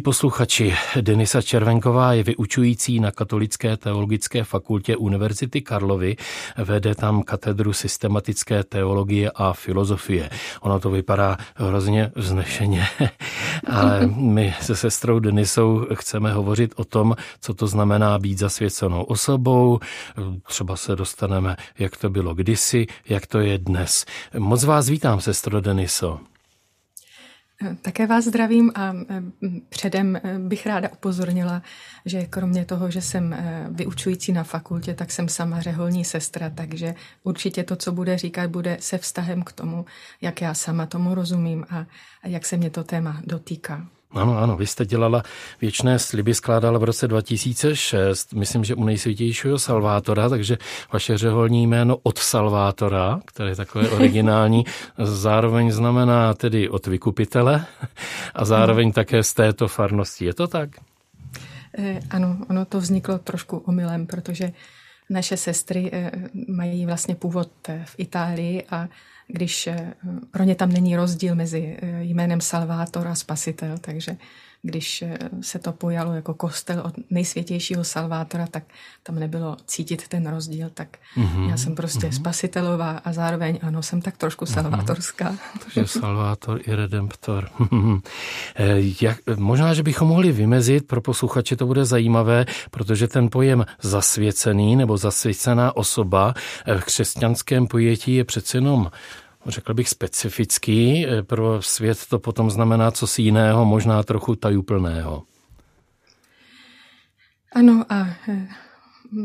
Milí 0.00 0.04
posluchači, 0.04 0.74
Denisa 1.00 1.42
Červenková 1.42 2.12
je 2.12 2.22
vyučující 2.22 3.00
na 3.00 3.10
Katolické 3.10 3.76
teologické 3.76 4.44
fakultě 4.44 4.96
Univerzity 4.96 5.60
Karlovy. 5.60 6.16
Vede 6.56 6.94
tam 6.94 7.22
katedru 7.22 7.72
systematické 7.72 8.64
teologie 8.64 9.30
a 9.34 9.52
filozofie. 9.52 10.30
Ono 10.60 10.80
to 10.80 10.90
vypadá 10.90 11.36
hrozně 11.54 12.12
vznešeně, 12.16 12.86
ale 13.66 14.06
my 14.06 14.54
se 14.60 14.76
sestrou 14.76 15.18
Denisou 15.18 15.86
chceme 15.94 16.32
hovořit 16.32 16.72
o 16.76 16.84
tom, 16.84 17.16
co 17.40 17.54
to 17.54 17.66
znamená 17.66 18.18
být 18.18 18.38
zasvěcenou 18.38 19.02
osobou. 19.02 19.78
Třeba 20.48 20.76
se 20.76 20.96
dostaneme, 20.96 21.56
jak 21.78 21.96
to 21.96 22.10
bylo 22.10 22.34
kdysi, 22.34 22.86
jak 23.08 23.26
to 23.26 23.38
je 23.38 23.58
dnes. 23.58 24.04
Moc 24.38 24.64
vás 24.64 24.88
vítám, 24.88 25.20
sestro 25.20 25.60
Deniso. 25.60 26.29
Také 27.82 28.06
vás 28.06 28.24
zdravím 28.24 28.72
a 28.74 28.92
e, 28.92 29.22
předem 29.68 30.16
e, 30.16 30.38
bych 30.38 30.66
ráda 30.66 30.88
upozornila, 30.92 31.62
že 32.06 32.26
kromě 32.26 32.64
toho, 32.64 32.90
že 32.90 33.02
jsem 33.02 33.32
e, 33.32 33.66
vyučující 33.70 34.32
na 34.32 34.44
fakultě, 34.44 34.94
tak 34.94 35.10
jsem 35.10 35.28
sama 35.28 35.60
řeholní 35.60 36.04
sestra, 36.04 36.50
takže 36.50 36.94
určitě 37.22 37.64
to, 37.64 37.76
co 37.76 37.92
bude 37.92 38.18
říkat, 38.18 38.50
bude 38.50 38.76
se 38.80 38.98
vztahem 38.98 39.42
k 39.42 39.52
tomu, 39.52 39.84
jak 40.20 40.40
já 40.40 40.54
sama 40.54 40.86
tomu 40.86 41.14
rozumím 41.14 41.66
a 41.70 41.86
jak 42.24 42.46
se 42.46 42.56
mě 42.56 42.70
to 42.70 42.84
téma 42.84 43.22
dotýká. 43.26 43.88
Ano, 44.12 44.38
ano, 44.38 44.56
vy 44.56 44.66
jste 44.66 44.86
dělala 44.86 45.22
věčné 45.60 45.98
sliby, 45.98 46.34
skládala 46.34 46.78
v 46.78 46.84
roce 46.84 47.08
2006, 47.08 48.32
myslím, 48.32 48.64
že 48.64 48.74
u 48.74 48.84
nejsvětějšího 48.84 49.58
Salvátora, 49.58 50.28
takže 50.28 50.58
vaše 50.92 51.18
řeholní 51.18 51.66
jméno 51.66 51.96
od 52.02 52.18
Salvátora, 52.18 53.20
které 53.24 53.48
je 53.50 53.56
takové 53.56 53.88
originální, 53.96 54.64
zároveň 54.98 55.72
znamená 55.72 56.34
tedy 56.34 56.68
od 56.68 56.86
vykupitele 56.86 57.64
a 58.34 58.44
zároveň 58.44 58.86
ano. 58.86 58.92
také 58.92 59.22
z 59.22 59.34
této 59.34 59.68
farnosti. 59.68 60.24
Je 60.24 60.34
to 60.34 60.46
tak? 60.46 60.70
Eh, 61.78 62.00
ano, 62.10 62.38
ono 62.50 62.64
to 62.64 62.80
vzniklo 62.80 63.18
trošku 63.18 63.56
omylem, 63.56 64.06
protože 64.06 64.52
naše 65.10 65.36
sestry 65.36 65.90
eh, 65.92 66.10
mají 66.48 66.86
vlastně 66.86 67.14
původ 67.14 67.50
eh, 67.68 67.84
v 67.86 67.94
Itálii 67.98 68.64
a 68.70 68.88
když 69.32 69.66
eh, 69.66 69.94
pro 70.30 70.44
ně 70.44 70.54
tam 70.54 70.72
není 70.72 70.96
rozdíl 70.96 71.34
mezi 71.34 71.76
eh, 71.82 72.02
jménem 72.02 72.40
Salvátor 72.40 73.08
a 73.08 73.14
Spasitel, 73.14 73.78
takže 73.78 74.16
když 74.62 75.02
eh, 75.02 75.18
se 75.40 75.58
to 75.58 75.72
pojalo 75.72 76.12
jako 76.12 76.34
kostel 76.34 76.82
od 76.84 76.94
nejsvětějšího 77.10 77.84
Salvátora, 77.84 78.46
tak 78.46 78.64
tam 79.02 79.18
nebylo 79.18 79.56
cítit 79.66 80.08
ten 80.08 80.26
rozdíl, 80.26 80.70
tak 80.74 80.88
mm-hmm. 81.16 81.50
já 81.50 81.56
jsem 81.56 81.74
prostě 81.74 82.06
mm-hmm. 82.06 82.20
spasitelová 82.20 82.90
a 82.90 83.12
zároveň 83.12 83.58
ano, 83.62 83.82
jsem 83.82 84.02
tak 84.02 84.16
trošku 84.16 84.44
mhm. 84.44 84.54
salvátorská. 84.54 85.36
Takže 85.64 85.86
salvátor 85.86 86.60
i 86.66 86.74
redemptor. 86.74 87.48
Jak, 89.00 89.18
možná, 89.36 89.74
že 89.74 89.82
bychom 89.82 90.08
mohli 90.08 90.32
vymezit, 90.32 90.86
pro 90.86 91.00
posluchače 91.00 91.56
to 91.56 91.66
bude 91.66 91.84
zajímavé, 91.84 92.46
protože 92.70 93.08
ten 93.08 93.30
pojem 93.30 93.66
zasvěcený 93.82 94.76
nebo 94.76 94.96
zasvěcená 94.96 95.76
osoba 95.76 96.34
v 96.66 96.84
křesťanském 96.84 97.66
pojetí 97.66 98.14
je 98.14 98.24
přece 98.24 98.56
jenom 98.56 98.90
řekl 99.46 99.74
bych, 99.74 99.88
specifický. 99.88 101.06
Eh, 101.06 101.22
pro 101.22 101.62
svět 101.62 101.98
to 102.06 102.18
potom 102.18 102.50
znamená 102.50 102.90
co 102.90 103.06
si 103.06 103.22
jiného, 103.22 103.64
možná 103.64 104.02
trochu 104.02 104.36
tajuplného. 104.36 105.22
Ano 107.52 107.84
a 107.88 108.06
eh, 108.28 108.48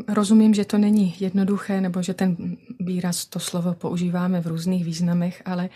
rozumím, 0.07 0.53
že 0.53 0.65
to 0.65 0.77
není 0.77 1.15
jednoduché, 1.19 1.81
nebo 1.81 2.01
že 2.01 2.13
ten 2.13 2.57
výraz, 2.79 3.25
to 3.25 3.39
slovo 3.39 3.73
používáme 3.73 4.41
v 4.41 4.47
různých 4.47 4.85
významech, 4.85 5.41
ale 5.45 5.69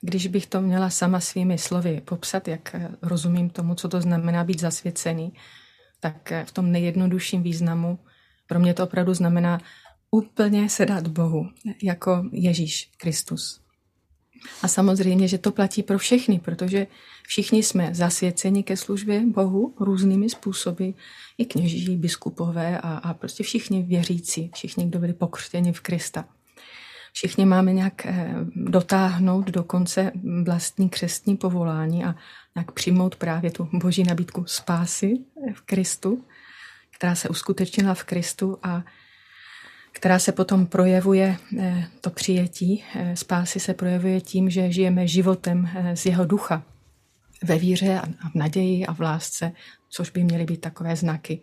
když 0.00 0.26
bych 0.26 0.46
to 0.46 0.60
měla 0.60 0.90
sama 0.90 1.20
svými 1.20 1.58
slovy 1.58 2.00
popsat, 2.04 2.48
jak 2.48 2.74
eh, 2.74 2.88
rozumím 3.02 3.50
tomu, 3.50 3.74
co 3.74 3.88
to 3.88 4.00
znamená 4.00 4.44
být 4.44 4.60
zasvěcený, 4.60 5.32
tak 6.00 6.32
v 6.44 6.52
tom 6.52 6.72
nejjednodušším 6.72 7.42
významu 7.42 7.98
pro 8.50 8.60
mě 8.60 8.74
to 8.74 8.84
opravdu 8.84 9.14
znamená 9.14 9.60
úplně 10.10 10.68
se 10.68 10.86
dát 10.86 11.08
Bohu, 11.08 11.48
jako 11.82 12.24
Ježíš 12.32 12.90
Kristus. 12.96 13.60
A 14.62 14.68
samozřejmě, 14.68 15.28
že 15.28 15.38
to 15.38 15.52
platí 15.52 15.82
pro 15.82 15.98
všechny, 15.98 16.38
protože 16.38 16.86
všichni 17.26 17.62
jsme 17.62 17.94
zasvěceni 17.94 18.62
ke 18.62 18.76
službě 18.76 19.22
Bohu 19.26 19.74
různými 19.80 20.30
způsoby, 20.30 20.90
i 21.38 21.44
kněží, 21.44 21.96
biskupové 21.96 22.78
a, 22.78 22.94
a 22.94 23.14
prostě 23.14 23.42
všichni 23.42 23.82
věřící, 23.82 24.50
všichni, 24.54 24.86
kdo 24.86 24.98
byli 24.98 25.12
pokřtěni 25.12 25.72
v 25.72 25.80
Krista. 25.80 26.24
Všichni 27.12 27.44
máme 27.44 27.72
nějak 27.72 28.06
eh, 28.06 28.34
dotáhnout 28.54 29.50
do 29.50 29.64
konce 29.64 30.12
vlastní 30.44 30.88
křestní 30.88 31.36
povolání 31.36 32.04
a 32.04 32.14
nějak 32.54 32.72
přijmout 32.72 33.16
právě 33.16 33.50
tu 33.50 33.68
boží 33.72 34.04
nabídku 34.04 34.44
spásy 34.46 35.14
v 35.54 35.60
Kristu, 35.60 36.24
která 36.96 37.14
se 37.14 37.28
uskutečnila 37.28 37.94
v 37.94 38.04
Kristu 38.04 38.58
a 38.62 38.84
která 39.92 40.18
se 40.18 40.32
potom 40.32 40.66
projevuje, 40.66 41.36
eh, 41.58 41.84
to 42.00 42.10
přijetí 42.10 42.84
eh, 42.94 43.16
spásy 43.16 43.60
se 43.60 43.74
projevuje 43.74 44.20
tím, 44.20 44.50
že 44.50 44.72
žijeme 44.72 45.08
životem 45.08 45.68
eh, 45.74 45.96
z 45.96 46.06
jeho 46.06 46.24
ducha 46.24 46.62
ve 47.42 47.58
víře 47.58 48.00
a 48.00 48.28
v 48.28 48.34
naději 48.34 48.86
a 48.86 48.92
v 48.94 49.00
lásce, 49.00 49.52
což 49.88 50.10
by 50.10 50.24
měly 50.24 50.44
být 50.44 50.60
takové 50.60 50.96
znaky 50.96 51.40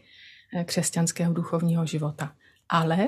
křesťanského 0.65 1.33
duchovního 1.33 1.85
života. 1.85 2.35
Ale 2.69 3.07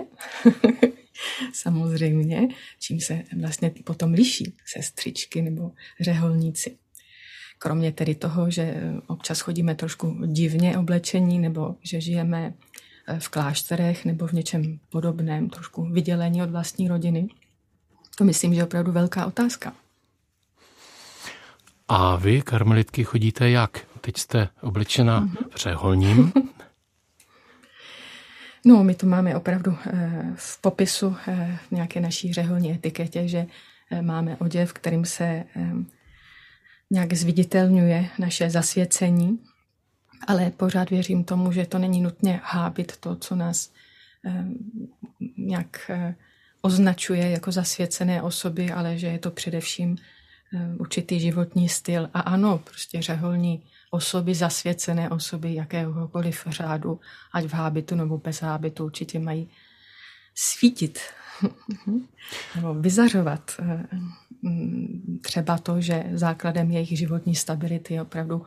samozřejmě, 1.53 2.47
čím 2.79 2.99
se 2.99 3.23
vlastně 3.39 3.71
potom 3.83 4.13
liší 4.13 4.53
sestřičky 4.65 5.41
nebo 5.41 5.71
řeholníci. 5.99 6.77
Kromě 7.59 7.91
tedy 7.91 8.15
toho, 8.15 8.51
že 8.51 8.75
občas 9.07 9.39
chodíme 9.39 9.75
trošku 9.75 10.25
divně 10.25 10.77
oblečení 10.77 11.39
nebo 11.39 11.75
že 11.83 12.01
žijeme 12.01 12.53
v 13.19 13.29
klášterech 13.29 14.05
nebo 14.05 14.27
v 14.27 14.31
něčem 14.31 14.79
podobném, 14.89 15.49
trošku 15.49 15.85
vydělení 15.85 16.43
od 16.43 16.49
vlastní 16.49 16.87
rodiny? 16.87 17.29
To 18.17 18.23
myslím, 18.23 18.53
že 18.53 18.59
je 18.59 18.63
opravdu 18.63 18.91
velká 18.91 19.25
otázka. 19.25 19.73
A 21.87 22.15
vy, 22.15 22.41
karmelitky, 22.41 23.03
chodíte 23.03 23.49
jak? 23.49 23.79
Teď 24.01 24.17
jste 24.17 24.49
oblečena 24.61 25.21
mm-hmm. 25.21 25.49
v 25.49 25.55
řeholním. 25.55 26.33
No, 28.65 28.83
my 28.83 28.95
to 28.95 29.07
máme 29.07 29.35
opravdu 29.35 29.77
eh, 29.87 30.33
v 30.35 30.61
popisu 30.61 31.15
eh, 31.27 31.59
v 31.67 31.71
nějaké 31.71 31.99
naší 31.99 32.33
řeholní 32.33 32.71
etiketě, 32.71 33.27
že 33.27 33.45
eh, 33.91 34.01
máme 34.01 34.37
oděv, 34.37 34.73
kterým 34.73 35.05
se 35.05 35.43
nějak 36.91 37.13
zviditelňuje 37.13 38.09
naše 38.19 38.49
zasvěcení 38.49 39.39
ale 40.27 40.51
pořád 40.51 40.89
věřím 40.89 41.23
tomu, 41.23 41.51
že 41.51 41.65
to 41.65 41.79
není 41.79 42.01
nutně 42.01 42.41
hábit 42.43 42.97
to, 42.97 43.15
co 43.15 43.35
nás 43.35 43.71
eh, 44.25 44.45
nějak 45.37 45.89
eh, 45.89 46.15
označuje 46.61 47.29
jako 47.29 47.51
zasvěcené 47.51 48.21
osoby, 48.21 48.71
ale 48.71 48.97
že 48.97 49.07
je 49.07 49.19
to 49.19 49.31
především 49.31 49.97
eh, 50.53 50.75
určitý 50.77 51.19
životní 51.19 51.69
styl. 51.69 52.09
A 52.13 52.19
ano, 52.19 52.57
prostě 52.57 53.01
řeholní 53.01 53.63
osoby, 53.91 54.35
zasvěcené 54.35 55.09
osoby 55.09 55.55
jakéhokoliv 55.55 56.43
řádu, 56.47 56.99
ať 57.33 57.45
v 57.45 57.53
hábitu 57.53 57.95
nebo 57.95 58.17
bez 58.17 58.41
hábitu, 58.41 58.85
určitě 58.85 59.19
mají 59.19 59.49
svítit 60.35 60.99
nebo 62.55 62.73
vyzařovat 62.73 63.61
třeba 65.21 65.57
to, 65.57 65.81
že 65.81 66.03
základem 66.13 66.71
jejich 66.71 66.97
životní 66.97 67.35
stability 67.35 67.93
je 67.93 68.01
opravdu 68.01 68.45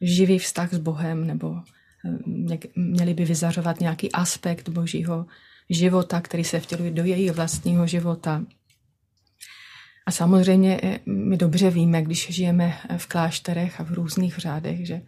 živý 0.00 0.38
vztah 0.38 0.74
s 0.74 0.78
Bohem, 0.78 1.26
nebo 1.26 1.56
eh, 2.04 2.58
měli 2.76 3.14
by 3.14 3.24
vyzařovat 3.24 3.80
nějaký 3.80 4.12
aspekt 4.12 4.68
božího 4.68 5.26
života, 5.70 6.20
který 6.20 6.44
se 6.44 6.60
vtěluje 6.60 6.90
do 6.90 7.04
jejich 7.04 7.32
vlastního 7.32 7.86
života. 7.86 8.44
A 10.06 10.10
samozřejmě 10.10 10.80
eh, 10.82 10.98
my 11.06 11.36
dobře 11.36 11.70
víme, 11.70 12.02
když 12.02 12.26
žijeme 12.30 12.78
v 12.96 13.06
klášterech 13.06 13.80
a 13.80 13.84
v 13.84 13.92
různých 13.92 14.38
řádech, 14.38 14.86
že 14.86 15.02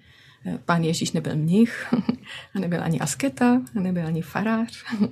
eh, 0.46 0.58
pán 0.64 0.84
Ježíš 0.84 1.12
nebyl 1.12 1.36
mnich, 1.36 1.94
a 2.54 2.58
nebyl 2.58 2.82
ani 2.82 3.00
asketa, 3.00 3.62
a 3.76 3.80
nebyl 3.80 4.06
ani 4.06 4.22
farář. 4.22 4.84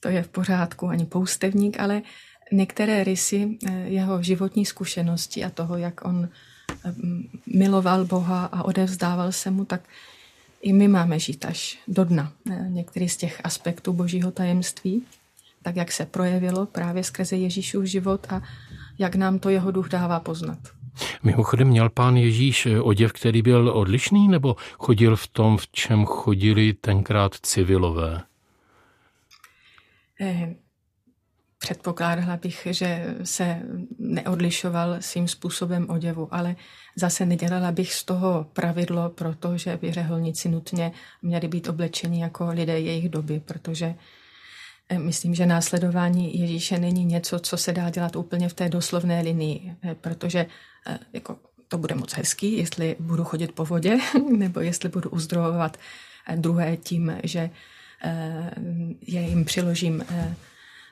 To 0.00 0.08
je 0.08 0.22
v 0.22 0.28
pořádku, 0.28 0.88
ani 0.88 1.06
poustevník, 1.06 1.80
ale 1.80 2.02
některé 2.52 3.04
rysy 3.04 3.58
jeho 3.84 4.22
životní 4.22 4.66
zkušenosti 4.66 5.44
a 5.44 5.50
toho, 5.50 5.76
jak 5.76 6.04
on 6.04 6.28
miloval 7.46 8.04
Boha 8.04 8.44
a 8.44 8.62
odevzdával 8.62 9.32
se 9.32 9.50
mu, 9.50 9.64
tak 9.64 9.80
i 10.62 10.72
my 10.72 10.88
máme 10.88 11.18
žít 11.18 11.44
až 11.44 11.78
do 11.88 12.04
dna 12.04 12.32
některý 12.68 13.08
z 13.08 13.16
těch 13.16 13.40
aspektů 13.44 13.92
božího 13.92 14.30
tajemství, 14.30 15.02
tak 15.62 15.76
jak 15.76 15.92
se 15.92 16.06
projevilo 16.06 16.66
právě 16.66 17.04
skrze 17.04 17.36
Ježíšův 17.36 17.84
život 17.84 18.26
a 18.32 18.42
jak 18.98 19.14
nám 19.14 19.38
to 19.38 19.48
jeho 19.48 19.70
duch 19.70 19.88
dává 19.88 20.20
poznat. 20.20 20.58
Mimochodem 21.22 21.68
měl 21.68 21.90
pán 21.90 22.16
Ježíš 22.16 22.66
eh, 22.66 22.80
oděv, 22.80 23.12
který 23.12 23.42
byl 23.42 23.68
odlišný, 23.68 24.28
nebo 24.28 24.56
chodil 24.78 25.16
v 25.16 25.26
tom, 25.26 25.56
v 25.56 25.68
čem 25.68 26.04
chodili 26.04 26.72
tenkrát 26.72 27.34
civilové? 27.34 28.22
Eh, 30.20 30.54
předpokládala 31.58 32.36
bych, 32.36 32.68
že 32.70 33.14
se 33.24 33.62
neodlišoval 33.98 34.96
svým 35.00 35.28
způsobem 35.28 35.90
oděvu, 35.90 36.28
ale 36.30 36.56
zase 36.96 37.26
nedělala 37.26 37.72
bych 37.72 37.94
z 37.94 38.04
toho 38.04 38.46
pravidlo, 38.52 39.10
protože 39.10 39.76
by 39.76 39.92
řeholníci 39.92 40.48
nutně 40.48 40.92
měli 41.22 41.48
být 41.48 41.68
oblečeni 41.68 42.22
jako 42.22 42.48
lidé 42.48 42.80
jejich 42.80 43.08
doby, 43.08 43.40
protože 43.40 43.94
eh, 44.88 44.98
myslím, 44.98 45.34
že 45.34 45.46
následování 45.46 46.40
Ježíše 46.40 46.78
není 46.78 47.04
něco, 47.04 47.38
co 47.38 47.56
se 47.56 47.72
dá 47.72 47.90
dělat 47.90 48.16
úplně 48.16 48.48
v 48.48 48.54
té 48.54 48.68
doslovné 48.68 49.20
linii, 49.20 49.74
eh, 49.82 49.94
protože 49.94 50.46
jako 51.12 51.36
to 51.68 51.78
bude 51.78 51.94
moc 51.94 52.12
hezký, 52.12 52.56
jestli 52.56 52.96
budu 53.00 53.24
chodit 53.24 53.52
po 53.52 53.64
vodě, 53.64 53.98
nebo 54.36 54.60
jestli 54.60 54.88
budu 54.88 55.10
uzdravovat 55.10 55.76
druhé 56.36 56.76
tím, 56.76 57.12
že 57.24 57.50
je 59.06 59.20
jim 59.20 59.44
přiložím 59.44 60.04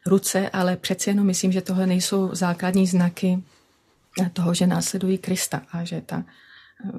ruce, 0.07 0.51
ale 0.51 0.77
přeci 0.77 1.11
jenom 1.11 1.27
myslím, 1.27 1.53
že 1.53 1.61
tohle 1.61 1.87
nejsou 1.87 2.35
základní 2.35 2.87
znaky 2.87 3.43
toho, 4.33 4.55
že 4.55 4.67
následují 4.67 5.19
Krista 5.19 5.63
a 5.73 5.85
že 5.85 6.01
ta 6.01 6.25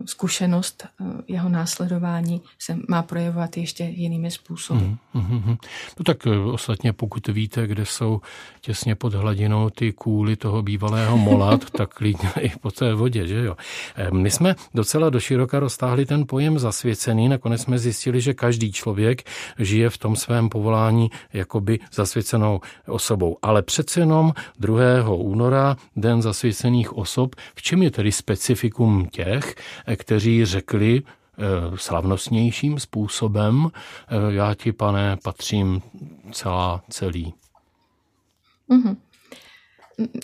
zkušenost 0.06 0.84
eh, 0.86 1.06
jeho 1.28 1.50
následování 1.50 2.42
se 2.60 2.78
má 2.90 3.04
projevovat 3.04 3.58
ještě 3.58 3.84
jinými 3.84 4.32
způsoby. 4.32 4.84
Mm, 4.84 4.98
mm, 5.14 5.44
mm. 5.46 5.58
No 6.00 6.04
tak 6.06 6.28
eh, 6.28 6.40
ostatně 6.40 6.94
pokud 6.94 7.28
víte, 7.28 7.68
kde 7.68 7.86
jsou 7.86 8.22
těsně 8.62 8.96
pod 8.96 9.14
hladinou 9.14 9.70
ty 9.70 9.94
kůly 9.94 10.36
toho 10.36 10.62
bývalého 10.62 11.18
molat, 11.28 11.70
tak 11.70 11.94
klidně 11.94 12.30
i 12.40 12.50
po 12.50 12.72
té 12.72 12.94
vodě, 12.94 13.28
že 13.28 13.44
jo. 13.44 13.56
My 14.12 14.32
jsme 14.32 14.56
docela 14.74 15.10
doširoka 15.10 15.60
roztáhli 15.60 16.06
ten 16.06 16.28
pojem 16.28 16.60
zasvěcený, 16.60 17.30
nakonec 17.30 17.62
jsme 17.62 17.80
zjistili, 17.80 18.22
že 18.22 18.34
každý 18.34 18.72
člověk 18.72 19.24
žije 19.60 19.90
v 19.90 19.98
tom 19.98 20.16
svém 20.16 20.50
povolání 20.50 21.12
jakoby 21.34 21.80
zasvěcenou 21.92 22.62
osobou. 22.88 23.38
Ale 23.42 23.62
přece 23.62 24.00
jenom 24.00 24.34
2. 24.60 24.80
února, 25.10 25.78
den 25.96 26.22
zasvěcených 26.22 26.98
osob, 26.98 27.36
v 27.56 27.62
čem 27.62 27.84
je 27.84 27.92
tedy 27.92 28.12
specifikum 28.12 29.08
těch, 29.12 29.56
kteří 29.96 30.46
řekli 30.46 31.02
eh, 31.04 31.44
slavnostnějším 31.76 32.80
způsobem, 32.80 33.68
eh, 33.68 34.34
já 34.34 34.54
ti, 34.54 34.72
pane, 34.72 35.18
patřím 35.24 35.82
celá, 36.32 36.84
celý. 36.90 37.34
Mm-hmm. 38.70 38.98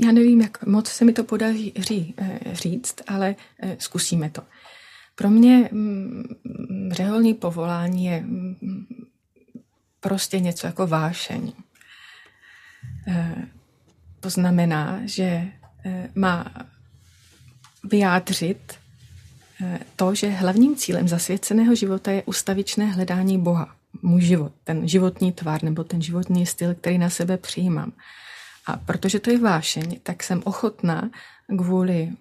Já 0.06 0.12
nevím, 0.12 0.42
jak 0.42 0.66
moc 0.66 0.88
se 0.88 1.06
mi 1.06 1.14
to 1.14 1.24
podaří 1.24 1.74
eh, 1.78 2.40
říct, 2.52 2.96
ale 3.08 3.36
zkusíme 3.78 4.30
to. 4.30 4.42
Pro 5.16 5.30
mě 5.30 5.70
mm, 5.72 6.24
řeholní 6.92 7.34
povolání 7.34 8.06
je 8.06 8.22
mm, 8.22 8.56
prostě 10.00 10.40
něco 10.40 10.68
jako 10.68 10.88
vášeň. 10.88 11.54
To 14.20 14.30
znamená, 14.30 15.00
že 15.06 15.48
má 16.16 16.52
vyjádřit 17.84 18.74
to, 19.96 20.16
že 20.16 20.30
hlavním 20.30 20.76
cílem 20.76 21.08
zasvěceného 21.08 21.76
života 21.76 22.12
je 22.12 22.24
ustavičné 22.24 22.86
hledání 22.86 23.38
Boha. 23.38 23.76
Můj 24.02 24.22
život, 24.22 24.52
ten 24.64 24.88
životní 24.88 25.32
tvar 25.32 25.64
nebo 25.64 25.84
ten 25.84 26.02
životní 26.02 26.46
styl, 26.46 26.76
který 26.76 26.98
na 26.98 27.10
sebe 27.10 27.38
přijímám. 27.38 27.92
A 28.66 28.78
protože 28.78 29.20
to 29.20 29.30
je 29.30 29.38
vášeň, 29.38 30.00
tak 30.04 30.24
jsem 30.24 30.42
ochotná 30.46 31.10
kvůli 31.58 32.12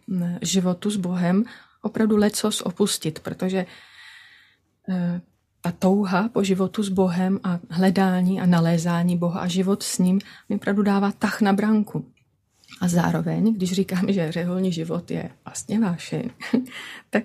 životu 0.42 0.90
s 0.90 0.96
Bohem 0.96 1.44
opravdu 1.82 2.16
lecos 2.16 2.60
opustit, 2.60 3.18
protože 3.18 3.66
e, 4.88 5.20
ta 5.60 5.72
touha 5.72 6.28
po 6.28 6.44
životu 6.44 6.82
s 6.82 6.88
Bohem 6.88 7.40
a 7.44 7.58
hledání 7.70 8.40
a 8.40 8.46
nalézání 8.46 9.16
Boha 9.16 9.40
a 9.40 9.46
život 9.46 9.82
s 9.82 9.98
ním 9.98 10.20
mi 10.48 10.56
opravdu 10.56 10.82
dává 10.82 11.12
tah 11.12 11.40
na 11.40 11.52
branku. 11.52 12.06
A 12.82 12.88
zároveň, 12.88 13.54
když 13.54 13.72
říkám, 13.72 14.12
že 14.12 14.32
řeholní 14.32 14.72
život 14.72 15.10
je 15.10 15.30
vlastně 15.44 15.80
vášeň, 15.80 16.30
tak 17.10 17.24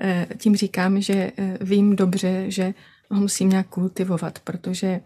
eh, 0.00 0.26
tím 0.38 0.56
říkám, 0.56 1.00
že 1.00 1.32
eh, 1.36 1.58
vím 1.60 1.96
dobře, 1.96 2.44
že 2.48 2.74
ho 3.10 3.20
musím 3.20 3.48
nějak 3.48 3.66
kultivovat, 3.66 4.38
protože 4.38 5.00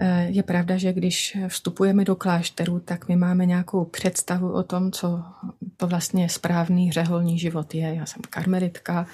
eh, 0.00 0.26
je 0.30 0.42
pravda, 0.42 0.76
že 0.76 0.92
když 0.92 1.36
vstupujeme 1.48 2.04
do 2.04 2.16
klášteru, 2.16 2.80
tak 2.80 3.08
my 3.08 3.16
máme 3.16 3.46
nějakou 3.46 3.84
představu 3.84 4.52
o 4.52 4.62
tom, 4.62 4.92
co 4.92 5.22
to 5.76 5.86
vlastně 5.86 6.28
správný 6.28 6.92
řeholní 6.92 7.38
život 7.38 7.74
je. 7.74 7.94
Já 7.94 8.06
jsem 8.06 8.22
karmelitka, 8.30 9.06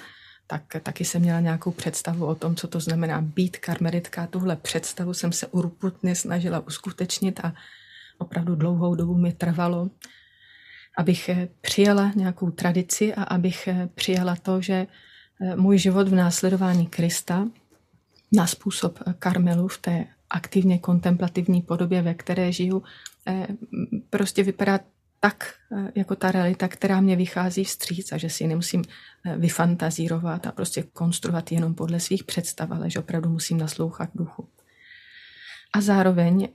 tak 0.47 0.63
taky 0.83 1.05
jsem 1.05 1.21
měla 1.21 1.39
nějakou 1.39 1.71
představu 1.71 2.25
o 2.25 2.35
tom, 2.35 2.55
co 2.55 2.67
to 2.67 2.79
znamená 2.79 3.21
být 3.21 3.57
karmelitka. 3.57 4.27
Tuhle 4.27 4.55
představu 4.55 5.13
jsem 5.13 5.31
se 5.31 5.47
urputně 5.47 6.15
snažila 6.15 6.59
uskutečnit 6.59 7.39
a 7.43 7.53
opravdu 8.21 8.55
dlouhou 8.55 8.95
dobu 8.95 9.17
mi 9.17 9.31
trvalo, 9.31 9.89
abych 10.97 11.29
eh, 11.29 11.49
přijala 11.61 12.11
nějakou 12.15 12.51
tradici 12.51 13.13
a 13.13 13.23
abych 13.23 13.67
eh, 13.67 13.89
přijala 13.95 14.35
to, 14.35 14.61
že 14.61 14.87
eh, 15.41 15.55
můj 15.55 15.77
život 15.77 16.07
v 16.07 16.15
následování 16.15 16.87
Krista 16.87 17.47
na 18.33 18.47
způsob 18.47 18.99
Karmelu 19.19 19.67
v 19.67 19.77
té 19.77 20.05
aktivně 20.29 20.79
kontemplativní 20.79 21.61
podobě, 21.61 22.01
ve 22.01 22.13
které 22.13 22.51
žiju, 22.51 22.83
prostě 24.09 24.43
vypadá 24.43 24.79
tak 25.19 25.53
jako 25.95 26.15
ta 26.15 26.31
realita, 26.31 26.67
která 26.67 27.01
mě 27.01 27.15
vychází 27.15 27.63
vstříc 27.63 28.11
a 28.11 28.17
že 28.17 28.29
si 28.29 28.47
nemusím 28.47 28.83
vyfantazírovat 29.37 30.47
a 30.47 30.51
prostě 30.51 30.83
konstruovat 30.83 31.51
jenom 31.51 31.75
podle 31.75 31.99
svých 31.99 32.23
představ, 32.23 32.71
ale 32.71 32.89
že 32.89 32.99
opravdu 32.99 33.29
musím 33.29 33.57
naslouchat 33.57 34.09
duchu. 34.15 34.47
A 35.73 35.81
zároveň 35.81 36.47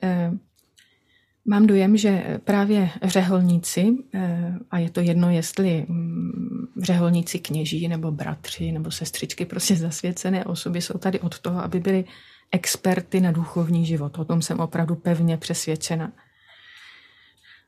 Mám 1.49 1.67
dojem, 1.67 1.97
že 1.97 2.41
právě 2.45 2.91
řeholníci, 3.03 3.97
eh, 4.15 4.55
a 4.71 4.79
je 4.79 4.91
to 4.91 5.01
jedno, 5.01 5.31
jestli 5.31 5.87
mm, 5.89 6.67
řeholníci 6.83 7.39
kněží 7.39 7.89
nebo 7.89 8.13
bratři 8.13 8.73
nebo 8.73 8.91
sestřičky, 8.91 9.47
prostě 9.47 9.77
zasvěcené 9.77 10.45
osoby 10.45 10.81
jsou 10.81 10.99
tady 10.99 11.21
od 11.21 11.39
toho, 11.39 11.61
aby 11.61 11.81
byli 11.81 12.05
experty 12.53 13.21
na 13.21 13.33
duchovní 13.33 13.87
život. 13.87 14.19
O 14.19 14.25
tom 14.25 14.43
jsem 14.43 14.61
opravdu 14.61 14.95
pevně 14.95 15.37
přesvědčena. 15.37 16.13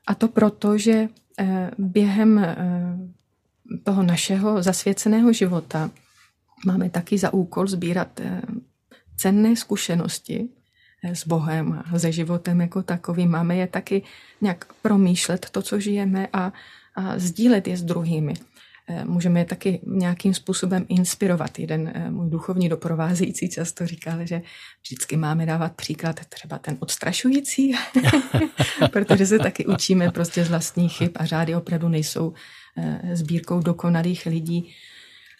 A 0.07 0.15
to 0.15 0.27
proto, 0.27 0.77
že 0.77 1.07
eh, 1.39 1.71
během 1.77 2.39
eh, 2.39 2.55
toho 3.83 4.03
našeho 4.03 4.63
zasvěceného 4.63 5.33
života 5.33 5.91
máme 6.65 6.89
taky 6.89 7.17
za 7.17 7.33
úkol 7.33 7.67
sbírat 7.67 8.21
cenné 9.15 9.55
zkušenosti, 9.55 10.49
s 11.03 11.27
Bohem 11.27 11.83
a 11.93 11.99
se 11.99 12.11
životem 12.11 12.61
jako 12.61 12.83
takovým. 12.83 13.29
Máme 13.29 13.55
je 13.55 13.67
taky 13.67 14.03
nějak 14.41 14.65
promýšlet 14.81 15.49
to, 15.49 15.61
co 15.61 15.79
žijeme 15.79 16.27
a, 16.33 16.53
a 16.95 17.19
sdílet 17.19 17.67
je 17.67 17.77
s 17.77 17.83
druhými. 17.83 18.33
Eh, 18.89 19.05
můžeme 19.05 19.39
je 19.39 19.45
taky 19.45 19.79
nějakým 19.85 20.33
způsobem 20.33 20.85
inspirovat. 20.89 21.59
Jeden 21.59 21.91
eh, 21.93 22.11
můj 22.11 22.29
duchovní 22.29 22.69
doprovázející 22.69 23.49
často 23.49 23.87
říkal, 23.87 24.25
že 24.25 24.41
vždycky 24.81 25.17
máme 25.17 25.45
dávat 25.45 25.75
příklad 25.75 26.25
třeba 26.29 26.57
ten 26.57 26.77
odstrašující, 26.79 27.75
protože 28.91 29.25
se 29.25 29.39
taky 29.39 29.65
učíme 29.65 30.11
prostě 30.11 30.45
z 30.45 30.49
vlastních 30.49 30.93
chyb 30.93 31.11
a 31.15 31.25
řády 31.25 31.55
opravdu 31.55 31.89
nejsou 31.89 32.33
eh, 32.77 33.15
sbírkou 33.15 33.59
dokonalých 33.59 34.25
lidí. 34.25 34.75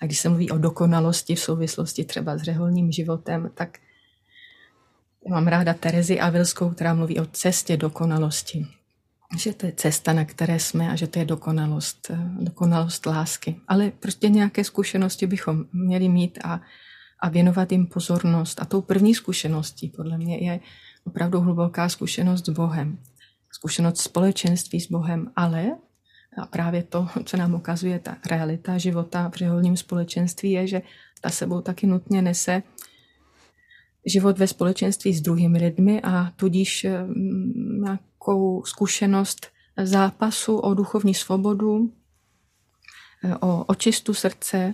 A 0.01 0.05
když 0.05 0.19
se 0.19 0.29
mluví 0.29 0.51
o 0.51 0.57
dokonalosti 0.57 1.35
v 1.35 1.39
souvislosti 1.39 2.05
třeba 2.05 2.37
s 2.37 2.41
řeholním 2.41 2.91
životem, 2.91 3.51
tak 3.53 3.77
Mám 5.27 5.47
ráda 5.47 5.73
Terezi 5.73 6.19
Avilskou, 6.19 6.69
která 6.69 6.93
mluví 6.93 7.19
o 7.19 7.25
cestě 7.25 7.77
dokonalosti. 7.77 8.67
Že 9.37 9.53
to 9.53 9.65
je 9.65 9.71
cesta, 9.71 10.13
na 10.13 10.25
které 10.25 10.59
jsme 10.59 10.91
a 10.91 10.95
že 10.95 11.07
to 11.07 11.19
je 11.19 11.25
dokonalost, 11.25 12.09
eh, 12.09 12.17
dokonalost 12.39 13.05
lásky. 13.05 13.55
Ale 13.67 13.91
prostě 13.91 14.29
nějaké 14.29 14.63
zkušenosti 14.63 15.27
bychom 15.27 15.65
měli 15.73 16.09
mít 16.09 16.39
a, 16.43 16.61
a 17.19 17.29
věnovat 17.29 17.71
jim 17.71 17.87
pozornost. 17.87 18.61
A 18.61 18.65
tou 18.65 18.81
první 18.81 19.15
zkušeností 19.15 19.89
podle 19.89 20.17
mě 20.17 20.37
je 20.37 20.59
opravdu 21.03 21.39
hluboká 21.41 21.89
zkušenost 21.89 22.45
s 22.45 22.49
Bohem. 22.49 22.97
Zkušenost 23.51 24.01
společenství 24.01 24.81
s 24.81 24.91
Bohem, 24.91 25.31
ale 25.35 25.71
a 26.37 26.45
právě 26.45 26.83
to, 26.83 27.07
co 27.23 27.37
nám 27.37 27.53
ukazuje 27.53 27.99
ta 27.99 28.17
realita 28.29 28.77
života 28.77 29.29
v 29.29 29.33
řeholním 29.33 29.77
společenství, 29.77 30.51
je, 30.51 30.67
že 30.67 30.81
ta 31.21 31.29
sebou 31.29 31.61
taky 31.61 31.87
nutně 31.87 32.21
nese 32.21 32.63
život 34.09 34.37
ve 34.37 34.47
společenství 34.47 35.13
s 35.13 35.21
druhými 35.21 35.57
lidmi 35.57 36.01
a 36.01 36.31
tudíž 36.35 36.85
eh, 36.85 37.07
nějakou 37.81 38.63
zkušenost 38.65 39.47
zápasu 39.83 40.57
o 40.57 40.73
duchovní 40.73 41.13
svobodu, 41.13 41.93
eh, 43.23 43.35
o 43.35 43.63
očistu 43.63 44.13
srdce 44.13 44.73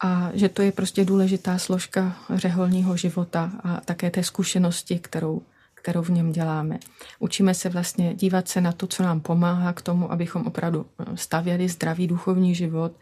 a 0.00 0.30
že 0.34 0.48
to 0.48 0.62
je 0.62 0.72
prostě 0.72 1.04
důležitá 1.04 1.58
složka 1.58 2.16
řeholního 2.34 2.96
života 2.96 3.52
a 3.62 3.80
také 3.80 4.10
té 4.10 4.24
zkušenosti, 4.24 4.98
kterou, 4.98 5.42
kterou 5.74 6.02
v 6.02 6.08
něm 6.08 6.32
děláme. 6.32 6.78
Učíme 7.18 7.54
se 7.54 7.68
vlastně 7.68 8.14
dívat 8.14 8.48
se 8.48 8.60
na 8.60 8.72
to, 8.72 8.86
co 8.86 9.02
nám 9.02 9.20
pomáhá 9.20 9.72
k 9.72 9.82
tomu, 9.82 10.12
abychom 10.12 10.46
opravdu 10.46 10.86
eh, 10.86 11.16
stavěli 11.16 11.68
zdravý 11.68 12.06
duchovní 12.06 12.54
život, 12.54 12.92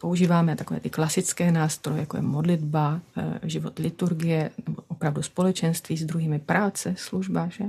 používáme 0.00 0.56
takové 0.56 0.80
ty 0.80 0.90
klasické 0.90 1.52
nástroje, 1.52 2.00
jako 2.00 2.16
je 2.16 2.22
modlitba, 2.22 3.00
život 3.42 3.78
liturgie, 3.78 4.50
nebo 4.66 4.82
opravdu 4.88 5.22
společenství 5.22 5.96
s 5.96 6.04
druhými 6.04 6.38
práce, 6.38 6.94
služba, 6.98 7.48
že? 7.48 7.64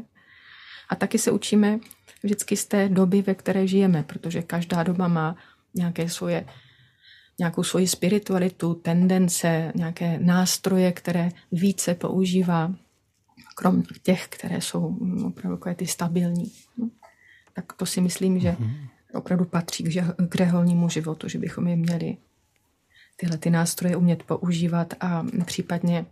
A 0.90 0.96
taky 0.96 1.20
se 1.20 1.32
učíme 1.32 1.80
vždycky 2.24 2.58
z 2.58 2.66
té 2.66 2.90
doby, 2.90 3.22
ve 3.22 3.36
které 3.36 3.68
žijeme, 3.68 4.04
protože 4.04 4.42
každá 4.42 4.84
doba 4.84 5.08
má 5.08 5.36
nějaké 5.74 6.10
svoje 6.10 6.46
nějakou 7.40 7.64
svoji 7.64 7.88
spiritualitu, 7.88 8.74
tendence, 8.74 9.72
nějaké 9.76 10.20
nástroje, 10.20 10.92
které 10.92 11.30
více 11.52 11.96
používá, 11.96 12.74
krom 13.56 13.84
těch, 14.04 14.28
které 14.28 14.62
jsou 14.62 14.90
mm, 14.90 15.26
opravdu 15.26 15.60
ty 15.76 15.88
stabilní. 15.88 16.52
No, 16.78 16.90
tak 17.54 17.74
to 17.74 17.86
si 17.86 18.02
myslím, 18.02 18.40
že 18.40 18.56
mhm. 18.60 18.88
Opravdu 19.14 19.46
patří 19.46 19.84
k 20.30 20.36
řeholnímu 20.36 20.90
životu, 20.90 21.30
že 21.30 21.40
bychom 21.40 21.68
je 21.68 21.76
měli 21.76 22.18
tyhle 23.16 23.38
ty 23.38 23.50
nástroje 23.50 23.96
umět 23.96 24.24
používat 24.24 24.94
a 25.00 25.26
případně 25.46 26.06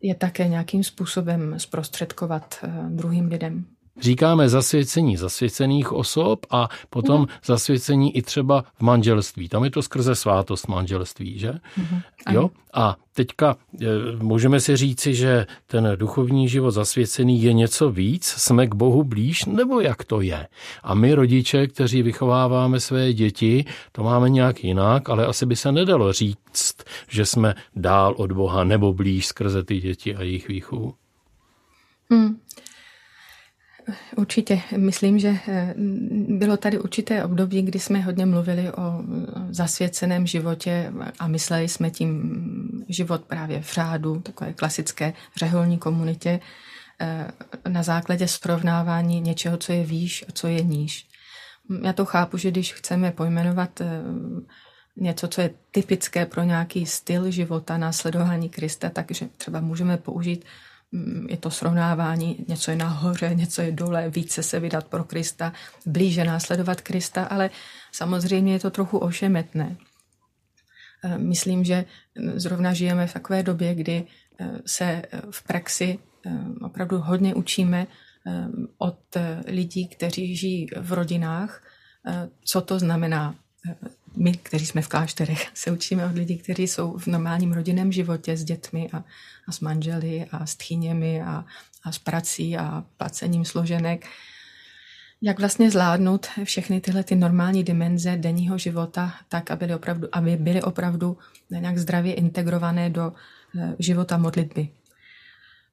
je 0.00 0.14
také 0.14 0.48
nějakým 0.48 0.84
způsobem 0.84 1.58
zprostředkovat 1.58 2.54
eh, 2.62 2.68
druhým 2.88 3.26
lidem. 3.26 3.66
Říkáme 4.00 4.48
zasvěcení 4.48 5.16
zasvěcených 5.16 5.92
osob 5.92 6.46
a 6.50 6.68
potom 6.90 7.20
mm. 7.20 7.26
zasvěcení 7.44 8.16
i 8.16 8.22
třeba 8.22 8.64
v 8.74 8.82
manželství. 8.82 9.48
Tam 9.48 9.64
je 9.64 9.70
to 9.70 9.82
skrze 9.82 10.14
svátost 10.14 10.68
manželství, 10.68 11.38
že? 11.38 11.52
Mm. 11.76 12.00
Jo? 12.30 12.50
A 12.74 12.96
teďka 13.14 13.56
e, 13.80 13.86
můžeme 14.22 14.60
si 14.60 14.76
říci, 14.76 15.14
že 15.14 15.46
ten 15.66 15.92
duchovní 15.96 16.48
život 16.48 16.70
zasvěcený 16.70 17.42
je 17.42 17.52
něco 17.52 17.90
víc, 17.90 18.26
jsme 18.26 18.66
k 18.66 18.74
Bohu 18.74 19.04
blíž, 19.04 19.44
nebo 19.44 19.80
jak 19.80 20.04
to 20.04 20.20
je? 20.20 20.48
A 20.82 20.94
my 20.94 21.14
rodiče, 21.14 21.66
kteří 21.66 22.02
vychováváme 22.02 22.80
své 22.80 23.12
děti, 23.12 23.64
to 23.92 24.02
máme 24.02 24.28
nějak 24.28 24.64
jinak, 24.64 25.08
ale 25.08 25.26
asi 25.26 25.46
by 25.46 25.56
se 25.56 25.72
nedalo 25.72 26.12
říct, 26.12 26.84
že 27.08 27.26
jsme 27.26 27.54
dál 27.76 28.14
od 28.16 28.32
Boha 28.32 28.64
nebo 28.64 28.92
blíž 28.92 29.26
skrze 29.26 29.64
ty 29.64 29.80
děti 29.80 30.16
a 30.16 30.22
jejich 30.22 30.48
výchovu. 30.48 30.94
Hmm. 32.10 32.36
Určitě. 34.16 34.60
Myslím, 34.76 35.18
že 35.18 35.36
eh, 35.48 35.74
bylo 36.28 36.56
tady 36.56 36.78
určité 36.78 37.24
období, 37.24 37.62
kdy 37.62 37.78
jsme 37.78 38.00
hodně 38.00 38.26
mluvili 38.26 38.72
o 38.72 39.02
zasvěceném 39.50 40.26
životě 40.26 40.92
a 41.18 41.28
mysleli 41.28 41.68
jsme 41.68 41.90
tím 41.90 42.84
život 42.88 43.24
právě 43.24 43.62
v 43.62 43.74
řádu, 43.74 44.20
takové 44.20 44.52
klasické 44.52 45.12
řeholní 45.36 45.78
komunitě, 45.78 46.40
eh, 47.00 47.28
na 47.68 47.82
základě 47.82 48.28
srovnávání 48.28 49.20
něčeho, 49.20 49.56
co 49.56 49.72
je 49.72 49.84
výš 49.84 50.24
a 50.28 50.32
co 50.32 50.46
je 50.48 50.62
níž. 50.62 51.06
Já 51.82 51.92
to 51.92 52.04
chápu, 52.04 52.36
že 52.36 52.50
když 52.50 52.74
chceme 52.74 53.12
pojmenovat 53.12 53.80
eh, 53.80 54.02
něco, 54.96 55.28
co 55.28 55.40
je 55.40 55.50
typické 55.70 56.26
pro 56.26 56.42
nějaký 56.42 56.86
styl 56.86 57.30
života, 57.30 57.78
následování 57.78 58.48
Krista, 58.48 58.90
takže 58.90 59.28
třeba 59.36 59.60
můžeme 59.60 59.96
použít 59.96 60.44
je 61.28 61.36
to 61.36 61.50
srovnávání, 61.50 62.44
něco 62.48 62.70
je 62.70 62.76
nahoře, 62.76 63.34
něco 63.34 63.62
je 63.62 63.72
dole, 63.72 64.10
více 64.10 64.42
se 64.42 64.60
vydat 64.60 64.88
pro 64.88 65.04
Krista, 65.04 65.52
blíže 65.86 66.24
následovat 66.24 66.80
Krista, 66.80 67.24
ale 67.24 67.50
samozřejmě 67.92 68.52
je 68.52 68.60
to 68.60 68.70
trochu 68.70 68.98
ošemetné. 68.98 69.76
E, 71.04 71.18
myslím, 71.18 71.64
že 71.64 71.84
zrovna 72.34 72.72
žijeme 72.72 73.06
v 73.06 73.12
takové 73.12 73.42
době, 73.42 73.74
kdy 73.74 73.92
e, 73.92 74.04
se 74.66 74.84
e, 74.84 75.06
v 75.30 75.42
praxi 75.42 75.98
opravdu 76.60 76.98
hodně 76.98 77.34
učíme 77.34 77.86
od 78.78 78.98
lidí, 79.46 79.88
kteří 79.88 80.36
žijí 80.36 80.66
v 80.80 80.92
rodinách, 80.92 81.62
co 82.44 82.60
to 82.60 82.78
znamená 82.78 83.34
my, 84.16 84.36
kteří 84.36 84.66
jsme 84.66 84.82
v 84.82 84.88
klášterech, 84.88 85.46
se 85.54 85.70
učíme 85.70 86.06
od 86.06 86.14
lidí, 86.14 86.38
kteří 86.38 86.68
jsou 86.68 86.98
v 86.98 87.06
normálním 87.06 87.52
rodinném 87.52 87.92
životě 87.92 88.36
s 88.36 88.44
dětmi 88.44 88.90
a, 88.92 89.04
a 89.48 89.52
s 89.52 89.60
manželi 89.60 90.26
a 90.32 90.46
s 90.46 90.56
tchýněmi 90.56 91.22
a, 91.22 91.44
a 91.84 91.92
s 91.92 91.98
prací 91.98 92.56
a 92.56 92.84
placením 92.96 93.44
složenek. 93.44 94.06
Jak 95.22 95.38
vlastně 95.38 95.70
zvládnout 95.70 96.26
všechny 96.44 96.80
tyhle 96.80 97.04
ty 97.04 97.16
normální 97.16 97.64
dimenze 97.64 98.16
denního 98.16 98.58
života 98.58 99.14
tak, 99.28 99.50
aby 99.50 99.58
byly 99.66 99.74
opravdu, 99.74 100.08
aby 100.12 100.36
byly 100.36 100.62
opravdu 100.62 101.18
nějak 101.50 101.78
zdravě 101.78 102.14
integrované 102.14 102.90
do 102.90 103.12
eh, 103.58 103.76
života 103.78 104.16
modlitby. 104.16 104.68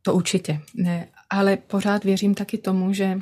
To 0.01 0.13
určitě. 0.13 0.61
Ne, 0.73 1.07
ale 1.29 1.57
pořád 1.57 2.03
věřím 2.03 2.35
taky 2.35 2.57
tomu, 2.57 2.93
že 2.93 3.21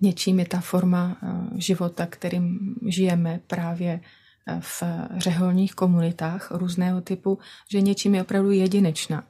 něčím 0.00 0.38
je 0.38 0.46
ta 0.46 0.60
forma 0.60 1.16
eh, 1.22 1.26
života, 1.60 2.06
kterým 2.06 2.74
žijeme 2.86 3.40
právě 3.46 4.00
eh, 4.46 4.60
v 4.60 4.82
řeholních 5.16 5.74
komunitách 5.74 6.50
různého 6.50 7.00
typu, 7.00 7.38
že 7.70 7.80
něčím 7.80 8.14
je 8.14 8.22
opravdu 8.22 8.50
jedinečná. 8.50 9.24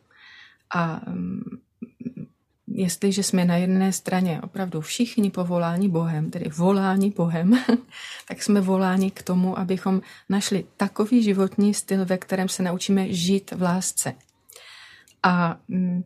A 0.74 1.00
mm, 1.06 1.42
jestliže 2.68 3.22
jsme 3.22 3.44
na 3.44 3.56
jedné 3.56 3.92
straně 3.92 4.40
opravdu 4.42 4.80
všichni 4.80 5.30
povoláni 5.30 5.88
Bohem, 5.88 6.30
tedy 6.30 6.50
voláni 6.56 7.10
Bohem, 7.10 7.52
tak 8.28 8.42
jsme 8.42 8.60
voláni 8.60 9.10
k 9.10 9.22
tomu, 9.22 9.58
abychom 9.58 10.00
našli 10.28 10.64
takový 10.76 11.22
životní 11.22 11.74
styl, 11.74 12.04
ve 12.04 12.18
kterém 12.18 12.48
se 12.48 12.62
naučíme 12.62 13.12
žít 13.12 13.50
v 13.50 13.62
lásce. 13.62 14.14
A 15.22 15.58
mm, 15.68 16.04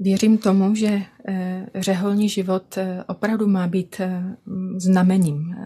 Věřím 0.00 0.38
tomu, 0.38 0.74
že 0.74 1.02
eh, 1.28 1.66
řeholní 1.74 2.28
život 2.28 2.78
eh, 2.78 3.04
opravdu 3.06 3.46
má 3.46 3.66
být 3.66 4.00
eh, 4.00 4.36
znamením. 4.76 5.56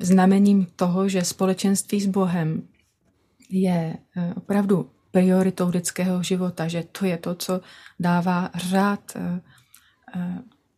Znamením 0.00 0.66
toho, 0.76 1.08
že 1.08 1.24
společenství 1.24 2.00
s 2.00 2.06
Bohem 2.06 2.62
je 3.50 3.96
opravdu 4.36 4.90
prioritou 5.10 5.68
lidského 5.68 6.22
života, 6.22 6.68
že 6.68 6.84
to 6.92 7.04
je 7.04 7.16
to, 7.16 7.34
co 7.34 7.60
dává 8.00 8.50
řád 8.54 9.16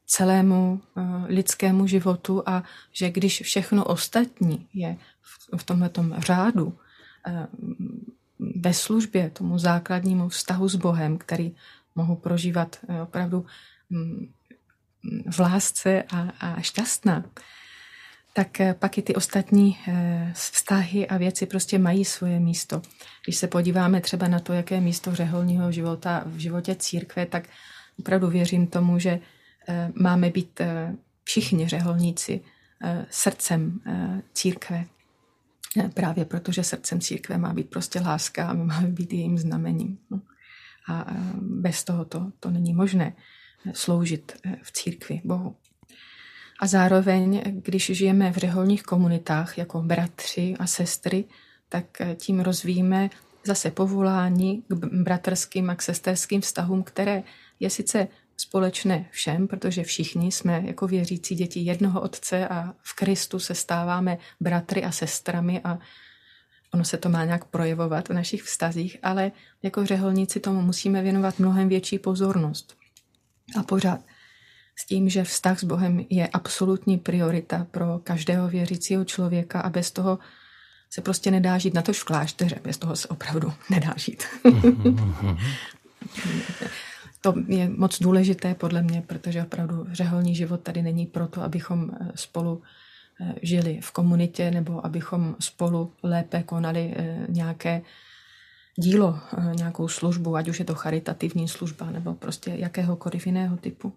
celému 0.06 0.80
lidskému 1.26 1.86
životu 1.86 2.42
a 2.46 2.62
že 2.92 3.10
když 3.10 3.42
všechno 3.42 3.84
ostatní 3.84 4.68
je 4.74 4.96
v 5.56 5.64
tomto 5.64 6.04
řádu 6.18 6.78
ve 8.56 8.74
službě, 8.74 9.30
tomu 9.30 9.58
základnímu 9.58 10.28
vztahu 10.28 10.68
s 10.68 10.76
Bohem, 10.76 11.18
který 11.18 11.54
mohu 11.94 12.16
prožívat 12.16 12.78
eh, 12.88 13.02
opravdu 13.02 13.46
mm, 13.90 14.32
v 15.30 15.38
lásce 15.38 16.02
a, 16.02 16.20
a 16.40 16.60
šťastná, 16.60 17.24
tak 18.32 18.60
eh, 18.60 18.74
pak 18.74 18.98
i 18.98 19.02
ty 19.02 19.14
ostatní 19.14 19.78
eh, 19.88 20.32
vztahy 20.34 21.08
a 21.08 21.16
věci 21.16 21.46
prostě 21.46 21.78
mají 21.78 22.04
svoje 22.04 22.40
místo. 22.40 22.82
Když 23.24 23.36
se 23.36 23.46
podíváme 23.46 24.00
třeba 24.00 24.28
na 24.28 24.40
to, 24.40 24.52
jaké 24.52 24.80
místo 24.80 25.14
řeholního 25.14 25.72
života 25.72 26.22
v 26.26 26.38
životě 26.38 26.74
církve, 26.74 27.26
tak 27.26 27.48
opravdu 27.98 28.28
věřím 28.28 28.66
tomu, 28.66 28.98
že 28.98 29.20
máme 29.94 30.30
být 30.30 30.60
všichni 31.24 31.68
řeholníci 31.68 32.40
srdcem 33.10 33.80
církve. 34.32 34.84
Právě 35.94 36.24
protože 36.24 36.64
srdcem 36.64 37.00
církve 37.00 37.38
má 37.38 37.52
být 37.52 37.70
prostě 37.70 38.00
láska 38.00 38.48
a 38.48 38.52
my 38.52 38.64
máme 38.64 38.88
být 38.88 39.12
jejím 39.12 39.38
znamením. 39.38 39.98
No. 40.10 40.20
A 40.88 41.06
bez 41.40 41.84
toho 41.84 42.04
to, 42.04 42.32
to 42.40 42.50
není 42.50 42.74
možné 42.74 43.12
sloužit 43.72 44.32
eh, 44.44 44.56
v 44.62 44.72
církvi 44.72 45.20
Bohu. 45.24 45.56
A 46.60 46.66
zároveň, 46.66 47.42
když 47.46 47.86
žijeme 47.86 48.32
v 48.32 48.36
řeholních 48.36 48.82
komunitách 48.82 49.58
jako 49.58 49.82
bratři 49.82 50.54
a 50.58 50.66
sestry, 50.66 51.24
tak 51.68 52.00
eh, 52.00 52.14
tím 52.14 52.40
rozvíjíme 52.40 53.10
zase 53.44 53.70
povolání 53.70 54.62
k 54.68 54.74
bratrským 55.02 55.70
a 55.70 55.74
k 55.74 55.82
sesterským 55.82 56.40
vztahům, 56.40 56.82
které 56.82 57.22
je 57.60 57.70
sice 57.70 58.08
společné 58.40 59.06
všem, 59.10 59.48
protože 59.48 59.84
všichni 59.84 60.32
jsme 60.32 60.62
jako 60.66 60.86
věřící 60.86 61.34
děti 61.34 61.60
jednoho 61.60 62.00
otce 62.00 62.48
a 62.48 62.74
v 62.82 62.94
Kristu 62.94 63.38
se 63.38 63.54
stáváme 63.54 64.18
bratry 64.40 64.84
a 64.84 64.92
sestrami 64.92 65.60
a 65.64 65.78
ono 66.74 66.84
se 66.84 66.96
to 66.96 67.08
má 67.08 67.24
nějak 67.24 67.44
projevovat 67.44 68.08
v 68.08 68.12
našich 68.12 68.42
vztazích, 68.42 68.96
ale 69.02 69.32
jako 69.62 69.86
řeholníci 69.86 70.40
tomu 70.40 70.62
musíme 70.62 71.02
věnovat 71.02 71.38
mnohem 71.38 71.68
větší 71.68 71.98
pozornost. 71.98 72.76
A 73.58 73.62
pořád 73.62 74.00
s 74.76 74.86
tím, 74.86 75.08
že 75.08 75.24
vztah 75.24 75.58
s 75.58 75.64
Bohem 75.64 76.04
je 76.10 76.28
absolutní 76.28 76.98
priorita 76.98 77.66
pro 77.70 78.00
každého 78.04 78.48
věřícího 78.48 79.04
člověka 79.04 79.60
a 79.60 79.70
bez 79.70 79.90
toho 79.90 80.18
se 80.90 81.00
prostě 81.00 81.30
nedá 81.30 81.58
žít, 81.58 81.74
na 81.74 81.82
tož 81.82 82.00
v 82.00 82.04
klášteře, 82.04 82.60
bez 82.64 82.78
toho 82.78 82.96
se 82.96 83.08
opravdu 83.08 83.52
nedá 83.70 83.94
žít. 83.96 84.24
to 87.20 87.34
je 87.46 87.68
moc 87.68 88.02
důležité 88.02 88.54
podle 88.54 88.82
mě, 88.82 89.02
protože 89.06 89.42
opravdu 89.42 89.86
řeholní 89.92 90.34
život 90.34 90.60
tady 90.60 90.82
není 90.82 91.06
proto, 91.06 91.42
abychom 91.42 91.90
eh, 91.90 92.12
spolu 92.14 92.62
eh, 93.20 93.34
žili 93.42 93.80
v 93.82 93.90
komunitě 93.90 94.50
nebo 94.50 94.86
abychom 94.86 95.36
spolu 95.40 95.92
lépe 96.02 96.42
konali 96.42 96.94
eh, 96.96 97.26
nějaké 97.28 97.82
dílo, 98.76 99.18
nějakou 99.56 99.88
službu, 99.88 100.36
ať 100.36 100.48
už 100.48 100.58
je 100.58 100.64
to 100.64 100.74
charitativní 100.74 101.48
služba 101.48 101.90
nebo 101.90 102.14
prostě 102.14 102.50
jakéhokoliv 102.50 103.26
jiného 103.26 103.56
typu. 103.56 103.92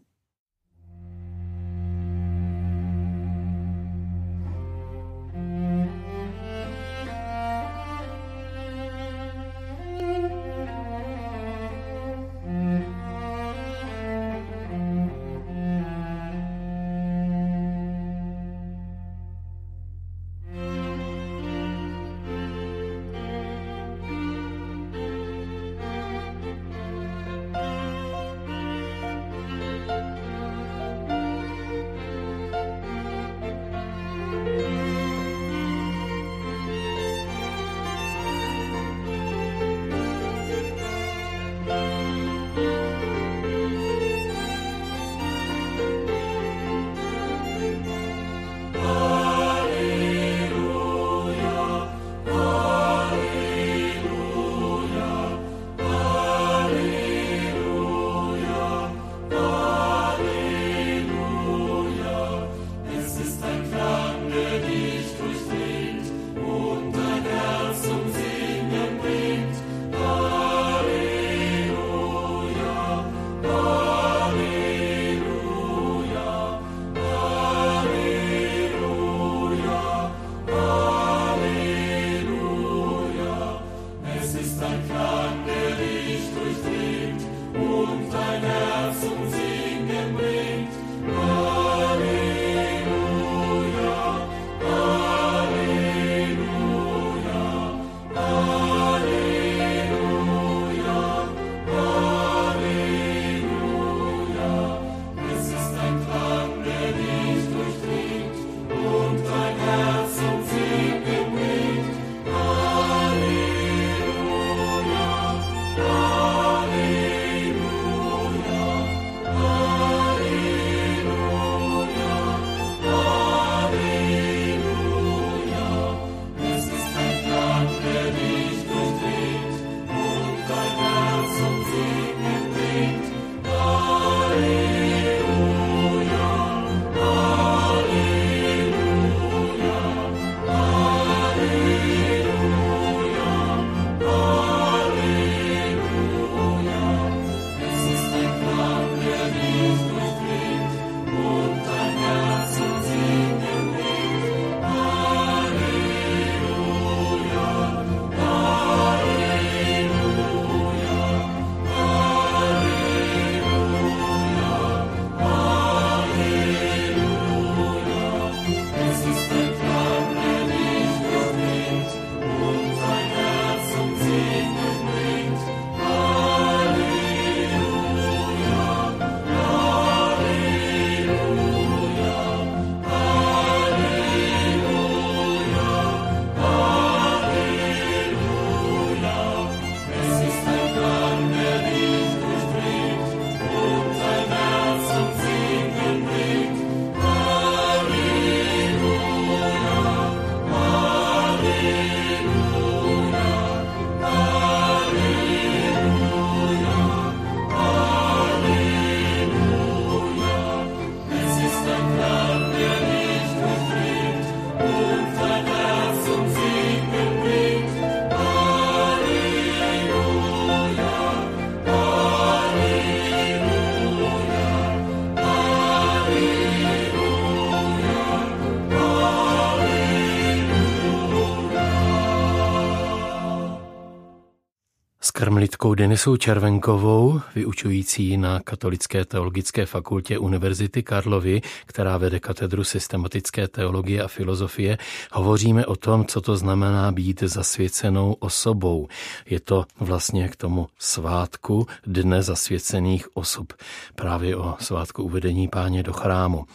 Karmelitkou 235.64 235.76
Denisou 235.76 236.18
Červenkovou, 236.18 237.22
vyučující 237.36 238.18
na 238.18 238.40
Katolické 238.40 239.06
teologické 239.06 239.66
fakultě 239.66 240.18
Univerzity 240.18 240.84
Karlovy, 240.84 241.42
která 241.66 241.98
vede 241.98 242.20
katedru 242.20 242.64
systematické 242.64 243.48
teologie 243.48 244.04
a 244.04 244.08
filozofie, 244.08 244.78
hovoříme 245.12 245.66
o 245.66 245.76
tom, 245.76 246.06
co 246.06 246.22
to 246.22 246.38
znamená 246.38 246.92
být 246.92 247.24
zasvěcenou 247.24 248.14
osobou. 248.20 248.88
Je 249.26 249.40
to 249.40 249.66
vlastně 249.80 250.30
k 250.30 250.36
tomu 250.36 250.68
svátku 250.80 251.68
Dne 251.88 252.24
zasvěcených 252.24 253.08
osob, 253.16 253.54
právě 253.96 254.36
o 254.36 254.56
svátku 254.60 255.04
uvedení 255.04 255.48
páně 255.48 255.84
do 255.84 255.94
chrámu. 255.94 256.46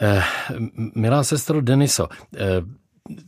Eh, 0.00 0.22
milá 0.94 1.24
sestro 1.24 1.60
Deniso, 1.60 2.08
eh, 2.10 2.62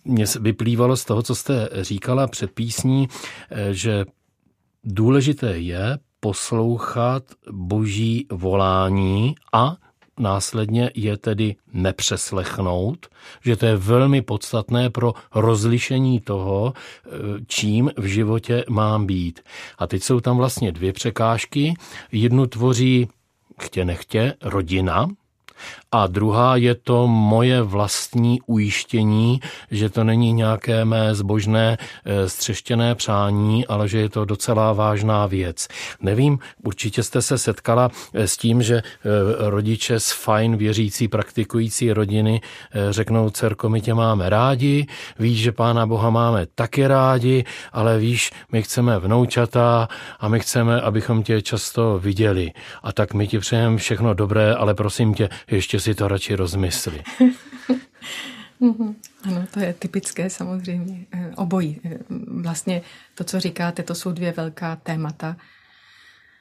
mě 0.04 0.24
vyplývalo 0.40 0.96
z 0.96 1.04
toho, 1.04 1.22
co 1.22 1.34
jste 1.34 1.68
říkala 1.72 2.26
před 2.26 2.50
písní, 2.50 3.08
eh, 3.50 3.74
že 3.74 4.04
důležité 4.84 5.58
je 5.58 5.98
poslouchat 6.20 7.22
boží 7.50 8.26
volání 8.32 9.34
a 9.52 9.76
následně 10.18 10.90
je 10.94 11.16
tedy 11.16 11.56
nepřeslechnout, 11.72 13.06
že 13.44 13.56
to 13.56 13.66
je 13.66 13.76
velmi 13.76 14.22
podstatné 14.22 14.90
pro 14.90 15.14
rozlišení 15.34 16.20
toho, 16.20 16.72
eh, 16.74 17.08
čím 17.46 17.90
v 17.96 18.04
životě 18.04 18.64
mám 18.68 19.06
být. 19.06 19.40
A 19.78 19.86
teď 19.86 20.02
jsou 20.02 20.20
tam 20.20 20.36
vlastně 20.36 20.72
dvě 20.72 20.92
překážky. 20.92 21.74
Jednu 22.12 22.46
tvoří 22.46 23.08
chtě 23.60 23.84
nechtě 23.84 24.34
rodina, 24.42 25.08
a 25.92 26.06
druhá 26.06 26.56
je 26.56 26.74
to 26.74 27.06
moje 27.06 27.62
vlastní 27.62 28.40
ujištění, 28.46 29.40
že 29.70 29.90
to 29.90 30.04
není 30.04 30.32
nějaké 30.32 30.84
mé 30.84 31.14
zbožné 31.14 31.78
eh, 32.04 32.28
střeštěné 32.28 32.94
přání, 32.94 33.66
ale 33.66 33.88
že 33.88 33.98
je 33.98 34.08
to 34.08 34.24
docela 34.24 34.72
vážná 34.72 35.26
věc. 35.26 35.68
Nevím, 36.00 36.38
určitě 36.64 37.02
jste 37.02 37.22
se 37.22 37.38
setkala 37.38 37.90
eh, 38.14 38.28
s 38.28 38.36
tím, 38.36 38.62
že 38.62 38.76
eh, 38.76 38.82
rodiče 39.38 40.00
z 40.00 40.12
fajn 40.12 40.56
věřící, 40.56 41.08
praktikující 41.08 41.92
rodiny 41.92 42.40
řeknou, 42.90 43.30
dcerko, 43.30 43.68
my 43.68 43.80
tě 43.80 43.94
máme 43.94 44.30
rádi, 44.30 44.86
víš, 45.18 45.38
že 45.38 45.52
Pána 45.52 45.86
Boha 45.86 46.10
máme 46.10 46.46
taky 46.54 46.86
rádi, 46.86 47.44
ale 47.72 47.98
víš, 47.98 48.30
my 48.52 48.62
chceme 48.62 48.98
vnoučata 48.98 49.88
a 50.20 50.28
my 50.28 50.40
chceme, 50.40 50.80
abychom 50.80 51.22
tě 51.22 51.42
často 51.42 51.98
viděli. 51.98 52.52
A 52.82 52.92
tak 52.92 53.14
my 53.14 53.26
ti 53.26 53.38
přejeme 53.38 53.76
všechno 53.76 54.14
dobré, 54.14 54.54
ale 54.54 54.74
prosím 54.74 55.14
tě, 55.14 55.28
ještě 55.50 55.77
si 55.80 55.94
to 55.94 56.08
radši 56.08 56.34
rozmysli. 56.34 57.02
ano, 59.24 59.46
to 59.50 59.60
je 59.60 59.72
typické 59.72 60.30
samozřejmě. 60.30 61.06
Eh, 61.12 61.32
obojí. 61.36 61.80
Eh, 61.84 61.98
vlastně 62.26 62.82
to, 63.14 63.24
co 63.24 63.40
říkáte, 63.40 63.82
to 63.82 63.94
jsou 63.94 64.12
dvě 64.12 64.32
velká 64.32 64.76
témata, 64.76 65.36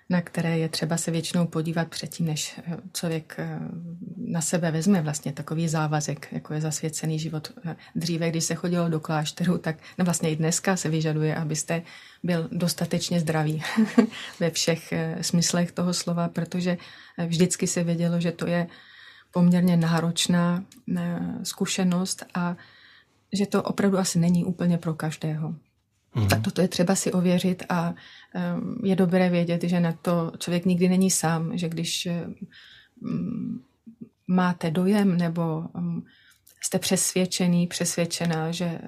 na 0.10 0.22
které 0.22 0.58
je 0.58 0.70
třeba 0.70 0.98
se 0.98 1.12
většinou 1.12 1.48
podívat 1.48 1.88
předtím, 1.88 2.26
než 2.26 2.58
eh, 2.58 2.78
člověk 2.94 3.38
na 4.18 4.42
sebe 4.42 4.72
vezme 4.72 5.02
vlastně 5.02 5.34
takový 5.34 5.68
závazek, 5.68 6.28
jako 6.32 6.54
je 6.54 6.62
zasvěcený 6.62 7.20
život. 7.20 7.52
Dříve, 7.96 8.30
když 8.30 8.44
se 8.44 8.56
chodilo 8.56 8.90
do 8.90 9.00
klášteru, 9.00 9.58
tak 9.58 9.76
no 9.98 10.06
vlastně 10.06 10.30
i 10.30 10.36
dneska 10.36 10.76
se 10.76 10.90
vyžaduje, 10.90 11.36
abyste 11.36 11.82
byl 12.24 12.50
dostatečně 12.52 13.20
zdravý 13.20 13.64
ve 14.40 14.50
všech 14.50 14.94
smyslech 15.22 15.72
toho 15.72 15.94
slova, 15.94 16.28
protože 16.28 16.78
vždycky 17.28 17.68
se 17.68 17.84
vědělo, 17.84 18.20
že 18.20 18.32
to 18.32 18.48
je 18.48 18.68
poměrně 19.38 19.78
náročná 19.78 20.64
eh, 20.98 21.20
zkušenost 21.44 22.26
a 22.34 22.58
že 23.34 23.46
to 23.46 23.64
opravdu 23.64 23.98
asi 23.98 24.20
není 24.20 24.46
úplně 24.46 24.78
pro 24.78 24.94
každého. 24.94 25.56
Mm. 26.16 26.28
Tak 26.28 26.42
toto 26.42 26.62
je 26.62 26.68
třeba 26.68 26.96
si 26.96 27.12
ověřit 27.12 27.64
a 27.70 27.94
eh, 28.36 28.42
je 28.84 28.96
dobré 28.96 29.30
vědět, 29.30 29.64
že 29.64 29.80
na 29.80 29.92
to 29.92 30.32
člověk 30.38 30.66
nikdy 30.66 30.90
není 30.90 31.12
sám, 31.12 31.58
že 31.58 31.70
když 31.70 32.06
eh, 32.06 32.28
mm, 33.02 33.62
máte 34.28 34.72
dojem 34.72 35.18
nebo 35.18 35.66
mm, 35.78 36.02
jste 36.62 36.80
přesvědčený, 36.80 37.68
přesvědčená, 37.68 38.52
že 38.52 38.80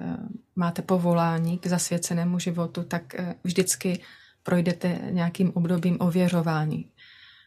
máte 0.56 0.82
povolání 0.82 1.58
k 1.58 1.66
zasvěcenému 1.66 2.38
životu, 2.38 2.82
tak 2.82 3.14
vždycky 3.44 4.02
projdete 4.42 4.98
nějakým 5.10 5.52
obdobím 5.54 5.96
ověřování 6.00 6.90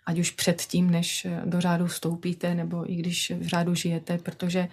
ať 0.06 0.20
už 0.20 0.32
předtím, 0.32 0.92
než 0.92 1.26
eh, 1.26 1.42
do 1.46 1.62
řádu 1.62 1.88
vstoupíte, 1.88 2.56
nebo 2.56 2.92
i 2.92 2.96
když 2.96 3.32
v 3.32 3.48
řádu 3.48 3.76
žijete, 3.76 4.18
protože 4.18 4.68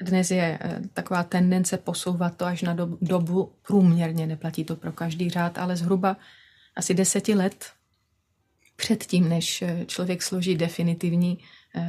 dnes 0.00 0.30
je 0.30 0.58
eh, 0.60 0.80
taková 0.92 1.22
tendence 1.22 1.78
posouvat 1.78 2.36
to 2.36 2.44
až 2.44 2.62
na 2.62 2.76
dobu 3.00 3.52
průměrně, 3.66 4.26
neplatí 4.26 4.64
to 4.64 4.76
pro 4.76 4.92
každý 4.92 5.30
řád, 5.30 5.58
ale 5.58 5.76
zhruba 5.76 6.16
asi 6.76 6.94
deseti 6.94 7.34
let 7.34 7.66
předtím, 8.76 9.28
než 9.28 9.62
eh, 9.62 9.84
člověk 9.86 10.22
složí 10.22 10.56
definitivní 10.56 11.38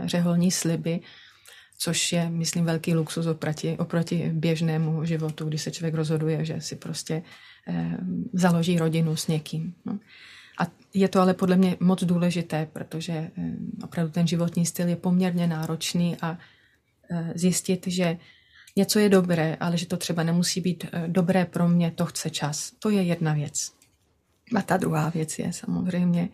řeholní 0.06 0.52
sliby, 0.52 1.00
což 1.78 2.12
je, 2.12 2.30
myslím, 2.30 2.66
velký 2.66 2.96
luxus 2.96 3.26
oproti, 3.26 3.78
oproti 3.78 4.30
běžnému 4.34 5.06
životu, 5.06 5.46
kdy 5.46 5.58
se 5.58 5.72
člověk 5.72 5.96
rozhoduje, 5.96 6.46
že 6.46 6.62
si 6.62 6.76
prostě 6.76 7.24
založí 8.34 8.78
rodinu 8.78 9.16
s 9.16 9.28
někým. 9.28 9.74
No. 9.86 10.00
A 10.60 10.68
je 10.94 11.08
to 11.08 11.22
ale 11.22 11.34
podle 11.34 11.56
mě 11.56 11.78
moc 11.80 12.04
důležité, 12.04 12.68
protože 12.74 13.14
eh, 13.14 13.32
opravdu 13.84 14.12
ten 14.12 14.28
životní 14.28 14.66
styl 14.66 14.88
je 14.88 14.96
poměrně 14.96 15.48
náročný 15.48 16.18
a 16.22 16.38
eh, 17.12 17.34
zjistit, 17.36 17.88
že 17.88 18.18
něco 18.76 19.00
je 19.00 19.10
dobré, 19.10 19.58
ale 19.60 19.78
že 19.78 19.86
to 19.86 19.98
třeba 19.98 20.24
nemusí 20.24 20.62
být 20.62 20.86
eh, 20.92 21.04
dobré 21.08 21.46
pro 21.46 21.68
mě, 21.68 21.92
to 21.92 22.06
chce 22.06 22.30
čas. 22.30 22.72
To 22.80 22.90
je 22.90 23.04
jedna 23.04 23.34
věc. 23.34 23.72
A 24.56 24.62
ta 24.62 24.78
druhá 24.78 25.10
věc 25.10 25.40
je 25.40 25.54
samozřejmě 25.54 26.30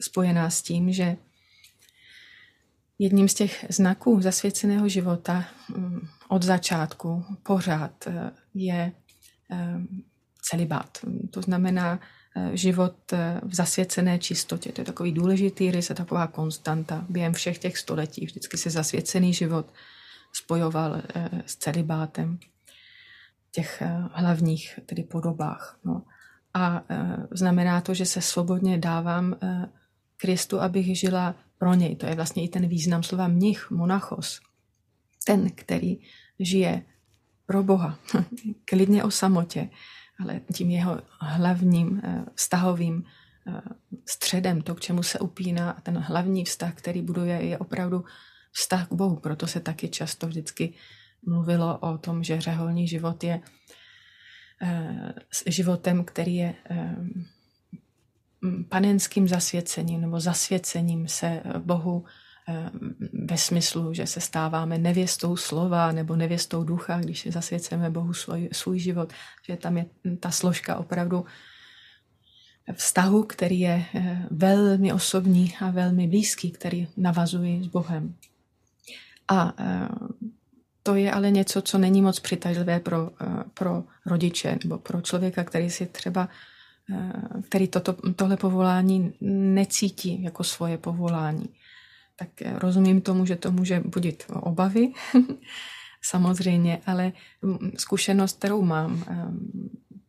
spojená 0.00 0.50
s 0.50 0.62
tím, 0.62 0.92
že 0.92 1.16
jedním 2.98 3.28
z 3.28 3.34
těch 3.34 3.64
znaků 3.68 4.20
zasvěceného 4.20 4.88
života 4.88 5.44
mm, 5.68 6.08
od 6.28 6.42
začátku 6.42 7.24
pořád 7.42 8.08
je 8.54 8.92
celibát. 10.44 10.98
To 11.30 11.42
znamená 11.42 12.00
eh, 12.36 12.56
život 12.56 13.12
eh, 13.12 13.40
v 13.42 13.54
zasvěcené 13.54 14.18
čistotě. 14.18 14.72
To 14.72 14.80
je 14.80 14.84
takový 14.84 15.12
důležitý 15.12 15.70
rys 15.70 15.90
a 15.90 15.94
taková 15.94 16.26
konstanta. 16.26 17.06
Během 17.08 17.32
všech 17.32 17.58
těch 17.58 17.78
století 17.78 18.26
vždycky 18.26 18.56
se 18.58 18.70
zasvěcený 18.70 19.34
život 19.34 19.66
spojoval 20.32 21.02
eh, 21.14 21.30
s 21.46 21.56
celibátem 21.56 22.38
v 23.48 23.50
těch 23.50 23.82
hlavních 24.12 24.80
tedy 24.86 25.02
podobách. 25.02 25.78
No. 25.84 26.02
A 26.54 26.82
znamená 27.30 27.80
to, 27.80 27.94
že 27.94 28.06
se 28.06 28.20
svobodně 28.20 28.78
dávám 28.78 29.36
Kristu, 30.16 30.60
abych 30.60 30.98
žila 30.98 31.34
pro 31.58 31.74
něj. 31.74 31.96
To 31.96 32.06
je 32.06 32.14
vlastně 32.14 32.44
i 32.44 32.48
ten 32.48 32.68
význam 32.68 33.02
slova 33.02 33.28
mnich, 33.28 33.70
monachos. 33.70 34.40
Ten, 35.26 35.50
který 35.50 35.98
žije 36.38 36.82
pro 37.46 37.62
Boha, 37.62 37.98
klidně 38.64 39.04
o 39.04 39.10
samotě, 39.10 39.68
ale 40.24 40.40
tím 40.54 40.70
jeho 40.70 41.00
hlavním 41.20 42.00
eh, 42.04 42.24
vztahovým 42.34 43.04
eh, 43.46 43.60
středem, 44.08 44.62
to, 44.62 44.74
k 44.74 44.80
čemu 44.80 45.02
se 45.02 45.18
upíná 45.18 45.70
a 45.70 45.80
ten 45.80 45.98
hlavní 45.98 46.44
vztah, 46.44 46.74
který 46.74 47.02
buduje, 47.02 47.42
je 47.42 47.58
opravdu 47.58 48.04
vztah 48.52 48.88
k 48.88 48.92
Bohu. 48.92 49.16
Proto 49.16 49.46
se 49.46 49.60
taky 49.60 49.88
často 49.88 50.26
vždycky 50.26 50.74
mluvilo 51.26 51.78
o 51.78 51.98
tom, 51.98 52.24
že 52.24 52.40
řeholní 52.40 52.88
život 52.88 53.24
je 53.24 53.40
eh, 54.62 55.14
životem, 55.46 56.04
který 56.04 56.36
je 56.36 56.54
panenským 58.68 59.28
zasvěcením 59.28 60.00
nebo 60.00 60.20
zasvěcením 60.20 61.08
se 61.08 61.42
Bohu 61.58 62.04
ve 63.12 63.38
smyslu, 63.38 63.94
že 63.94 64.06
se 64.06 64.20
stáváme 64.20 64.78
nevěstou 64.78 65.36
slova 65.36 65.92
nebo 65.92 66.16
nevěstou 66.16 66.64
ducha, 66.64 67.00
když 67.00 67.20
si 67.20 67.30
zasvěceme 67.30 67.90
Bohu 67.90 68.12
svůj, 68.12 68.48
svůj 68.52 68.78
život, 68.78 69.12
že 69.46 69.56
tam 69.56 69.76
je 69.76 69.86
ta 70.20 70.30
složka 70.30 70.76
opravdu 70.76 71.24
vztahu, 72.72 73.22
který 73.22 73.60
je 73.60 73.84
eh, 73.94 74.26
velmi 74.30 74.92
osobní 74.92 75.54
a 75.60 75.70
velmi 75.70 76.08
blízký, 76.08 76.50
který 76.50 76.88
navazuji 76.96 77.64
s 77.64 77.66
Bohem. 77.66 78.14
A 79.28 79.54
eh, 79.58 79.88
to 80.82 80.94
je 80.94 81.12
ale 81.12 81.30
něco, 81.30 81.62
co 81.62 81.78
není 81.78 82.02
moc 82.02 82.20
přitažlivé 82.20 82.80
pro, 82.80 83.10
pro 83.54 83.84
rodiče 84.06 84.58
nebo 84.64 84.78
pro 84.78 85.00
člověka, 85.00 85.44
který 85.44 85.70
si 85.70 85.86
třeba 85.86 86.28
který 87.48 87.68
toto, 87.68 87.96
tohle 88.16 88.36
povolání 88.36 89.12
necítí 89.54 90.22
jako 90.22 90.44
svoje 90.44 90.78
povolání 90.78 91.48
tak 92.16 92.28
rozumím 92.58 93.00
tomu, 93.00 93.26
že 93.26 93.36
to 93.36 93.52
může 93.52 93.80
budit 93.80 94.24
obavy, 94.28 94.92
samozřejmě, 96.02 96.80
ale 96.86 97.12
zkušenost, 97.78 98.38
kterou 98.38 98.62
mám, 98.62 99.04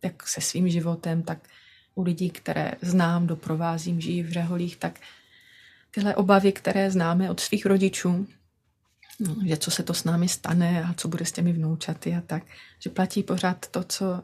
jak 0.03 0.27
se 0.27 0.41
svým 0.41 0.69
životem, 0.69 1.23
tak 1.23 1.47
u 1.95 2.03
lidí, 2.03 2.29
které 2.29 2.71
znám, 2.81 3.27
doprovázím, 3.27 4.01
žijí 4.01 4.23
v 4.23 4.31
řeholích, 4.31 4.77
tak 4.77 4.99
tyhle 5.91 6.15
obavy, 6.15 6.51
které 6.51 6.91
známe 6.91 7.31
od 7.31 7.39
svých 7.39 7.65
rodičů, 7.65 8.27
no, 9.19 9.35
že 9.45 9.57
co 9.57 9.71
se 9.71 9.83
to 9.83 9.93
s 9.93 10.03
námi 10.03 10.27
stane 10.27 10.83
a 10.83 10.93
co 10.93 11.07
bude 11.07 11.25
s 11.25 11.31
těmi 11.31 11.53
vnoučaty 11.53 12.15
a 12.15 12.21
tak, 12.21 12.43
že 12.79 12.89
platí 12.89 13.23
pořád 13.23 13.65
to, 13.71 13.83
co, 13.83 14.23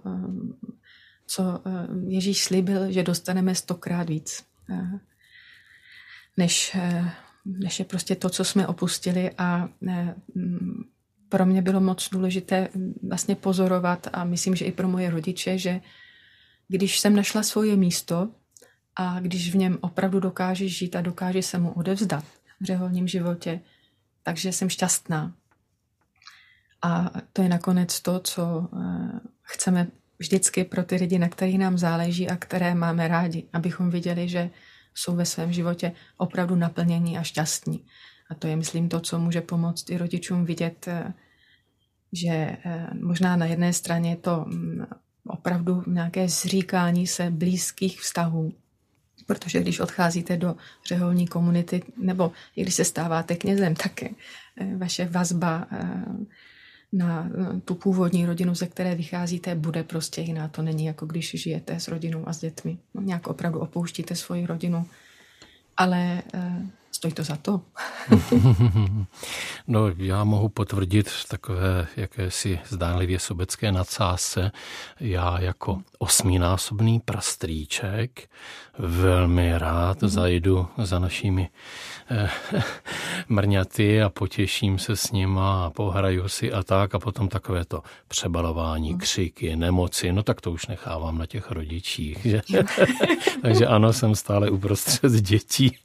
co 1.28 1.62
Ježíš 2.08 2.44
slíbil, 2.44 2.92
že 2.92 3.04
dostaneme 3.04 3.56
stokrát 3.56 4.10
víc, 4.10 4.44
než, 6.38 6.78
než 7.46 7.80
je 7.80 7.86
prostě 7.86 8.16
to, 8.16 8.30
co 8.30 8.44
jsme 8.44 8.68
opustili 8.68 9.32
a 9.38 9.70
pro 11.30 11.46
mě 11.46 11.62
bylo 11.62 11.80
moc 11.80 12.10
důležité 12.10 12.70
vlastně 13.08 13.36
pozorovat 13.36 14.08
a 14.14 14.24
myslím, 14.24 14.56
že 14.56 14.66
i 14.66 14.72
pro 14.72 14.88
moje 14.88 15.10
rodiče, 15.10 15.58
že 15.58 15.82
když 16.68 17.00
jsem 17.00 17.16
našla 17.16 17.44
svoje 17.44 17.76
místo 17.76 18.30
a 18.96 19.20
když 19.20 19.52
v 19.52 19.58
něm 19.58 19.78
opravdu 19.82 20.20
dokáže 20.20 20.68
žít 20.68 20.96
a 20.96 21.02
dokáže 21.02 21.42
se 21.42 21.58
mu 21.58 21.72
odevzdat 21.72 22.24
v 22.62 22.66
řeholním 22.66 23.08
životě, 23.08 23.60
takže 24.24 24.52
jsem 24.52 24.70
šťastná. 24.70 25.34
A 26.82 27.12
to 27.34 27.42
je 27.42 27.50
nakonec 27.50 28.02
to, 28.02 28.20
co 28.20 28.70
eh, 28.74 29.20
chceme 29.42 29.88
vždycky 30.20 30.64
pro 30.64 30.84
ty 30.84 30.96
lidi, 30.96 31.20
na 31.20 31.30
kterých 31.30 31.60
nám 31.60 31.78
záleží 31.78 32.30
a 32.30 32.36
které 32.38 32.76
máme 32.76 33.08
rádi, 33.08 33.44
abychom 33.54 33.90
viděli, 33.90 34.30
že 34.30 34.50
jsou 34.94 35.16
ve 35.16 35.26
svém 35.26 35.54
životě 35.54 35.92
opravdu 36.18 36.56
naplnění 36.56 37.18
a 37.18 37.24
šťastní. 37.24 37.86
A 38.30 38.36
to 38.36 38.48
je, 38.48 38.56
myslím, 38.56 38.90
to, 38.90 39.00
co 39.00 39.20
může 39.20 39.42
pomoct 39.42 39.90
i 39.90 39.98
rodičům 39.98 40.46
vidět, 40.46 40.88
eh, 40.88 41.14
že 42.14 42.58
eh, 42.66 42.88
možná 43.02 43.36
na 43.36 43.46
jedné 43.46 43.74
straně 43.74 44.10
je 44.10 44.16
to 44.16 44.46
mm, 44.48 44.86
opravdu 45.28 45.84
nějaké 45.88 46.30
zříkání 46.30 47.08
se 47.08 47.30
blízkých 47.30 48.02
vztahů, 48.02 48.54
protože 49.28 49.62
když 49.62 49.80
odcházíte 49.80 50.38
do 50.38 50.56
řeholní 50.88 51.28
komunity, 51.28 51.84
nebo 51.98 52.32
i 52.56 52.62
když 52.62 52.76
se 52.76 52.86
stáváte 52.86 53.36
knězem, 53.36 53.76
tak 53.76 54.04
eh, 54.04 54.10
vaše 54.78 55.06
vazba 55.06 55.68
na 56.94 57.30
tu 57.66 57.76
původní 57.76 58.26
rodinu, 58.26 58.56
ze 58.56 58.68
které 58.68 58.96
vycházíte, 58.96 59.56
bude 59.56 59.84
prostě 59.84 60.22
jiná. 60.22 60.48
To 60.48 60.62
není 60.62 60.86
jako 60.86 61.06
když 61.06 61.42
žijete 61.42 61.80
s 61.80 61.88
rodinou 61.88 62.28
a 62.28 62.34
s 62.34 62.40
dětmi. 62.40 62.78
No, 62.94 63.02
nějak 63.02 63.28
opravdu 63.28 63.60
opouštíte 63.60 64.16
svoji 64.16 64.46
rodinu. 64.46 64.86
Ale 65.78 66.24
Stojí 66.92 67.14
to 67.14 67.24
za 67.24 67.36
to? 67.36 67.62
no, 69.68 69.88
já 69.98 70.24
mohu 70.24 70.50
potvrdit 70.50 71.10
takové 71.28 71.88
jakési 71.98 72.60
zdánlivě 72.70 73.20
sobecké 73.20 73.72
nadsázce. 73.72 74.52
Já 75.00 75.40
jako 75.40 75.82
osminásobný 76.00 77.00
prastrýček 77.00 78.30
velmi 78.78 79.58
rád 79.58 80.02
mm. 80.02 80.10
zajdu 80.10 80.68
za 80.78 81.00
našimi 81.00 81.50
eh, 82.10 82.30
mrňaty 83.30 84.02
a 84.02 84.10
potěším 84.10 84.80
se 84.80 84.96
s 84.96 85.12
nima 85.12 85.66
a 85.66 85.70
pohraju 85.70 86.28
si 86.28 86.54
a 86.54 86.64
tak 86.64 86.96
a 86.96 87.00
potom 87.00 87.28
takové 87.28 87.66
to 87.66 87.82
přebalování, 88.08 88.94
mm. 88.94 89.00
křiky, 89.00 89.56
nemoci, 89.56 90.14
no 90.14 90.24
tak 90.24 90.42
to 90.42 90.52
už 90.52 90.68
nechávám 90.68 91.18
na 91.18 91.26
těch 91.26 91.52
rodičích. 91.52 92.18
Že? 92.26 92.42
Takže 93.42 93.68
ano, 93.68 93.94
jsem 93.94 94.16
stále 94.16 94.50
uprostřed 94.50 95.12
dětí. 95.12 95.78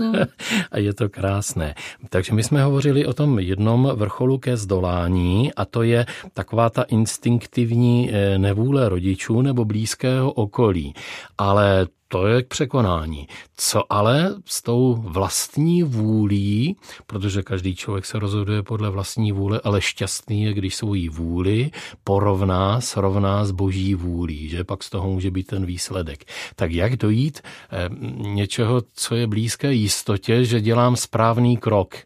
no 0.00 0.12
a 0.70 0.78
je 0.78 0.94
to 0.94 1.08
krásné. 1.08 1.74
Takže 2.08 2.34
my 2.34 2.42
jsme 2.42 2.64
hovořili 2.64 3.06
o 3.06 3.12
tom 3.12 3.38
jednom 3.38 3.90
vrcholu 3.94 4.38
ke 4.38 4.56
zdolání 4.56 5.54
a 5.54 5.64
to 5.64 5.82
je 5.82 6.06
taková 6.34 6.70
ta 6.70 6.82
instinktivní 6.82 8.10
eh, 8.12 8.38
nevůle 8.38 8.88
rodičů 8.88 9.42
nebo 9.42 9.64
blízkého 9.64 10.32
okolí. 10.32 10.94
Ale 11.38 11.86
to 12.12 12.26
je 12.26 12.42
k 12.42 12.48
překonání. 12.48 13.28
Co 13.56 13.92
ale 13.92 14.34
s 14.44 14.62
tou 14.62 14.94
vlastní 14.94 15.82
vůlí, 15.82 16.76
protože 17.06 17.42
každý 17.42 17.76
člověk 17.76 18.06
se 18.06 18.18
rozhoduje 18.18 18.62
podle 18.62 18.90
vlastní 18.90 19.32
vůle, 19.32 19.60
ale 19.64 19.80
šťastný 19.80 20.42
je, 20.42 20.54
když 20.54 20.76
svoji 20.76 21.08
vůli 21.08 21.70
porovná, 22.04 22.80
srovná 22.80 23.44
s 23.44 23.50
boží 23.50 23.94
vůlí, 23.94 24.48
že 24.48 24.64
pak 24.64 24.82
z 24.82 24.90
toho 24.90 25.10
může 25.10 25.30
být 25.30 25.46
ten 25.46 25.66
výsledek. 25.66 26.24
Tak 26.56 26.72
jak 26.72 26.96
dojít 26.96 27.40
eh, 27.40 27.88
něčeho, 28.28 28.82
co 28.94 29.14
je 29.14 29.26
blízké 29.26 29.72
jistotě, 29.72 30.44
že 30.44 30.60
dělám 30.60 30.96
správný 30.96 31.56
krok, 31.56 31.94
eh, 31.94 32.04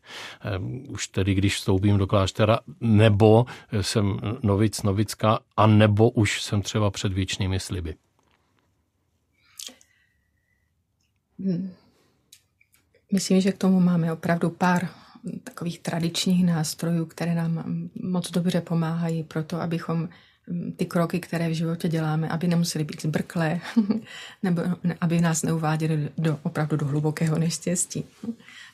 už 0.88 1.08
tedy 1.08 1.34
když 1.34 1.56
vstoupím 1.56 1.98
do 1.98 2.06
kláštera, 2.06 2.58
nebo 2.80 3.46
jsem 3.80 4.20
novic, 4.42 4.82
novická, 4.82 5.38
a 5.56 5.66
nebo 5.66 6.10
už 6.10 6.42
jsem 6.42 6.62
třeba 6.62 6.90
před 6.90 7.12
věčnými 7.12 7.60
sliby. 7.60 7.90
Hmm. 7.90 8.06
Myslím, 13.12 13.40
že 13.40 13.52
k 13.52 13.58
tomu 13.58 13.80
máme 13.80 14.12
opravdu 14.12 14.50
pár 14.50 14.88
takových 15.44 15.78
tradičních 15.78 16.46
nástrojů, 16.46 17.04
které 17.04 17.34
nám 17.34 17.64
moc 18.02 18.30
dobře 18.30 18.60
pomáhají 18.60 19.22
pro 19.22 19.44
to, 19.44 19.60
abychom 19.60 20.08
hm, 20.48 20.72
ty 20.76 20.86
kroky, 20.86 21.20
které 21.20 21.48
v 21.48 21.52
životě 21.52 21.88
děláme, 21.88 22.28
aby 22.28 22.48
nemuseli 22.48 22.84
být 22.84 23.02
zbrklé, 23.02 23.60
nebo 24.42 24.62
aby 25.00 25.20
nás 25.20 25.42
neuváděli 25.42 26.10
do, 26.18 26.38
opravdu 26.42 26.76
do 26.76 26.86
hlubokého 26.86 27.38
neštěstí. 27.38 28.04